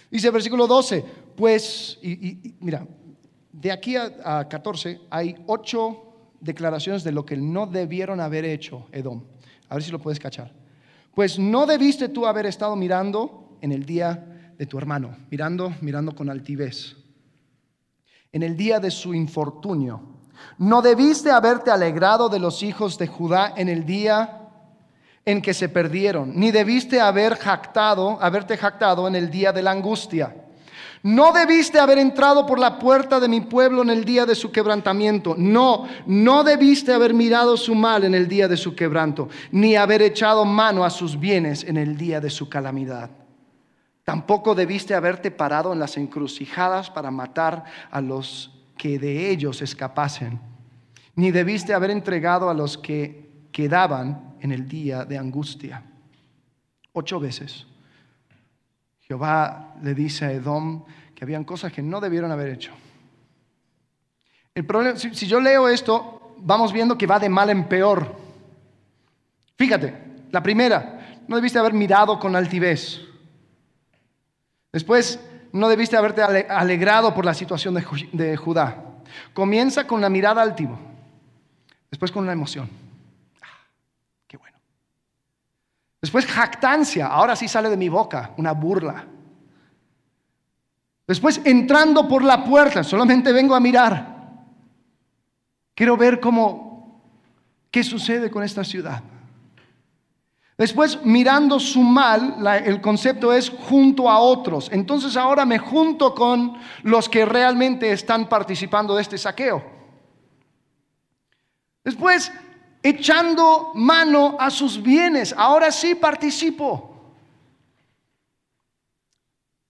Dice 0.09 0.31
versículo 0.31 0.65
12, 0.65 1.05
pues, 1.35 1.99
y 2.01 2.55
mira, 2.59 2.87
de 3.61 3.71
aquí 3.71 3.95
a, 3.95 4.47
14 4.49 5.01
hay 5.09 5.35
ocho 5.47 6.03
declaraciones 6.41 7.03
de 7.03 7.13
lo 7.13 7.25
que 7.25 7.37
no 7.37 7.65
debieron 7.65 8.19
haber 8.19 8.43
hecho 8.43 8.87
Edom. 8.91 9.23
A 9.69 9.75
ver 9.75 9.83
si 9.83 9.91
lo 9.91 9.99
puedes 9.99 10.19
cachar. 10.19 10.53
Pues 11.13 11.39
no 11.39 11.65
debiste 11.65 12.09
tú 12.09 12.25
haber 12.25 12.45
estado 12.45 12.75
mirando 12.75 13.57
en 13.61 13.71
el 13.71 13.85
día 13.85 14.51
de 14.57 14.65
tu 14.65 14.77
hermano, 14.77 15.15
mirando, 15.31 15.73
mirando 15.81 16.13
con 16.13 16.29
altivez. 16.29 16.97
En 18.33 18.43
el 18.43 18.57
día 18.57 18.79
de 18.79 18.91
su 18.91 19.13
infortunio. 19.13 20.01
No 20.57 20.81
debiste 20.81 21.31
haberte 21.31 21.71
alegrado 21.71 22.27
de 22.27 22.39
los 22.39 22.61
hijos 22.61 22.97
de 22.97 23.07
Judá 23.07 23.53
en 23.55 23.69
el 23.69 23.85
día 23.85 24.41
en 25.23 25.41
que 25.41 25.53
se 25.53 25.69
perdieron, 25.69 26.37
ni 26.37 26.51
debiste 26.51 26.99
haber 26.99 27.35
jactado, 27.35 28.21
haberte 28.21 28.57
jactado 28.57 29.07
en 29.07 29.15
el 29.15 29.31
día 29.31 29.51
de 29.53 29.63
la 29.63 29.71
angustia 29.71 30.44
no 31.05 31.31
debiste 31.33 31.77
haber 31.77 31.99
entrado 31.99 32.47
por 32.47 32.57
la 32.57 32.79
puerta 32.79 33.19
de 33.19 33.27
mi 33.27 33.41
pueblo 33.41 33.83
en 33.83 33.91
el 33.91 34.03
día 34.03 34.25
de 34.25 34.33
su 34.33 34.51
quebrantamiento. 34.51 35.35
No, 35.37 35.87
no 36.07 36.43
debiste 36.43 36.91
haber 36.91 37.13
mirado 37.13 37.57
su 37.57 37.75
mal 37.75 38.05
en 38.05 38.15
el 38.15 38.27
día 38.27 38.47
de 38.47 38.57
su 38.57 38.73
quebranto, 38.73 39.29
ni 39.51 39.75
haber 39.75 40.01
echado 40.01 40.45
mano 40.45 40.83
a 40.83 40.89
sus 40.89 41.19
bienes 41.19 41.63
en 41.63 41.77
el 41.77 41.95
día 41.95 42.19
de 42.19 42.31
su 42.31 42.49
calamidad. 42.49 43.11
Tampoco 44.03 44.55
debiste 44.55 44.95
haberte 44.95 45.29
parado 45.29 45.73
en 45.73 45.77
las 45.77 45.95
encrucijadas 45.95 46.89
para 46.89 47.11
matar 47.11 47.65
a 47.91 48.01
los 48.01 48.65
que 48.75 48.97
de 48.97 49.29
ellos 49.29 49.61
escapasen, 49.61 50.39
ni 51.13 51.29
debiste 51.29 51.75
haber 51.75 51.91
entregado 51.91 52.49
a 52.49 52.55
los 52.55 52.79
que 52.79 53.29
quedaban 53.51 54.33
en 54.39 54.51
el 54.51 54.67
día 54.67 55.05
de 55.05 55.19
angustia. 55.19 55.83
Ocho 56.93 57.19
veces 57.19 57.67
Jehová 59.07 59.75
le 59.83 59.93
dice 59.93 60.25
a 60.25 60.31
Edom 60.31 60.83
que 61.13 61.23
habían 61.23 61.43
cosas 61.43 61.71
que 61.71 61.81
no 61.81 62.01
debieron 62.01 62.31
haber 62.31 62.49
hecho. 62.49 62.71
El 64.53 64.65
problema, 64.65 64.97
si, 64.97 65.27
yo 65.27 65.39
leo 65.39 65.67
esto, 65.67 66.35
vamos 66.39 66.73
viendo 66.73 66.97
que 66.97 67.05
va 67.05 67.19
de 67.19 67.29
mal 67.29 67.49
en 67.49 67.65
peor. 67.65 68.15
Fíjate, 69.57 69.93
la 70.31 70.41
primera, 70.41 71.19
no 71.27 71.35
debiste 71.35 71.59
haber 71.59 71.73
mirado 71.73 72.19
con 72.19 72.35
altivez. 72.35 73.01
Después, 74.71 75.19
no 75.51 75.69
debiste 75.69 75.97
haberte 75.97 76.21
alegrado 76.21 77.13
por 77.13 77.25
la 77.25 77.33
situación 77.33 77.75
de, 77.75 77.85
de 78.11 78.35
Judá. 78.37 78.83
Comienza 79.33 79.85
con 79.85 80.01
la 80.01 80.09
mirada 80.09 80.41
altiva, 80.41 80.77
después 81.91 82.11
con 82.11 82.23
una 82.23 82.33
emoción. 82.33 82.84
Después 86.05 86.27
jactancia, 86.27 87.07
ahora 87.07 87.35
sí 87.35 87.47
sale 87.47 87.67
de 87.67 87.77
mi 87.77 87.89
boca, 87.89 88.29
una 88.37 88.51
burla. 88.51 89.07
Después 91.07 91.41
entrando 91.43 92.07
por 92.07 92.23
la 92.23 92.43
puerta, 92.43 92.83
solamente 92.83 93.33
vengo 93.33 93.55
a 93.55 93.59
mirar. 93.59 94.35
Quiero 95.73 95.97
ver 95.97 96.19
cómo, 96.19 97.01
qué 97.71 97.83
sucede 97.83 98.29
con 98.29 98.43
esta 98.43 98.63
ciudad. 98.63 99.01
Después, 100.59 101.03
mirando 101.03 101.59
su 101.59 101.81
mal, 101.81 102.37
el 102.63 102.81
concepto 102.81 103.33
es 103.33 103.49
junto 103.49 104.07
a 104.07 104.19
otros. 104.19 104.69
Entonces 104.71 105.17
ahora 105.17 105.43
me 105.43 105.57
junto 105.57 106.13
con 106.13 106.55
los 106.83 107.09
que 107.09 107.25
realmente 107.25 107.91
están 107.91 108.29
participando 108.29 108.95
de 108.95 109.01
este 109.01 109.17
saqueo. 109.17 109.65
Después, 111.83 112.31
echando 112.85 113.71
mano 113.73 114.37
a 114.39 114.51
sus 114.51 114.79
bienes. 114.79 115.33
Ahora 115.35 115.71
sí 115.71 115.95
participo. 115.95 116.91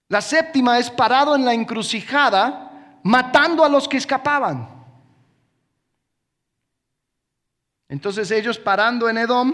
La 0.10 0.20
séptima 0.20 0.78
es 0.80 0.90
parado 0.90 1.34
en 1.34 1.46
la 1.46 1.54
encrucijada, 1.54 3.00
matando 3.04 3.64
a 3.64 3.70
los 3.70 3.88
que 3.88 3.96
escapaban. 3.96 4.68
Entonces 7.88 8.30
ellos 8.32 8.60
parando 8.60 9.08
en 9.08 9.18
Edom, 9.18 9.54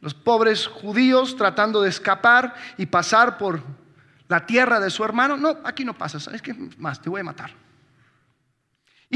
los 0.00 0.14
pobres 0.14 0.68
judíos 0.68 1.34
tratando 1.34 1.82
de 1.82 1.88
escapar 1.88 2.54
y 2.76 2.86
pasar 2.86 3.36
por 3.36 3.64
la 4.28 4.46
tierra 4.46 4.78
de 4.78 4.90
su 4.90 5.02
hermano. 5.02 5.36
No, 5.36 5.56
aquí 5.64 5.84
no 5.84 5.94
pasa, 5.98 6.20
¿sabes 6.20 6.40
qué 6.40 6.54
más? 6.78 7.02
Te 7.02 7.10
voy 7.10 7.22
a 7.22 7.24
matar. 7.24 7.65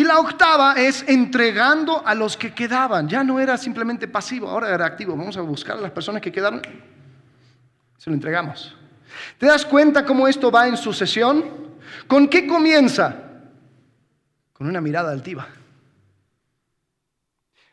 Y 0.01 0.05
la 0.05 0.19
octava 0.19 0.77
es 0.79 1.05
entregando 1.07 2.03
a 2.07 2.15
los 2.15 2.35
que 2.35 2.55
quedaban. 2.55 3.07
Ya 3.07 3.23
no 3.23 3.39
era 3.39 3.59
simplemente 3.59 4.09
pasivo, 4.09 4.49
ahora 4.49 4.75
era 4.75 4.87
activo. 4.87 5.15
Vamos 5.15 5.37
a 5.37 5.43
buscar 5.43 5.77
a 5.77 5.81
las 5.83 5.91
personas 5.91 6.23
que 6.23 6.33
quedaron. 6.33 6.63
Se 7.99 8.09
lo 8.09 8.15
entregamos. 8.15 8.75
¿Te 9.37 9.45
das 9.45 9.67
cuenta 9.67 10.07
cómo 10.07 10.27
esto 10.27 10.51
va 10.51 10.67
en 10.67 10.79
sucesión? 10.79 11.45
¿Con 12.07 12.29
qué 12.29 12.47
comienza? 12.47 13.15
Con 14.55 14.69
una 14.69 14.81
mirada 14.81 15.13
altiva. 15.13 15.47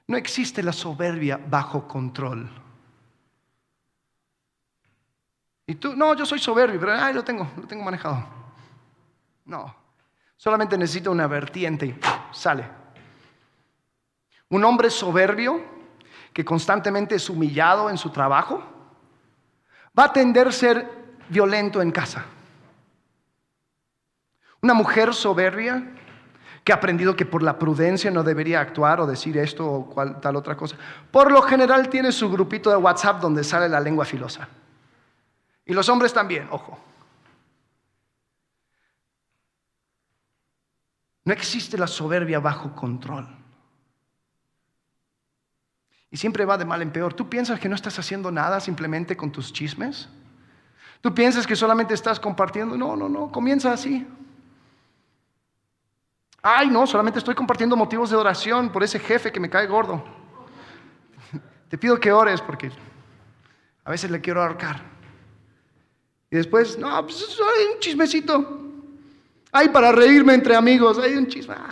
No 0.07 0.17
existe 0.17 0.61
la 0.61 0.73
soberbia 0.73 1.39
bajo 1.49 1.87
control. 1.87 2.49
Y 5.65 5.75
tú, 5.75 5.95
no, 5.95 6.13
yo 6.13 6.25
soy 6.25 6.39
soberbio, 6.39 6.77
pero 6.77 6.91
ay, 6.91 7.13
lo 7.13 7.23
tengo, 7.23 7.49
lo 7.55 7.65
tengo 7.65 7.85
manejado. 7.85 8.27
No, 9.45 9.86
Solamente 10.37 10.77
necesita 10.77 11.09
una 11.09 11.27
vertiente 11.27 11.87
y 11.87 11.99
sale. 12.31 12.63
Un 14.49 14.63
hombre 14.63 14.89
soberbio 14.89 15.61
que 16.31 16.45
constantemente 16.45 17.15
es 17.15 17.29
humillado 17.29 17.89
en 17.89 17.97
su 17.97 18.11
trabajo 18.11 18.63
va 19.97 20.05
a 20.05 20.13
tender 20.13 20.47
a 20.47 20.51
ser 20.51 20.87
violento 21.27 21.81
en 21.81 21.91
casa. 21.91 22.23
Una 24.61 24.73
mujer 24.73 25.13
soberbia 25.13 25.83
que 26.63 26.71
ha 26.71 26.75
aprendido 26.75 27.15
que 27.15 27.25
por 27.25 27.43
la 27.43 27.57
prudencia 27.57 28.11
no 28.11 28.23
debería 28.23 28.59
actuar 28.59 28.99
o 28.99 29.07
decir 29.07 29.37
esto 29.37 29.65
o 29.65 29.89
cual, 29.89 30.19
tal 30.19 30.35
otra 30.35 30.55
cosa. 30.55 30.75
Por 31.11 31.31
lo 31.31 31.41
general 31.41 31.89
tiene 31.89 32.11
su 32.11 32.29
grupito 32.29 32.69
de 32.69 32.75
WhatsApp 32.75 33.21
donde 33.21 33.43
sale 33.43 33.69
la 33.69 33.79
lengua 33.79 34.05
filosa. 34.05 34.47
Y 35.65 35.73
los 35.73 35.87
hombres 35.89 36.13
también, 36.13 36.47
ojo. 36.51 36.77
No 41.27 41.33
existe 41.33 41.77
la 41.77 41.87
soberbia 41.87 42.39
bajo 42.39 42.73
control. 42.73 43.27
Y 46.09 46.15
siempre 46.15 46.45
va 46.45 46.57
de 46.57 46.63
mal 46.63 46.81
en 46.81 46.89
peor. 46.89 47.13
¿Tú 47.13 47.27
piensas 47.27 47.59
que 47.59 47.67
no 47.67 47.75
estás 47.75 47.99
haciendo 47.99 48.31
nada 48.31 48.61
simplemente 48.61 49.17
con 49.17 49.29
tus 49.29 49.51
chismes? 49.51 50.07
Tú 51.01 51.13
piensas 51.13 51.45
que 51.45 51.57
solamente 51.57 51.93
estás 51.93 52.17
compartiendo. 52.17 52.77
No, 52.77 52.95
no, 52.95 53.09
no, 53.09 53.29
comienza 53.29 53.73
así. 53.73 54.07
Ay, 56.41 56.69
no, 56.69 56.87
solamente 56.87 57.19
estoy 57.19 57.35
compartiendo 57.35 57.75
motivos 57.75 58.09
de 58.09 58.15
oración 58.15 58.71
por 58.71 58.81
ese 58.81 58.97
jefe 58.97 59.29
que 59.29 59.41
me 59.41 59.49
cae 59.49 59.67
gordo. 59.67 60.01
Te 61.69 61.77
pido 61.77 61.99
que 61.99 62.09
ores 62.09 62.39
porque 62.39 62.71
a 63.83 63.91
veces 63.91 64.09
le 64.09 64.21
quiero 64.21 64.41
ahorcar. 64.41 64.81
Y 66.31 66.37
después, 66.37 66.79
no, 66.79 67.01
pues 67.03 67.37
hay 67.37 67.73
un 67.73 67.81
chismecito. 67.81 68.66
Ay, 69.51 69.69
para 69.69 69.91
reírme 69.91 70.33
entre 70.33 70.55
amigos, 70.55 70.97
hay 70.99 71.15
un 71.15 71.27
chisme. 71.27 71.55
Ah, 71.57 71.69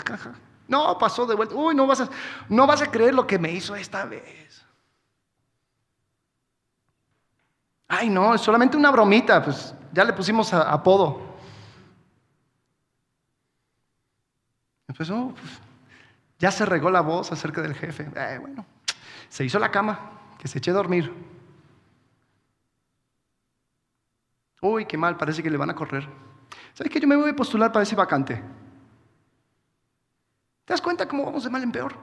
no, 0.68 0.98
pasó 0.98 1.26
de 1.26 1.36
vuelta. 1.36 1.56
Uy, 1.56 1.76
no 1.76 1.86
vas, 1.86 2.02
a, 2.02 2.10
no 2.50 2.66
vas 2.66 2.82
a 2.82 2.90
creer 2.90 3.14
lo 3.14 3.28
que 3.28 3.38
me 3.38 3.52
hizo 3.52 3.76
esta 3.76 4.06
vez. 4.06 4.66
Ay, 7.88 8.10
no, 8.10 8.34
es 8.34 8.42
solamente 8.42 8.76
una 8.76 8.92
bromita, 8.92 9.44
pues 9.44 9.74
ya 9.94 10.04
le 10.04 10.14
pusimos 10.14 10.52
apodo. 10.54 11.36
Pues, 14.88 15.12
ya 16.40 16.52
se 16.52 16.66
regó 16.66 16.90
la 16.90 17.02
voz 17.02 17.32
acerca 17.32 17.62
del 17.62 17.76
jefe. 17.76 18.10
Bueno, 18.40 18.66
se 19.30 19.46
hizo 19.46 19.60
la 19.60 19.70
cama, 19.70 20.12
que 20.40 20.48
se 20.48 20.58
eche 20.58 20.72
a 20.72 20.74
dormir. 20.76 21.14
Uy, 24.62 24.86
qué 24.86 24.98
mal, 24.98 25.18
parece 25.18 25.44
que 25.44 25.50
le 25.50 25.58
van 25.58 25.70
a 25.70 25.76
correr. 25.76 26.08
¿Sabes 26.74 26.92
qué? 26.92 27.00
Yo 27.00 27.08
me 27.08 27.16
voy 27.16 27.30
a 27.30 27.36
postular 27.36 27.72
para 27.72 27.84
ese 27.84 27.96
vacante. 27.96 28.36
¿Te 30.66 30.74
das 30.74 30.82
cuenta 30.82 31.08
cómo 31.08 31.26
vamos 31.26 31.44
de 31.44 31.50
mal 31.50 31.64
en 31.64 31.72
peor? 31.72 31.94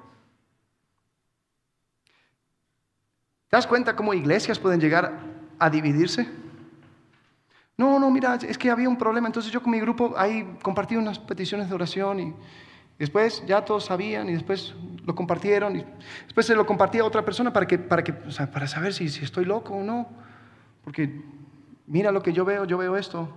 ¿Te 3.49 3.57
das 3.57 3.67
cuenta 3.67 3.95
cómo 3.95 4.15
iglesias 4.15 4.59
pueden 4.59 4.81
llegar 4.81 5.19
a 5.59 5.69
dividirse? 5.69 6.29
No, 7.77 7.99
no, 7.99 8.11
mira, 8.11 8.37
es 8.37 8.57
que 8.57 8.71
había 8.71 8.89
un 8.89 8.97
problema. 8.97 9.27
Entonces 9.27 9.53
yo 9.53 9.63
con 9.63 9.73
mi 9.73 9.81
grupo 9.81 10.15
ahí 10.17 10.59
compartí 10.63 10.97
unas 10.97 11.19
peticiones 11.19 11.69
de 11.69 11.75
oración 11.75 12.21
y 12.21 12.35
Después 13.03 13.45
ya 13.47 13.65
todos 13.65 13.87
sabían 13.87 14.29
y 14.29 14.35
después 14.35 14.77
lo 15.05 15.15
compartieron 15.17 15.75
y 15.75 15.85
después 16.25 16.47
se 16.47 16.55
lo 16.55 16.65
compartía 16.65 17.03
a 17.03 17.05
otra 17.05 17.25
persona 17.25 17.53
para, 17.53 17.67
que, 17.67 17.77
para, 17.77 18.05
que, 18.05 18.13
para 18.13 18.69
saber 18.69 18.93
si, 18.93 19.09
si 19.09 19.25
estoy 19.25 19.45
loco 19.45 19.75
o 19.75 19.83
no. 19.83 20.09
Porque 20.85 21.21
mira 21.89 22.13
lo 22.13 22.23
que 22.23 22.33
yo 22.33 22.45
veo, 22.45 22.65
yo 22.65 22.79
veo 22.79 22.97
esto. 22.97 23.29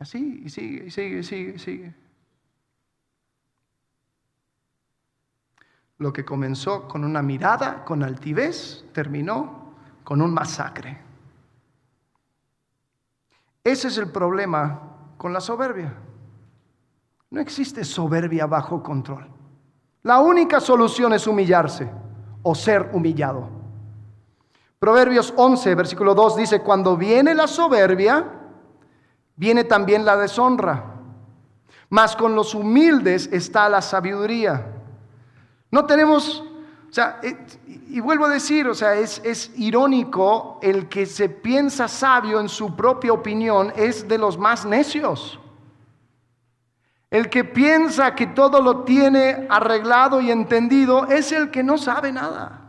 Así, 0.00 0.42
y 0.44 0.48
sigue, 0.48 0.86
y 0.86 0.90
sigue, 0.90 1.18
y 1.18 1.22
sigue, 1.22 1.52
y 1.54 1.58
sigue. 1.58 1.94
Lo 5.98 6.10
que 6.10 6.24
comenzó 6.24 6.88
con 6.88 7.04
una 7.04 7.20
mirada, 7.20 7.84
con 7.84 8.02
altivez, 8.02 8.86
terminó 8.94 9.74
con 10.02 10.22
un 10.22 10.32
masacre. 10.32 10.98
Ese 13.62 13.88
es 13.88 13.98
el 13.98 14.10
problema 14.10 14.80
con 15.18 15.34
la 15.34 15.40
soberbia. 15.42 15.92
No 17.28 17.38
existe 17.38 17.84
soberbia 17.84 18.46
bajo 18.46 18.82
control. 18.82 19.28
La 20.02 20.20
única 20.20 20.60
solución 20.60 21.12
es 21.12 21.26
humillarse 21.26 21.90
o 22.42 22.54
ser 22.54 22.88
humillado. 22.94 23.50
Proverbios 24.78 25.34
11, 25.36 25.74
versículo 25.74 26.14
2 26.14 26.36
dice, 26.36 26.62
cuando 26.62 26.96
viene 26.96 27.34
la 27.34 27.46
soberbia, 27.46 28.39
viene 29.40 29.64
también 29.64 30.04
la 30.04 30.18
deshonra, 30.18 30.84
mas 31.88 32.14
con 32.14 32.34
los 32.34 32.54
humildes 32.54 33.26
está 33.32 33.70
la 33.70 33.80
sabiduría. 33.80 34.66
No 35.70 35.86
tenemos, 35.86 36.44
o 36.90 36.92
sea, 36.92 37.20
eh, 37.22 37.38
y 37.88 38.00
vuelvo 38.00 38.26
a 38.26 38.28
decir, 38.28 38.68
o 38.68 38.74
sea, 38.74 38.92
es, 38.96 39.22
es 39.24 39.50
irónico 39.56 40.58
el 40.60 40.90
que 40.90 41.06
se 41.06 41.30
piensa 41.30 41.88
sabio 41.88 42.38
en 42.38 42.50
su 42.50 42.76
propia 42.76 43.14
opinión 43.14 43.72
es 43.76 44.06
de 44.06 44.18
los 44.18 44.36
más 44.36 44.66
necios. 44.66 45.40
El 47.08 47.30
que 47.30 47.42
piensa 47.42 48.14
que 48.14 48.26
todo 48.26 48.60
lo 48.60 48.82
tiene 48.82 49.46
arreglado 49.48 50.20
y 50.20 50.30
entendido 50.30 51.06
es 51.06 51.32
el 51.32 51.50
que 51.50 51.62
no 51.62 51.78
sabe 51.78 52.12
nada. 52.12 52.60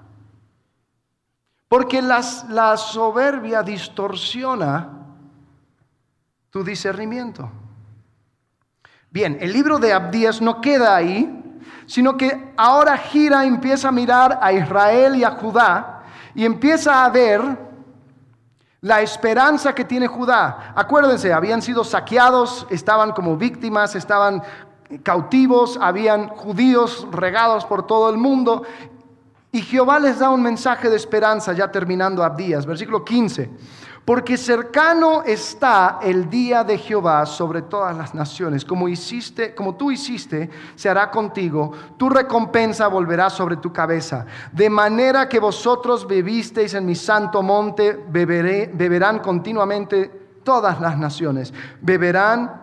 Porque 1.68 2.02
la 2.02 2.78
soberbia 2.78 3.62
distorsiona 3.62 5.01
tu 6.52 6.64
discernimiento. 6.64 7.50
Bien, 9.10 9.38
el 9.42 9.52
libro 9.52 9.80
de 9.80 9.94
Abdías 9.94 10.42
no 10.42 10.62
queda 10.62 10.96
ahí, 10.96 11.62
sino 11.86 12.16
que 12.16 12.54
ahora 12.58 12.98
gira, 12.98 13.46
empieza 13.46 13.88
a 13.88 13.92
mirar 13.92 14.38
a 14.42 14.54
Israel 14.54 15.16
y 15.16 15.24
a 15.24 15.32
Judá 15.32 16.04
y 16.36 16.46
empieza 16.46 17.04
a 17.04 17.10
ver 17.10 17.42
la 18.82 19.02
esperanza 19.02 19.74
que 19.74 19.86
tiene 19.86 20.08
Judá. 20.08 20.74
Acuérdense, 20.76 21.32
habían 21.34 21.62
sido 21.62 21.84
saqueados, 21.84 22.68
estaban 22.70 23.12
como 23.12 23.38
víctimas, 23.38 23.96
estaban 23.96 24.42
cautivos, 25.04 25.78
habían 25.82 26.28
judíos 26.30 27.08
regados 27.12 27.66
por 27.66 27.86
todo 27.86 28.10
el 28.10 28.18
mundo. 28.18 28.64
Y 29.52 29.62
Jehová 29.62 30.00
les 30.00 30.20
da 30.20 30.30
un 30.30 30.42
mensaje 30.42 30.90
de 30.90 30.96
esperanza, 30.96 31.54
ya 31.54 31.72
terminando 31.72 32.24
Abdías, 32.24 32.66
versículo 32.66 33.04
15. 33.06 33.50
Porque 34.04 34.36
cercano 34.36 35.24
está 35.24 36.00
el 36.02 36.30
día 36.30 36.64
de 36.64 36.78
Jehová 36.78 37.26
sobre 37.26 37.62
todas 37.62 37.96
las 37.96 38.16
naciones. 38.16 38.66
Como 38.66 38.90
hiciste, 38.90 39.54
como 39.54 39.76
tú 39.76 39.92
hiciste, 39.92 40.50
se 40.76 40.90
hará 40.90 41.12
contigo. 41.12 41.72
Tu 41.98 42.10
recompensa 42.10 42.88
volverá 42.88 43.30
sobre 43.30 43.58
tu 43.58 43.72
cabeza. 43.72 44.26
De 44.52 44.70
manera 44.70 45.30
que 45.30 45.40
vosotros 45.40 46.08
bebisteis 46.08 46.74
en 46.74 46.86
mi 46.86 46.96
santo 46.96 47.44
monte, 47.44 48.04
beberán 48.10 49.20
continuamente 49.20 50.08
todas 50.44 50.82
las 50.82 50.98
naciones. 50.98 51.54
Beberán 51.82 52.61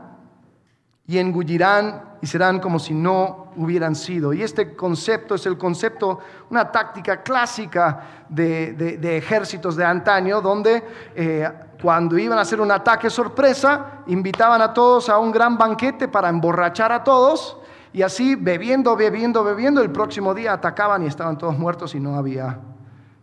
y 1.08 1.18
engullirán 1.18 2.18
y 2.20 2.26
serán 2.26 2.60
como 2.60 2.78
si 2.78 2.92
no 2.92 3.50
hubieran 3.56 3.96
sido. 3.96 4.34
Y 4.34 4.42
este 4.42 4.76
concepto 4.76 5.36
es 5.36 5.46
el 5.46 5.56
concepto, 5.56 6.18
una 6.50 6.70
táctica 6.70 7.22
clásica 7.22 8.26
de, 8.28 9.16
ejércitos 9.16 9.74
de 9.74 9.86
antaño, 9.86 10.42
donde 10.42 10.84
eh, 11.14 11.50
cuando 11.80 12.18
iban 12.18 12.38
a 12.38 12.42
hacer 12.42 12.60
un 12.60 12.70
ataque 12.70 13.08
sorpresa, 13.08 14.02
invitaban 14.08 14.60
a 14.60 14.74
todos 14.74 15.08
a 15.08 15.18
un 15.18 15.32
gran 15.32 15.56
banquete 15.56 16.08
para 16.08 16.28
emborrachar 16.28 16.92
a 16.92 17.02
todos, 17.02 17.56
y 17.94 18.02
así 18.02 18.34
bebiendo, 18.34 18.94
bebiendo, 18.94 19.42
bebiendo, 19.42 19.80
el 19.80 19.90
próximo 19.90 20.34
día 20.34 20.52
atacaban 20.52 21.02
y 21.04 21.06
estaban 21.06 21.38
todos 21.38 21.58
muertos 21.58 21.94
y 21.94 22.00
no 22.00 22.16
había 22.16 22.60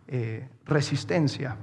eh, 0.08 0.48
resistencia. 0.64 1.56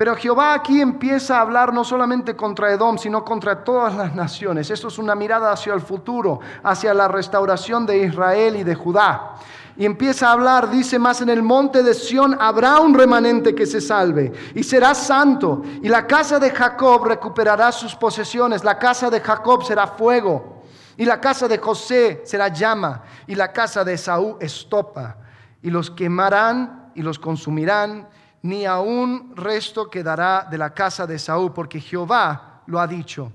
Pero 0.00 0.16
Jehová 0.16 0.54
aquí 0.54 0.80
empieza 0.80 1.36
a 1.36 1.40
hablar 1.42 1.74
no 1.74 1.84
solamente 1.84 2.34
contra 2.34 2.72
Edom, 2.72 2.96
sino 2.96 3.22
contra 3.22 3.62
todas 3.62 3.94
las 3.94 4.14
naciones. 4.14 4.70
Esto 4.70 4.88
es 4.88 4.96
una 4.96 5.14
mirada 5.14 5.52
hacia 5.52 5.74
el 5.74 5.82
futuro, 5.82 6.40
hacia 6.62 6.94
la 6.94 7.06
restauración 7.06 7.84
de 7.84 8.06
Israel 8.06 8.56
y 8.56 8.64
de 8.64 8.74
Judá. 8.74 9.34
Y 9.76 9.84
empieza 9.84 10.28
a 10.28 10.32
hablar, 10.32 10.70
dice 10.70 10.98
más, 10.98 11.20
en 11.20 11.28
el 11.28 11.42
monte 11.42 11.82
de 11.82 11.92
Sión 11.92 12.34
habrá 12.40 12.80
un 12.80 12.94
remanente 12.94 13.54
que 13.54 13.66
se 13.66 13.82
salve 13.82 14.32
y 14.54 14.62
será 14.62 14.94
santo. 14.94 15.60
Y 15.82 15.90
la 15.90 16.06
casa 16.06 16.38
de 16.38 16.50
Jacob 16.50 17.04
recuperará 17.04 17.70
sus 17.70 17.94
posesiones. 17.94 18.64
La 18.64 18.78
casa 18.78 19.10
de 19.10 19.20
Jacob 19.20 19.64
será 19.64 19.86
fuego. 19.86 20.62
Y 20.96 21.04
la 21.04 21.20
casa 21.20 21.46
de 21.46 21.58
José 21.58 22.22
será 22.24 22.48
llama. 22.48 23.02
Y 23.26 23.34
la 23.34 23.52
casa 23.52 23.84
de 23.84 23.98
Saúl 23.98 24.38
estopa. 24.40 25.18
Y 25.60 25.68
los 25.68 25.90
quemarán 25.90 26.90
y 26.94 27.02
los 27.02 27.18
consumirán 27.18 28.08
ni 28.42 28.64
aún 28.64 29.32
resto 29.36 29.90
quedará 29.90 30.46
de 30.50 30.58
la 30.58 30.72
casa 30.72 31.06
de 31.06 31.18
Saúl, 31.18 31.52
porque 31.52 31.80
Jehová 31.80 32.62
lo 32.66 32.80
ha 32.80 32.86
dicho. 32.86 33.32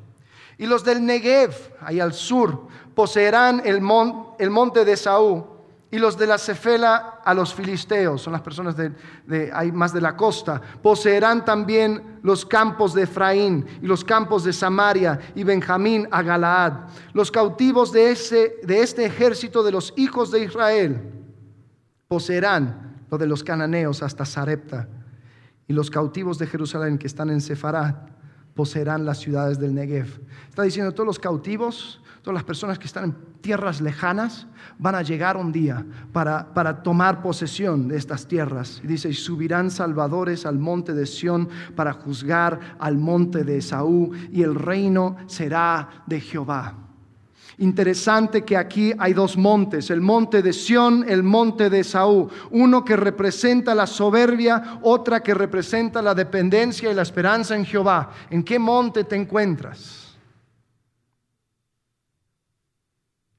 Y 0.58 0.66
los 0.66 0.84
del 0.84 1.06
Negev, 1.06 1.53
ahí 1.82 1.99
al 1.99 2.14
sur, 2.14 2.68
poseerán 2.93 3.62
el, 3.66 3.82
monte 3.82 4.86
de 4.86 4.97
Saúl, 4.97 5.43
y 5.91 5.97
los 5.97 6.18
de 6.18 6.28
la 6.28 6.38
Cefela 6.38 7.22
a 7.24 7.34
los 7.34 7.53
filisteos, 7.53 8.22
son 8.22 8.34
las 8.34 8.41
personas 8.41 8.76
de, 8.76 8.91
más 9.72 9.93
de 9.93 10.01
la 10.01 10.18
costa, 10.18 10.62
poseerán 10.82 11.45
también 11.45 12.20
los 12.24 12.45
campos 12.45 12.93
de 12.93 13.03
Efraín 13.03 13.66
y 13.82 13.86
los 13.86 14.03
campos 14.03 14.43
de 14.43 14.51
Samaria 14.51 15.20
y 15.36 15.43
Benjamín 15.43 16.08
a 16.12 16.22
Galaad. 16.22 16.74
Los 17.14 17.32
cautivos 17.32 17.91
de, 17.91 18.12
ese, 18.12 18.58
de 18.64 18.82
este 18.82 19.06
ejército 19.06 19.64
de 19.64 19.72
los 19.72 19.93
hijos 19.95 20.32
de 20.32 20.43
Israel 20.43 21.14
poseerán 22.08 22.95
lo 23.10 23.18
de 23.18 23.28
los 23.28 23.43
cananeos 23.43 24.03
hasta 24.03 24.26
Sarepta. 24.26 24.88
Y 25.68 25.74
los 25.74 25.89
cautivos 25.89 26.38
de 26.38 26.47
Jerusalén 26.47 26.97
que 26.97 27.08
están 27.08 27.30
en 27.30 27.41
Sefarat 27.41 28.10
poseerán 28.53 29.06
las 29.06 29.20
ciudades 29.20 29.60
del 29.60 29.74
Negev. 29.74 30.22
Está 30.49 30.64
diciendo, 30.64 30.93
todos 30.93 31.06
los 31.06 31.20
cautivos, 31.20 32.01
todas 32.22 32.36
las 32.36 32.43
personas 32.43 32.80
que 32.80 32.86
están 32.86 33.03
en 33.03 33.16
tierras 33.41 33.82
lejanas, 33.82 34.47
van 34.80 34.95
a 34.95 35.01
llegar 35.01 35.36
un 35.38 35.51
día 35.51 35.86
para, 36.14 36.53
para 36.53 36.82
tomar 36.82 37.22
posesión 37.22 37.89
de 37.89 37.97
estas 37.97 38.28
tierras. 38.28 38.82
Y 38.84 38.88
dice, 38.88 39.10
y 39.10 39.14
subirán 39.14 39.70
salvadores 39.70 40.45
al 40.45 40.58
monte 40.58 40.93
de 40.93 41.06
Sión 41.06 41.49
para 41.76 41.93
juzgar 41.93 42.78
al 42.80 42.97
monte 42.97 43.43
de 43.43 43.58
Esaú, 43.58 44.12
y 44.32 44.41
el 44.43 44.56
reino 44.56 45.18
será 45.28 46.03
de 46.08 46.22
Jehová. 46.22 46.85
Interesante 47.58 48.43
que 48.43 48.58
aquí 48.58 48.93
hay 48.97 49.14
dos 49.14 49.38
montes, 49.38 49.89
el 49.89 50.01
monte 50.01 50.41
de 50.41 50.51
Sión, 50.51 51.06
el 51.08 51.24
monte 51.24 51.70
de 51.70 51.86
Saúl, 51.86 52.30
uno 52.51 52.84
que 52.84 52.97
representa 52.97 53.74
la 53.74 53.88
soberbia, 53.88 54.80
otra 54.82 55.24
que 55.24 55.34
representa 55.34 56.01
la 56.01 56.14
dependencia 56.14 56.91
y 56.91 56.93
la 56.93 57.03
esperanza 57.03 57.56
en 57.56 57.66
Jehová. 57.66 58.12
¿En 58.30 58.43
qué 58.43 58.60
monte 58.60 59.06
te 59.06 59.16
encuentras? 59.16 60.18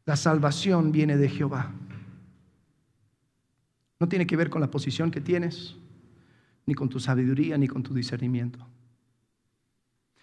La 0.07 0.17
salvación 0.17 0.93
viene 0.93 1.19
de 1.19 1.29
Jehová. 1.29 1.73
No 4.01 4.09
tiene 4.09 4.27
que 4.27 4.37
ver 4.37 4.49
con 4.49 4.63
la 4.63 4.71
posición 4.71 5.11
que 5.11 5.21
tienes, 5.21 5.77
ni 6.65 6.75
con 6.75 6.89
tu 6.89 7.01
sabiduría, 7.01 7.59
ni 7.59 7.69
con 7.69 7.83
tu 7.83 7.93
discernimiento. 7.93 8.67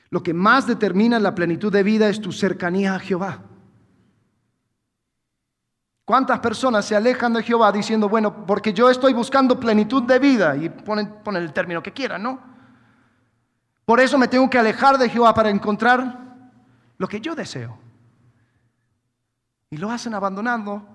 Lo 0.10 0.24
que 0.24 0.34
más 0.34 0.66
determina 0.66 1.20
la 1.20 1.36
plenitud 1.36 1.72
de 1.72 1.84
vida 1.84 2.10
es 2.10 2.22
tu 2.22 2.32
cercanía 2.32 2.96
a 2.96 3.00
Jehová. 3.00 3.44
¿Cuántas 6.06 6.40
personas 6.40 6.86
se 6.86 6.96
alejan 6.96 7.34
de 7.34 7.44
Jehová 7.44 7.72
diciendo, 7.72 8.10
bueno, 8.10 8.46
porque 8.46 8.74
yo 8.74 8.90
estoy 8.90 9.14
buscando 9.14 9.58
plenitud 9.60 10.04
de 10.04 10.20
vida? 10.20 10.56
Y 10.58 10.70
ponen, 10.70 11.22
el 11.36 11.54
término 11.54 11.82
que 11.82 11.94
quieran, 11.94 12.24
¿no? 12.24 12.40
Por 13.86 14.00
eso 14.00 14.18
me 14.18 14.28
tengo 14.28 14.50
que 14.50 14.58
alejar 14.58 14.98
de 14.98 15.10
Jehová 15.10 15.34
para 15.34 15.50
encontrar 15.50 16.20
lo 16.98 17.08
que 17.08 17.22
yo 17.22 17.36
deseo. 17.36 17.78
Y 19.70 19.78
lo 19.78 19.90
hacen 19.90 20.14
abandonando 20.14 20.86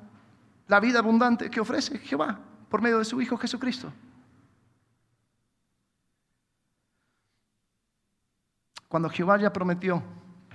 la 0.67 0.79
vida 0.79 0.99
abundante 0.99 1.51
que 1.51 1.61
ofrece 1.61 1.99
Jehová 1.99 2.39
por 2.69 2.83
medio 2.83 2.99
de 2.99 3.05
su 3.05 3.21
Hijo 3.21 3.37
Jesucristo. 3.39 3.91
Cuando 8.89 9.09
Jehová 9.09 9.39
ya 9.39 9.53
prometió 9.53 10.03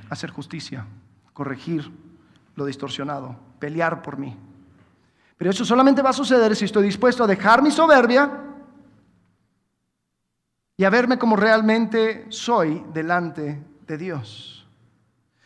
hacer 0.10 0.30
justicia, 0.30 0.86
corregir 1.34 1.92
lo 2.56 2.66
distorsionado, 2.66 3.36
pelear 3.64 4.02
por 4.02 4.18
mí. 4.18 4.38
Pero 5.38 5.50
eso 5.50 5.64
solamente 5.64 6.02
va 6.02 6.10
a 6.10 6.20
suceder 6.22 6.54
si 6.54 6.66
estoy 6.66 6.84
dispuesto 6.84 7.24
a 7.24 7.28
dejar 7.28 7.62
mi 7.62 7.72
soberbia 7.72 8.30
y 10.76 10.84
a 10.84 10.90
verme 10.90 11.18
como 11.18 11.38
realmente 11.38 12.26
soy 12.28 12.84
delante 12.94 13.64
de 13.88 13.98
Dios. 13.98 14.68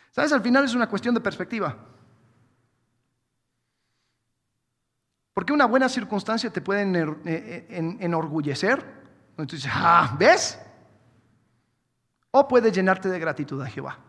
¿Sabes? 0.10 0.34
Al 0.34 0.42
final 0.42 0.66
es 0.66 0.74
una 0.74 0.90
cuestión 0.90 1.14
de 1.14 1.22
perspectiva. 1.22 1.78
Porque 5.36 5.54
una 5.54 5.68
buena 5.68 5.88
circunstancia 5.88 6.50
te 6.50 6.62
puede 6.62 6.82
eh, 6.82 7.68
eh, 7.70 7.98
enorgullecer. 8.00 8.84
Entonces, 9.38 9.70
ah, 9.72 10.16
¿ves? 10.18 10.60
O 12.32 12.48
puede 12.48 12.72
llenarte 12.72 13.10
de 13.10 13.20
gratitud 13.20 13.62
a 13.62 13.68
Jehová. 13.68 14.00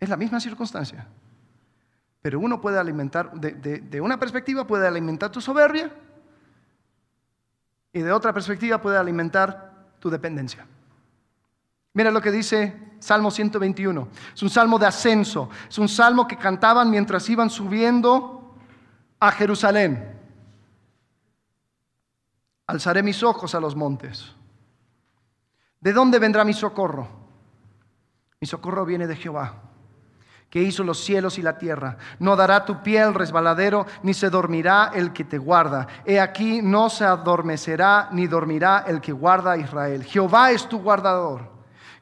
Es 0.00 0.08
la 0.08 0.16
misma 0.16 0.40
circunstancia. 0.40 1.06
Pero 2.22 2.38
uno 2.38 2.60
puede 2.60 2.78
alimentar, 2.78 3.32
de, 3.32 4.00
una 4.00 4.18
perspectiva 4.18 4.64
puede 4.64 4.86
alimentar 4.86 5.30
tu 5.30 5.40
soberbia 5.40 5.92
y 7.92 8.00
de 8.00 8.12
otra 8.12 8.32
perspectiva 8.32 8.80
puede 8.80 8.96
alimentar 8.96 9.88
tu 9.98 10.08
dependencia. 10.08 10.64
Mira 11.94 12.12
lo 12.12 12.22
que 12.22 12.30
dice 12.30 12.94
Salmo 13.00 13.30
121. 13.30 14.08
Es 14.34 14.42
un 14.42 14.48
salmo 14.48 14.78
de 14.78 14.86
ascenso. 14.86 15.50
Es 15.68 15.76
un 15.78 15.88
salmo 15.88 16.26
que 16.26 16.38
cantaban 16.38 16.88
mientras 16.88 17.28
iban 17.28 17.50
subiendo 17.50 18.56
a 19.18 19.32
Jerusalén. 19.32 20.16
Alzaré 22.68 23.02
mis 23.02 23.22
ojos 23.24 23.54
a 23.56 23.60
los 23.60 23.74
montes. 23.74 24.32
¿De 25.80 25.92
dónde 25.92 26.20
vendrá 26.20 26.44
mi 26.44 26.54
socorro? 26.54 27.08
Mi 28.40 28.46
socorro 28.46 28.86
viene 28.86 29.08
de 29.08 29.16
Jehová 29.16 29.71
que 30.52 30.62
hizo 30.62 30.84
los 30.84 31.02
cielos 31.02 31.38
y 31.38 31.42
la 31.42 31.56
tierra. 31.56 31.96
No 32.18 32.36
dará 32.36 32.66
tu 32.66 32.82
pie 32.82 33.00
al 33.00 33.14
resbaladero, 33.14 33.86
ni 34.02 34.12
se 34.12 34.28
dormirá 34.28 34.90
el 34.92 35.10
que 35.10 35.24
te 35.24 35.38
guarda. 35.38 35.86
He 36.04 36.20
aquí, 36.20 36.60
no 36.60 36.90
se 36.90 37.06
adormecerá, 37.06 38.10
ni 38.12 38.26
dormirá 38.26 38.84
el 38.86 39.00
que 39.00 39.12
guarda 39.12 39.52
a 39.52 39.56
Israel. 39.56 40.04
Jehová 40.04 40.50
es 40.50 40.68
tu 40.68 40.78
guardador. 40.80 41.50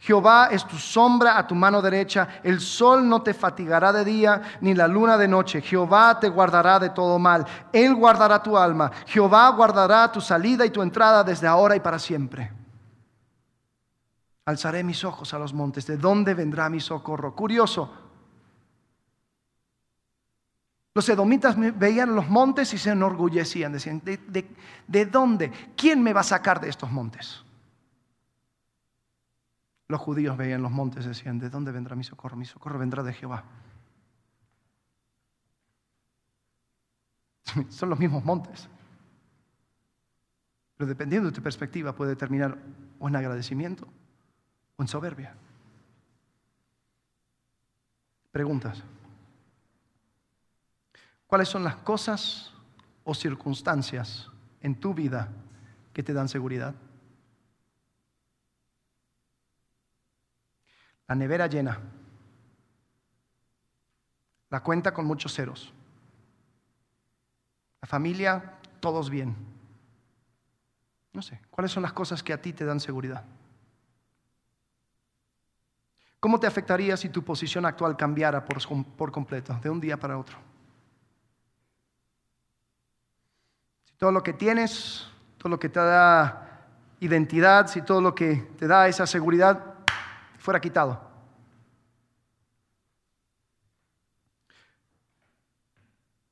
Jehová 0.00 0.48
es 0.50 0.66
tu 0.66 0.76
sombra 0.78 1.38
a 1.38 1.46
tu 1.46 1.54
mano 1.54 1.80
derecha. 1.80 2.40
El 2.42 2.58
sol 2.58 3.08
no 3.08 3.22
te 3.22 3.34
fatigará 3.34 3.92
de 3.92 4.04
día, 4.04 4.42
ni 4.62 4.74
la 4.74 4.88
luna 4.88 5.16
de 5.16 5.28
noche. 5.28 5.60
Jehová 5.60 6.18
te 6.18 6.28
guardará 6.28 6.80
de 6.80 6.90
todo 6.90 7.20
mal. 7.20 7.46
Él 7.72 7.94
guardará 7.94 8.42
tu 8.42 8.58
alma. 8.58 8.90
Jehová 9.06 9.48
guardará 9.50 10.10
tu 10.10 10.20
salida 10.20 10.66
y 10.66 10.70
tu 10.70 10.82
entrada 10.82 11.22
desde 11.22 11.46
ahora 11.46 11.76
y 11.76 11.80
para 11.80 12.00
siempre. 12.00 12.50
Alzaré 14.44 14.82
mis 14.82 15.04
ojos 15.04 15.32
a 15.34 15.38
los 15.38 15.54
montes. 15.54 15.86
¿De 15.86 15.96
dónde 15.96 16.34
vendrá 16.34 16.68
mi 16.68 16.80
socorro? 16.80 17.36
Curioso. 17.36 17.99
Los 20.92 21.08
edomitas 21.08 21.56
veían 21.78 22.16
los 22.16 22.28
montes 22.28 22.74
y 22.74 22.78
se 22.78 22.90
enorgullecían, 22.90 23.72
decían, 23.72 24.02
¿de, 24.04 25.06
dónde? 25.06 25.52
¿Quién 25.76 26.02
me 26.02 26.12
va 26.12 26.20
a 26.20 26.24
sacar 26.24 26.60
de 26.60 26.68
estos 26.68 26.90
montes? 26.90 27.44
Los 29.86 30.00
judíos 30.00 30.36
veían 30.36 30.62
los 30.62 30.72
montes 30.72 31.04
y 31.04 31.08
decían, 31.08 31.38
¿de 31.38 31.48
dónde 31.48 31.70
vendrá 31.70 31.94
mi 31.94 32.02
socorro? 32.02 32.36
Mi 32.36 32.44
socorro 32.44 32.78
vendrá 32.78 33.04
de 33.04 33.12
Jehová. 33.12 33.44
Son 37.68 37.88
los 37.88 37.98
mismos 37.98 38.24
montes. 38.24 38.68
Pero 40.76 40.88
dependiendo 40.88 41.28
de 41.28 41.34
tu 41.34 41.42
perspectiva 41.42 41.94
puede 41.94 42.16
terminar 42.16 42.58
o 42.98 43.08
en 43.08 43.14
agradecimiento 43.14 43.86
o 44.76 44.82
en 44.82 44.88
soberbia. 44.88 45.36
Preguntas. 48.32 48.82
¿Cuáles 51.30 51.48
son 51.48 51.62
las 51.62 51.76
cosas 51.76 52.50
o 53.04 53.14
circunstancias 53.14 54.28
en 54.60 54.74
tu 54.74 54.92
vida 54.92 55.28
que 55.92 56.02
te 56.02 56.12
dan 56.12 56.28
seguridad? 56.28 56.74
La 61.06 61.14
nevera 61.14 61.46
llena. 61.46 61.78
La 64.48 64.60
cuenta 64.60 64.92
con 64.92 65.04
muchos 65.04 65.32
ceros. 65.32 65.72
La 67.80 67.86
familia, 67.86 68.58
todos 68.80 69.08
bien. 69.08 69.36
No 71.12 71.22
sé, 71.22 71.40
¿cuáles 71.48 71.70
son 71.70 71.84
las 71.84 71.92
cosas 71.92 72.24
que 72.24 72.32
a 72.32 72.42
ti 72.42 72.52
te 72.52 72.64
dan 72.64 72.80
seguridad? 72.80 73.24
¿Cómo 76.18 76.40
te 76.40 76.48
afectaría 76.48 76.96
si 76.96 77.08
tu 77.08 77.22
posición 77.22 77.64
actual 77.66 77.96
cambiara 77.96 78.44
por, 78.44 78.58
por 78.96 79.12
completo, 79.12 79.56
de 79.62 79.70
un 79.70 79.80
día 79.80 79.96
para 79.96 80.18
otro? 80.18 80.49
Todo 84.00 84.12
lo 84.12 84.22
que 84.22 84.32
tienes, 84.32 85.06
todo 85.36 85.50
lo 85.50 85.60
que 85.60 85.68
te 85.68 85.78
da 85.78 86.66
identidad, 87.00 87.66
si 87.66 87.82
todo 87.82 88.00
lo 88.00 88.14
que 88.14 88.34
te 88.58 88.66
da 88.66 88.88
esa 88.88 89.06
seguridad 89.06 89.74
fuera 90.38 90.58
quitado. 90.58 90.98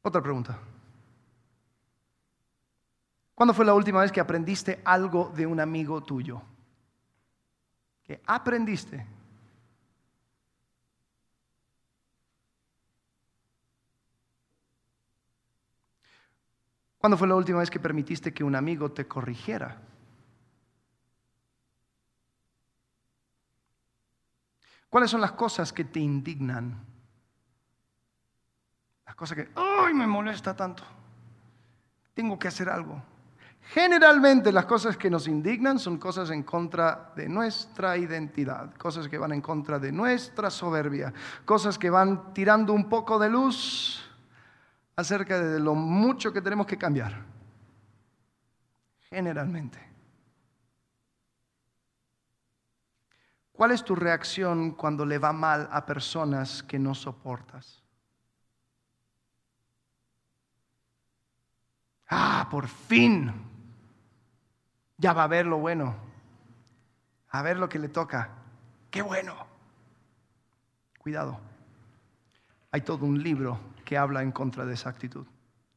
Otra 0.01 0.23
pregunta. 0.23 0.59
¿Cuándo 3.35 3.53
fue 3.53 3.67
la 3.67 3.75
última 3.75 4.01
vez 4.01 4.11
que 4.13 4.21
aprendiste 4.21 4.81
algo 4.83 5.31
de 5.37 5.47
un 5.47 5.61
amigo 5.61 6.03
tuyo? 6.03 6.41
¿Qué 8.03 8.23
aprendiste 8.25 9.07
¿Cuándo 16.99 17.17
fue 17.17 17.29
la 17.29 17.37
última 17.37 17.61
vez 17.61 17.71
que 17.71 17.79
permitiste 17.79 18.35
que 18.35 18.43
un 18.43 18.57
amigo 18.57 18.91
te 18.91 19.07
corrigiera? 19.07 19.81
¿Cuáles 24.89 25.11
son 25.11 25.21
las 25.21 25.33
cosas 25.33 25.73
que 25.73 25.85
te 25.85 26.01
indignan? 26.01 26.85
Las 29.07 29.15
cosas 29.15 29.37
que, 29.37 29.49
¡ay, 29.55 29.95
me 29.95 30.07
molesta 30.07 30.57
tanto! 30.57 30.83
Tengo 32.15 32.39
que 32.39 32.49
hacer 32.49 32.69
algo. 32.69 33.01
Generalmente 33.61 34.51
las 34.51 34.65
cosas 34.65 34.97
que 34.97 35.11
nos 35.11 35.29
indignan 35.29 35.79
son 35.79 35.99
cosas 35.99 36.31
en 36.31 36.43
contra 36.43 37.13
de 37.15 37.29
nuestra 37.29 37.99
identidad, 37.99 38.75
cosas 38.75 39.09
que 39.09 39.19
van 39.19 39.33
en 39.33 39.43
contra 39.43 39.79
de 39.79 39.93
nuestra 39.93 40.49
soberbia, 40.51 41.13
cosas 41.45 41.79
que 41.79 41.91
van 41.91 42.33
tirando 42.33 42.73
un 42.73 42.89
poco 42.89 43.19
de 43.19 43.29
luz 43.29 44.08
acerca 44.99 45.39
de 45.39 45.61
lo 45.61 45.77
mucho 45.77 46.33
que 46.33 46.43
tenemos 46.43 46.67
que 46.67 46.77
cambiar. 46.77 47.25
Generalmente. 49.09 49.79
¿Cuál 53.53 53.71
es 53.71 53.85
tu 53.85 53.95
reacción 53.95 54.73
cuando 54.73 55.07
le 55.07 55.19
va 55.19 55.33
mal 55.33 55.69
a 55.71 55.87
personas 55.87 56.65
que 56.65 56.81
no 56.81 56.97
soportas? 56.97 57.81
Ah, 62.09 62.49
por 62.51 62.67
fin. 62.67 63.33
Ya 64.97 65.13
va 65.13 65.23
a 65.23 65.29
ver 65.29 65.47
lo 65.47 65.59
bueno. 65.59 65.95
A 67.31 67.43
ver 67.43 67.57
lo 67.57 67.69
que 67.69 67.79
le 67.79 67.89
toca. 67.89 68.31
Qué 68.91 69.01
bueno. 69.01 69.47
Cuidado. 70.99 71.39
hay 72.73 72.81
todo 72.81 73.07
un 73.07 73.23
libro 73.23 73.78
que 73.89 73.97
habla 73.97 74.21
en 74.21 74.33
contra 74.33 74.67
de 74.67 74.75
esa 74.75 74.91
actitud. 74.91 75.27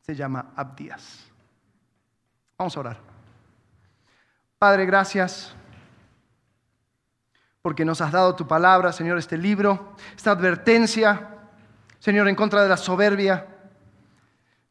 Se 0.02 0.14
llama 0.14 0.52
Abdías. 0.58 1.32
Vamos 2.58 2.76
a 2.76 2.80
orar. 2.82 2.98
Padre, 4.60 4.86
gracias 4.86 5.56
porque 7.62 7.86
nos 7.86 8.02
has 8.02 8.12
dado 8.12 8.36
tu 8.36 8.46
palabra, 8.46 8.92
Señor, 8.92 9.18
este 9.18 9.38
libro, 9.38 9.96
esta 10.14 10.32
advertencia, 10.32 11.38
Señor, 12.00 12.28
en 12.28 12.36
contra 12.36 12.62
de 12.62 12.68
la 12.68 12.76
soberbia. 12.76 13.48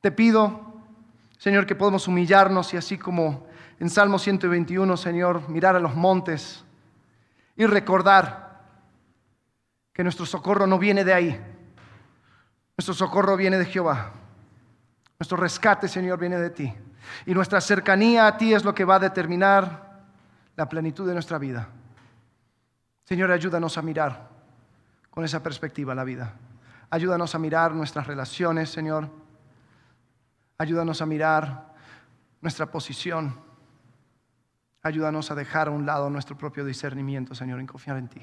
Te 0.02 0.12
pido, 0.12 0.74
Señor, 1.38 1.64
que 1.64 1.74
podamos 1.74 2.06
humillarnos 2.08 2.74
y 2.74 2.76
así 2.76 2.98
como 2.98 3.46
en 3.78 3.88
Salmo 3.88 4.18
121, 4.18 4.98
Señor, 4.98 5.48
mirar 5.48 5.76
a 5.76 5.80
los 5.80 5.94
montes 5.94 6.62
y 7.56 7.64
recordar 7.64 8.60
que 9.94 10.02
nuestro 10.02 10.26
socorro 10.26 10.66
no 10.66 10.78
viene 10.78 11.04
de 11.04 11.14
ahí. 11.14 11.59
Nuestro 12.80 12.94
socorro 12.94 13.36
viene 13.36 13.58
de 13.58 13.66
Jehová. 13.66 14.10
Nuestro 15.18 15.36
rescate, 15.36 15.86
Señor, 15.86 16.18
viene 16.18 16.38
de 16.38 16.48
ti. 16.48 16.74
Y 17.26 17.34
nuestra 17.34 17.60
cercanía 17.60 18.26
a 18.26 18.38
ti 18.38 18.54
es 18.54 18.64
lo 18.64 18.74
que 18.74 18.86
va 18.86 18.94
a 18.94 18.98
determinar 18.98 20.00
la 20.56 20.66
plenitud 20.66 21.06
de 21.06 21.12
nuestra 21.12 21.36
vida. 21.36 21.68
Señor, 23.04 23.30
ayúdanos 23.32 23.76
a 23.76 23.82
mirar 23.82 24.30
con 25.10 25.26
esa 25.26 25.42
perspectiva 25.42 25.94
la 25.94 26.04
vida. 26.04 26.32
Ayúdanos 26.88 27.34
a 27.34 27.38
mirar 27.38 27.72
nuestras 27.74 28.06
relaciones, 28.06 28.70
Señor. 28.70 29.10
Ayúdanos 30.56 31.02
a 31.02 31.04
mirar 31.04 31.74
nuestra 32.40 32.64
posición. 32.64 33.38
Ayúdanos 34.80 35.30
a 35.30 35.34
dejar 35.34 35.68
a 35.68 35.70
un 35.70 35.84
lado 35.84 36.08
nuestro 36.08 36.38
propio 36.38 36.64
discernimiento, 36.64 37.34
Señor, 37.34 37.60
y 37.60 37.66
confiar 37.66 37.98
en 37.98 38.08
ti. 38.08 38.22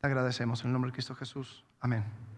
Te 0.00 0.06
agradecemos 0.08 0.62
en 0.62 0.70
el 0.70 0.72
nombre 0.72 0.90
de 0.90 0.94
Cristo 0.94 1.14
Jesús. 1.14 1.64
Amén. 1.78 2.29